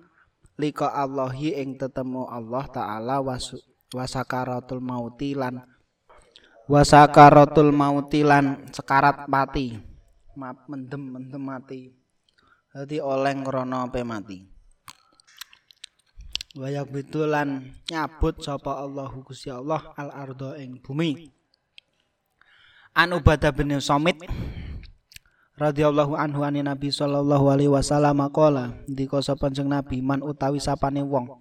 lika 0.61 0.93
Allahi 0.93 1.57
ing 1.57 1.81
tetemu 1.81 2.29
Allah 2.29 2.65
taala 2.69 3.21
wasu 3.25 3.61
wasakaratul 3.91 4.83
mauti 4.83 5.35
lan 5.35 5.67
wa 6.71 6.83
sakaratul 6.87 7.75
mautilan 7.75 8.71
sekarat 8.71 9.27
mati. 9.27 9.75
Maaf 10.39 10.71
mendem 10.71 11.03
mendem 11.03 11.43
mati. 11.43 11.91
Dadi 12.71 13.03
oleng 13.03 13.43
krana 13.43 13.91
pe 13.91 14.07
mati. 14.07 14.47
Wayak 16.55 16.91
bitulan 16.91 17.75
nyabut 17.91 18.43
sapa 18.43 18.79
Allahu 18.79 19.27
Gusti 19.27 19.51
Allah 19.51 19.91
al 19.99 20.15
ardo 20.15 20.55
ing 20.55 20.79
bumi. 20.79 21.31
An 22.95 23.15
ubadah 23.15 23.55
bin 23.55 23.75
somit 23.83 24.19
radhiyallahu 25.59 26.19
anhu 26.19 26.43
ani 26.43 26.63
nabi 26.63 26.91
sallallahu 26.91 27.55
alaihi 27.55 27.71
wasallam 27.71 28.19
qala 28.35 28.75
ndika 28.91 29.23
sapa 29.23 29.51
nabi 29.51 30.03
man 30.03 30.27
utawi 30.27 30.59
sapane 30.59 31.03
wong 31.07 31.39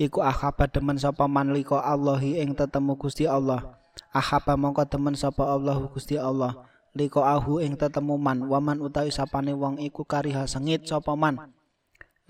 iku 0.00 0.22
ahaba 0.22 0.66
demen 0.66 0.98
sapa 0.98 1.30
man 1.30 1.54
liko 1.54 1.78
Allahi 1.78 2.42
ing 2.42 2.54
tetemu 2.54 2.98
Gusti 2.98 3.26
Allah. 3.28 3.78
Ahaba 4.10 4.58
mongko 4.58 4.86
temen 4.86 5.14
sapa 5.14 5.46
Allah 5.46 5.78
Gusti 5.90 6.18
Allah. 6.18 6.66
Liko 6.94 7.26
ahu 7.26 7.58
ing 7.58 7.74
tetemu 7.74 8.14
man. 8.14 8.46
Waman 8.46 8.78
utawi 8.78 9.10
sapane 9.10 9.50
wong 9.50 9.82
iku 9.82 10.06
kariha 10.06 10.46
sengit 10.46 10.86
sapa 10.86 11.18
man. 11.18 11.38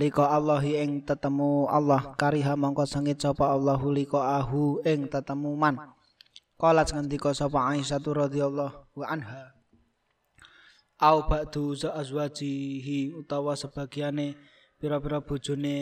Liko 0.00 0.24
Allahi 0.24 0.80
ing 0.80 1.04
tetemu 1.04 1.68
Allah. 1.68 2.16
Kariha 2.16 2.56
mongko 2.56 2.88
sengit 2.88 3.20
sapa 3.20 3.52
Allah 3.52 3.76
liko 3.76 4.20
ahu 4.20 4.80
ing 4.84 5.08
tetemu 5.12 5.52
man. 5.56 5.76
Qalat 6.56 6.96
ngendika 6.96 7.36
sapa 7.36 7.76
Aisyah 7.76 8.00
radhiyallahu 8.00 9.04
anha. 9.04 9.52
Au 11.02 11.26
ba'du 11.26 11.74
azwajihi 11.74 13.12
utawa 13.12 13.58
sebagiane 13.58 14.38
pira-pira 14.84 15.24
bojone 15.24 15.76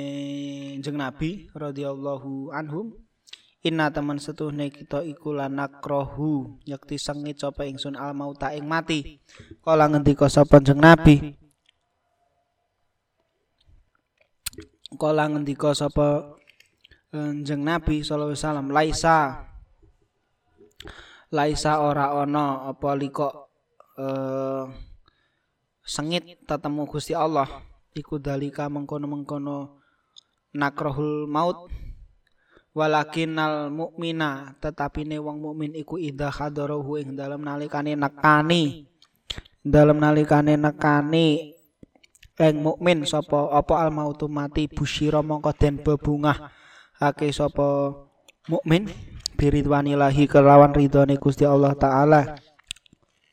Jeng 0.79 0.95
Nabi 0.95 1.51
radhiyallahu 1.59 2.55
anhum 2.55 2.95
Inna 3.67 3.91
teman 3.91 4.23
setuhne 4.23 4.71
kita 4.71 5.03
iku 5.03 5.35
lanakrohu 5.35 6.63
yakti 6.63 7.03
sengit 7.03 7.43
sapa 7.43 7.67
ingsun 7.67 7.95
al 7.95 8.11
mauta 8.11 8.51
ing 8.51 8.67
mati. 8.67 9.23
Kala 9.63 9.87
ngendika 9.87 10.27
sapa 10.27 10.59
Jeng 10.59 10.83
Nabi. 10.83 11.39
Kala 14.99 15.31
ngendika 15.31 15.75
sapa 15.79 16.39
Jeng 17.15 17.63
Nabi 17.63 18.03
sallallahu 18.03 18.35
wasallam 18.35 18.75
laisa 18.75 19.47
laisa 21.31 21.87
ora 21.87 22.19
ana 22.19 22.67
apa 22.67 22.99
liko 22.99 23.47
uh, 23.95 24.67
sengit 25.87 26.43
tetemu 26.51 26.83
Gusti 26.91 27.15
Allah 27.15 27.72
iku 27.93 28.18
dalika 28.18 28.68
mengkono-mengkono 28.68 29.80
nakrohul 30.57 31.28
maut. 31.28 31.68
Walakinal 32.72 33.68
mukmina 33.68 34.57
tetapi 34.57 35.05
ne 35.05 35.20
wong 35.20 35.45
mukmin 35.45 35.76
iku 35.76 36.01
idza 36.01 36.32
hadarahu 36.32 36.97
ing 37.05 37.12
dalem 37.12 37.45
nalikane 37.45 37.93
nekani. 37.93 38.88
Dalem 39.61 40.01
nalikane 40.01 40.57
nekani 40.57 41.53
ing 42.40 42.55
mukmin 42.64 43.05
sapa 43.05 43.53
apa 43.53 43.76
al 43.76 43.93
mautu 43.93 44.24
mati 44.24 44.72
busyira 44.72 45.20
mongko 45.20 45.53
den 45.53 45.84
bebungah. 45.84 46.49
Ake 46.97 47.28
sapa 47.28 47.93
mukmin 48.49 48.88
biridwanillahi 49.36 50.24
kelawan 50.24 50.72
ridhone 50.72 51.20
Gusti 51.20 51.45
Allah 51.45 51.76
taala 51.76 52.40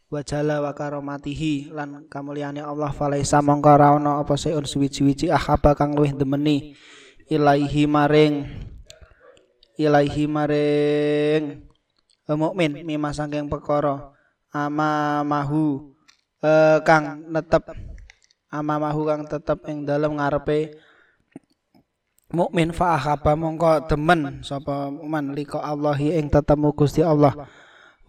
wajala 0.09 0.57
wa 0.59 0.73
karomatihi 0.73 1.69
lan 1.69 2.09
kamulyane 2.09 2.65
Allah 2.65 2.89
falaisa 2.89 3.45
mongko 3.45 3.73
ra 3.77 3.93
ono 3.93 4.17
apa 4.17 4.33
seun 4.35 4.65
suwi-wiji 4.65 5.29
ahaba 5.29 5.77
kang 5.77 5.93
luwih 5.93 6.17
demeni 6.17 6.73
ilaihi 7.29 7.85
maring 7.85 8.69
ilaihi 9.79 10.27
maring. 10.27 11.63
Uh, 12.27 12.35
mukmin 12.35 12.83
mima 12.83 13.15
saking 13.15 13.47
perkara. 13.47 14.11
Ama 14.51 15.21
mahu 15.23 15.95
uh, 16.43 16.77
kang 16.83 17.23
netep 17.31 17.69
ama 18.49 18.81
mahu 18.81 19.05
kang 19.05 19.23
tetep 19.29 19.61
ing 19.69 19.85
dalem 19.85 20.17
ngarepe 20.17 20.73
mukmin 22.33 22.73
fa 22.73 22.97
ahaba 22.97 23.37
mongko 23.37 23.85
demen 23.85 24.41
sapa 24.41 24.89
man 24.89 25.37
liko 25.37 25.61
Allahi 25.61 26.17
ing 26.17 26.33
tetemu 26.33 26.73
Gusti 26.73 27.05
Allah 27.05 27.45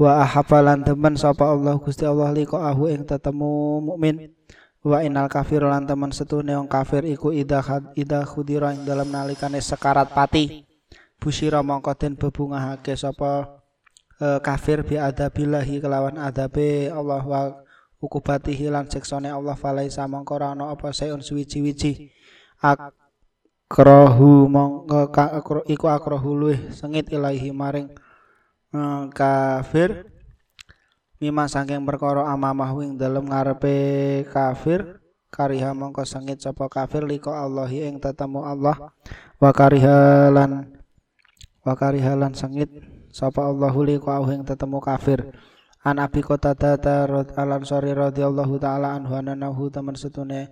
wa 0.00 0.24
ahafalan 0.24 0.80
demen 0.80 1.12
sapa 1.20 1.52
Allah 1.52 1.76
Gusti 1.76 2.08
Allah 2.08 2.32
liko 2.32 2.56
ahu 2.56 2.88
ing 2.88 3.04
tetemu 3.04 3.84
mukmin. 3.84 4.32
Wa 4.80 5.04
inal 5.04 5.28
kafir 5.28 5.60
lan 5.60 5.84
temen 5.84 6.08
setune 6.08 6.56
wong 6.56 6.64
kafir 6.64 7.04
iku 7.04 7.36
ida 7.36 7.60
ida 7.92 8.24
khudira 8.24 8.72
ing 8.72 8.88
dalam 8.88 9.12
nalikane 9.12 9.60
sekarat 9.60 10.08
pati. 10.16 10.64
Busyira 11.20 11.60
mongko 11.60 11.92
den 12.00 12.16
bebungahake 12.16 12.96
sapa 12.96 13.60
e, 14.16 14.40
kafir 14.40 14.80
bi 14.88 14.96
adabillahi 14.96 15.84
kelawan 15.84 16.16
adabe 16.16 16.88
Allah 16.88 17.20
wa 17.20 17.40
ukubatihi 18.00 18.72
lan 18.72 18.88
siksane 18.88 19.28
Allah 19.28 19.52
falaisa 19.52 20.08
mongko 20.08 20.32
ora 20.40 20.56
ana 20.56 20.72
apa 20.72 20.96
sayun 20.96 21.20
suwi-wiji 21.20 22.08
akrohu 22.64 24.48
mongko 24.48 25.12
iku 25.68 25.92
akrohu 25.92 26.32
luwih 26.32 26.72
sengit 26.72 27.12
ilahi 27.12 27.52
maring 27.52 27.92
kafir 29.10 30.06
mima 31.20 31.50
saking 31.50 31.84
perkara 31.84 32.30
amamah 32.30 32.72
wing 32.72 32.96
dalem 32.96 33.28
ngarepe 33.28 33.76
kafir. 34.30 34.98
Kariha 35.30 35.70
mongko 35.78 36.02
sengit 36.02 36.42
sapa 36.42 36.66
kafir 36.66 37.06
liko 37.06 37.30
Allahi 37.30 37.86
ing 37.86 38.02
tetemu 38.02 38.42
Allah. 38.42 38.90
Wa 39.38 39.54
kariha 39.54 40.26
lan 40.26 40.74
wakari 41.62 42.02
halan 42.02 42.34
sengit 42.34 42.66
sapa 43.14 43.46
Allahu 43.46 43.86
li 43.86 43.94
ku 44.02 44.10
ing 44.26 44.42
tetemu 44.42 44.82
kafir. 44.82 45.30
An 45.86 46.02
abi 46.02 46.18
kota 46.18 46.58
data 46.58 47.06
alan 47.38 47.62
sori 47.62 47.94
radhiyallahu 47.94 48.58
taala 48.58 48.98
anhu 48.98 49.14
ananahu 49.14 49.70
teman 49.70 49.94
setune 49.94 50.50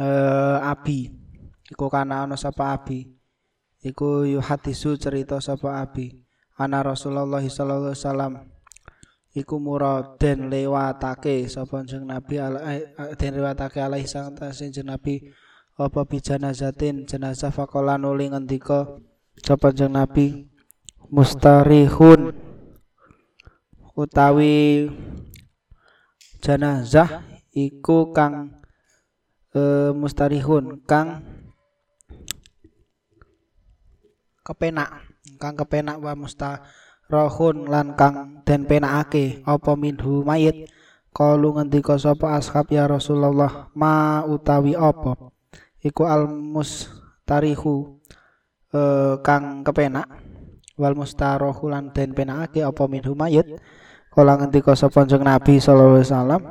uh, 0.00 0.56
abi. 0.64 1.12
Iku 1.68 1.92
kana 1.92 2.24
ana 2.24 2.40
sapa 2.40 2.72
abi. 2.72 3.12
Iku 3.84 4.24
yuhadisu 4.24 4.96
cerita 4.96 5.36
sapa 5.36 5.84
abi 5.84 6.27
ana 6.58 6.82
Rasulullah 6.82 7.40
sallallahu 7.40 7.94
alaihi 7.94 8.02
wasallam. 8.02 8.32
Iku 9.38 9.62
lewatake 10.50 11.46
sapa 11.46 11.86
jeneng 11.86 12.10
Nabi 12.10 12.42
eh, 12.42 12.82
den 13.14 13.38
lewatake 13.38 13.78
alaihi 13.78 14.10
sallallahu 14.10 14.82
Nabi 14.82 15.30
apa 15.78 16.02
bijanazatin 16.02 17.06
jenazah 17.06 17.54
faqala 17.54 17.94
nuli 17.94 18.26
ngendika 18.34 18.98
sapa 19.38 19.70
jeng 19.70 19.94
Nabi? 19.94 20.50
Mustarihun. 21.08 22.34
Utawi 23.98 24.86
jenazah 26.38 27.26
iku 27.50 28.14
kang 28.14 28.62
e, 29.50 29.90
mustarihun 29.90 30.78
kang 30.86 31.26
kepenak 34.46 35.07
kang 35.36 35.52
kepenak 35.58 36.00
wa 36.00 36.16
mustarahun 36.16 37.68
lan 37.68 37.92
kang 37.92 38.40
den 38.48 38.64
penakake 38.64 39.44
apa 39.44 39.76
minhu 39.76 40.24
mayit? 40.24 40.72
Kalu 41.12 41.60
ngendika 41.60 42.00
sapa 42.00 42.40
ashab 42.40 42.72
ya 42.72 42.88
Rasulullah 42.88 43.68
ma 43.76 44.24
utawi 44.24 44.72
apa? 44.72 45.34
Iku 45.84 46.08
al 46.08 46.24
mustarihu 46.30 48.00
uh, 48.72 49.20
kang 49.20 49.60
kepenak 49.66 50.08
wal 50.78 50.94
mustarohu 50.94 51.68
lan 51.68 51.92
den 51.92 52.16
penakake 52.16 52.64
apa 52.64 52.86
minhu 52.88 53.12
mayit? 53.12 53.44
Kala 54.08 54.40
ngendika 54.40 54.72
sapa 54.72 55.04
Nabi 55.04 55.60
sallallahu 55.60 56.00
alaihi 56.00 56.08
wasallam 56.08 56.42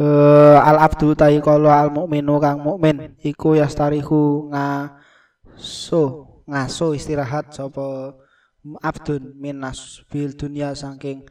uh, 0.00 0.58
al 0.62 0.78
abdu 0.82 1.14
tai 1.14 1.38
kala 1.38 1.86
al 1.86 1.90
mukminu 1.90 2.38
kang 2.42 2.62
mukmin 2.62 3.14
iku 3.22 3.54
yastarihu 3.58 4.50
ngaso 4.50 6.33
ngaso 6.44 6.92
istirahat 6.92 7.52
sapa 7.52 8.16
abdun 8.80 9.36
minas 9.36 10.04
bil 10.08 10.32
dunya 10.32 10.72
saking 10.72 11.24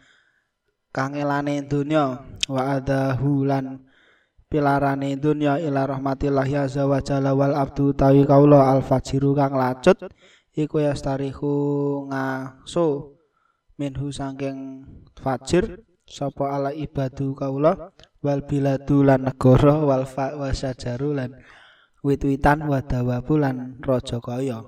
kangelane 0.93 1.65
dunya. 1.65 2.21
Wa 2.45 2.77
adahu 2.77 3.47
lan 3.47 3.81
pilarane 4.53 5.17
dunya 5.17 5.57
ila 5.57 5.89
rahmatillah 5.89 6.45
ya 6.45 6.69
wa 6.85 7.01
jalla 7.01 7.33
wal 7.33 7.57
abdu 7.57 7.89
tawi 7.97 8.21
kaula 8.29 8.69
al 8.69 8.85
fajiru 8.85 9.33
kang 9.33 9.57
lacut 9.57 9.97
iku 10.53 10.85
yastarihu 10.85 11.49
ngaso 12.13 13.17
minhu 13.81 14.13
saking 14.13 14.85
fajir 15.17 15.81
sapa 16.05 16.53
ala 16.53 16.69
ibadu 16.69 17.33
kaula 17.33 17.89
wal 18.21 18.45
biladu 18.45 19.01
lan 19.01 19.25
negara 19.25 19.81
wal 19.81 20.05
fa 20.05 20.37
wasajaru 20.37 21.17
lan 21.17 21.33
wit-witan 22.05 22.69
wa 22.69 22.77
dawabu 22.85 23.41
lan 23.41 23.81
raja 23.81 24.21
kaya 24.21 24.61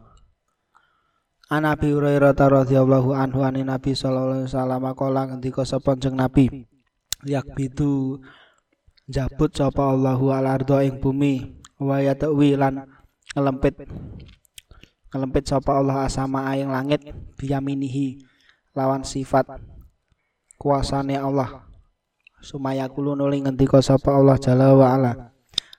An 1.46 1.62
Abi 1.62 1.94
Hurairah 1.94 2.34
radhiyallahu 2.34 3.14
anhu 3.14 3.46
an 3.46 3.54
Nabi 3.54 3.94
sallallahu 3.94 4.50
alaihi 4.50 4.50
wasallam 4.50 4.84
kala 4.98 5.22
ngendika 5.30 5.62
sapa 5.62 5.94
jeneng 5.94 6.26
Nabi 6.26 6.66
yak 7.22 7.54
bitu 7.54 8.18
jabut 9.06 9.54
sapa 9.54 9.94
Allahu 9.94 10.34
al 10.34 10.50
ardo 10.50 10.82
ing 10.82 10.98
bumi 10.98 11.62
wa 11.78 12.02
yatwi 12.02 12.58
lan 12.58 12.90
ngelempit 13.38 13.78
ngelempit 15.14 15.46
sapa 15.46 15.78
Allah 15.78 16.10
asama 16.10 16.50
ing 16.58 16.74
langit 16.74 17.14
biyaminihi 17.38 18.26
lawan 18.74 19.06
sifat 19.06 19.46
kuasane 20.58 21.14
Allah. 21.14 21.62
Sumaya 22.42 22.90
kulo 22.90 23.14
nuli 23.14 23.46
ngendika 23.46 23.86
sapa 23.86 24.18
Allah 24.18 24.42
jalla 24.42 24.74
wa 24.74 24.98
ala 24.98 25.12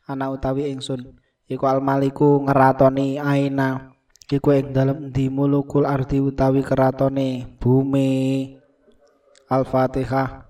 ana 0.07 0.31
utawi 0.31 0.71
ingsun 0.71 1.19
iku 1.51 1.67
al 1.67 1.83
maliku 1.83 2.39
ngeratoni 2.47 3.19
aina 3.19 3.96
iku 4.27 4.51
ing 4.55 4.75
dalem 4.75 5.15
di 5.15 5.31
mulukul 5.31 5.87
ardi 5.87 6.19
utawi 6.19 6.63
keratone 6.67 7.59
bumi 7.63 8.51
Al-Fatihah. 9.47 10.46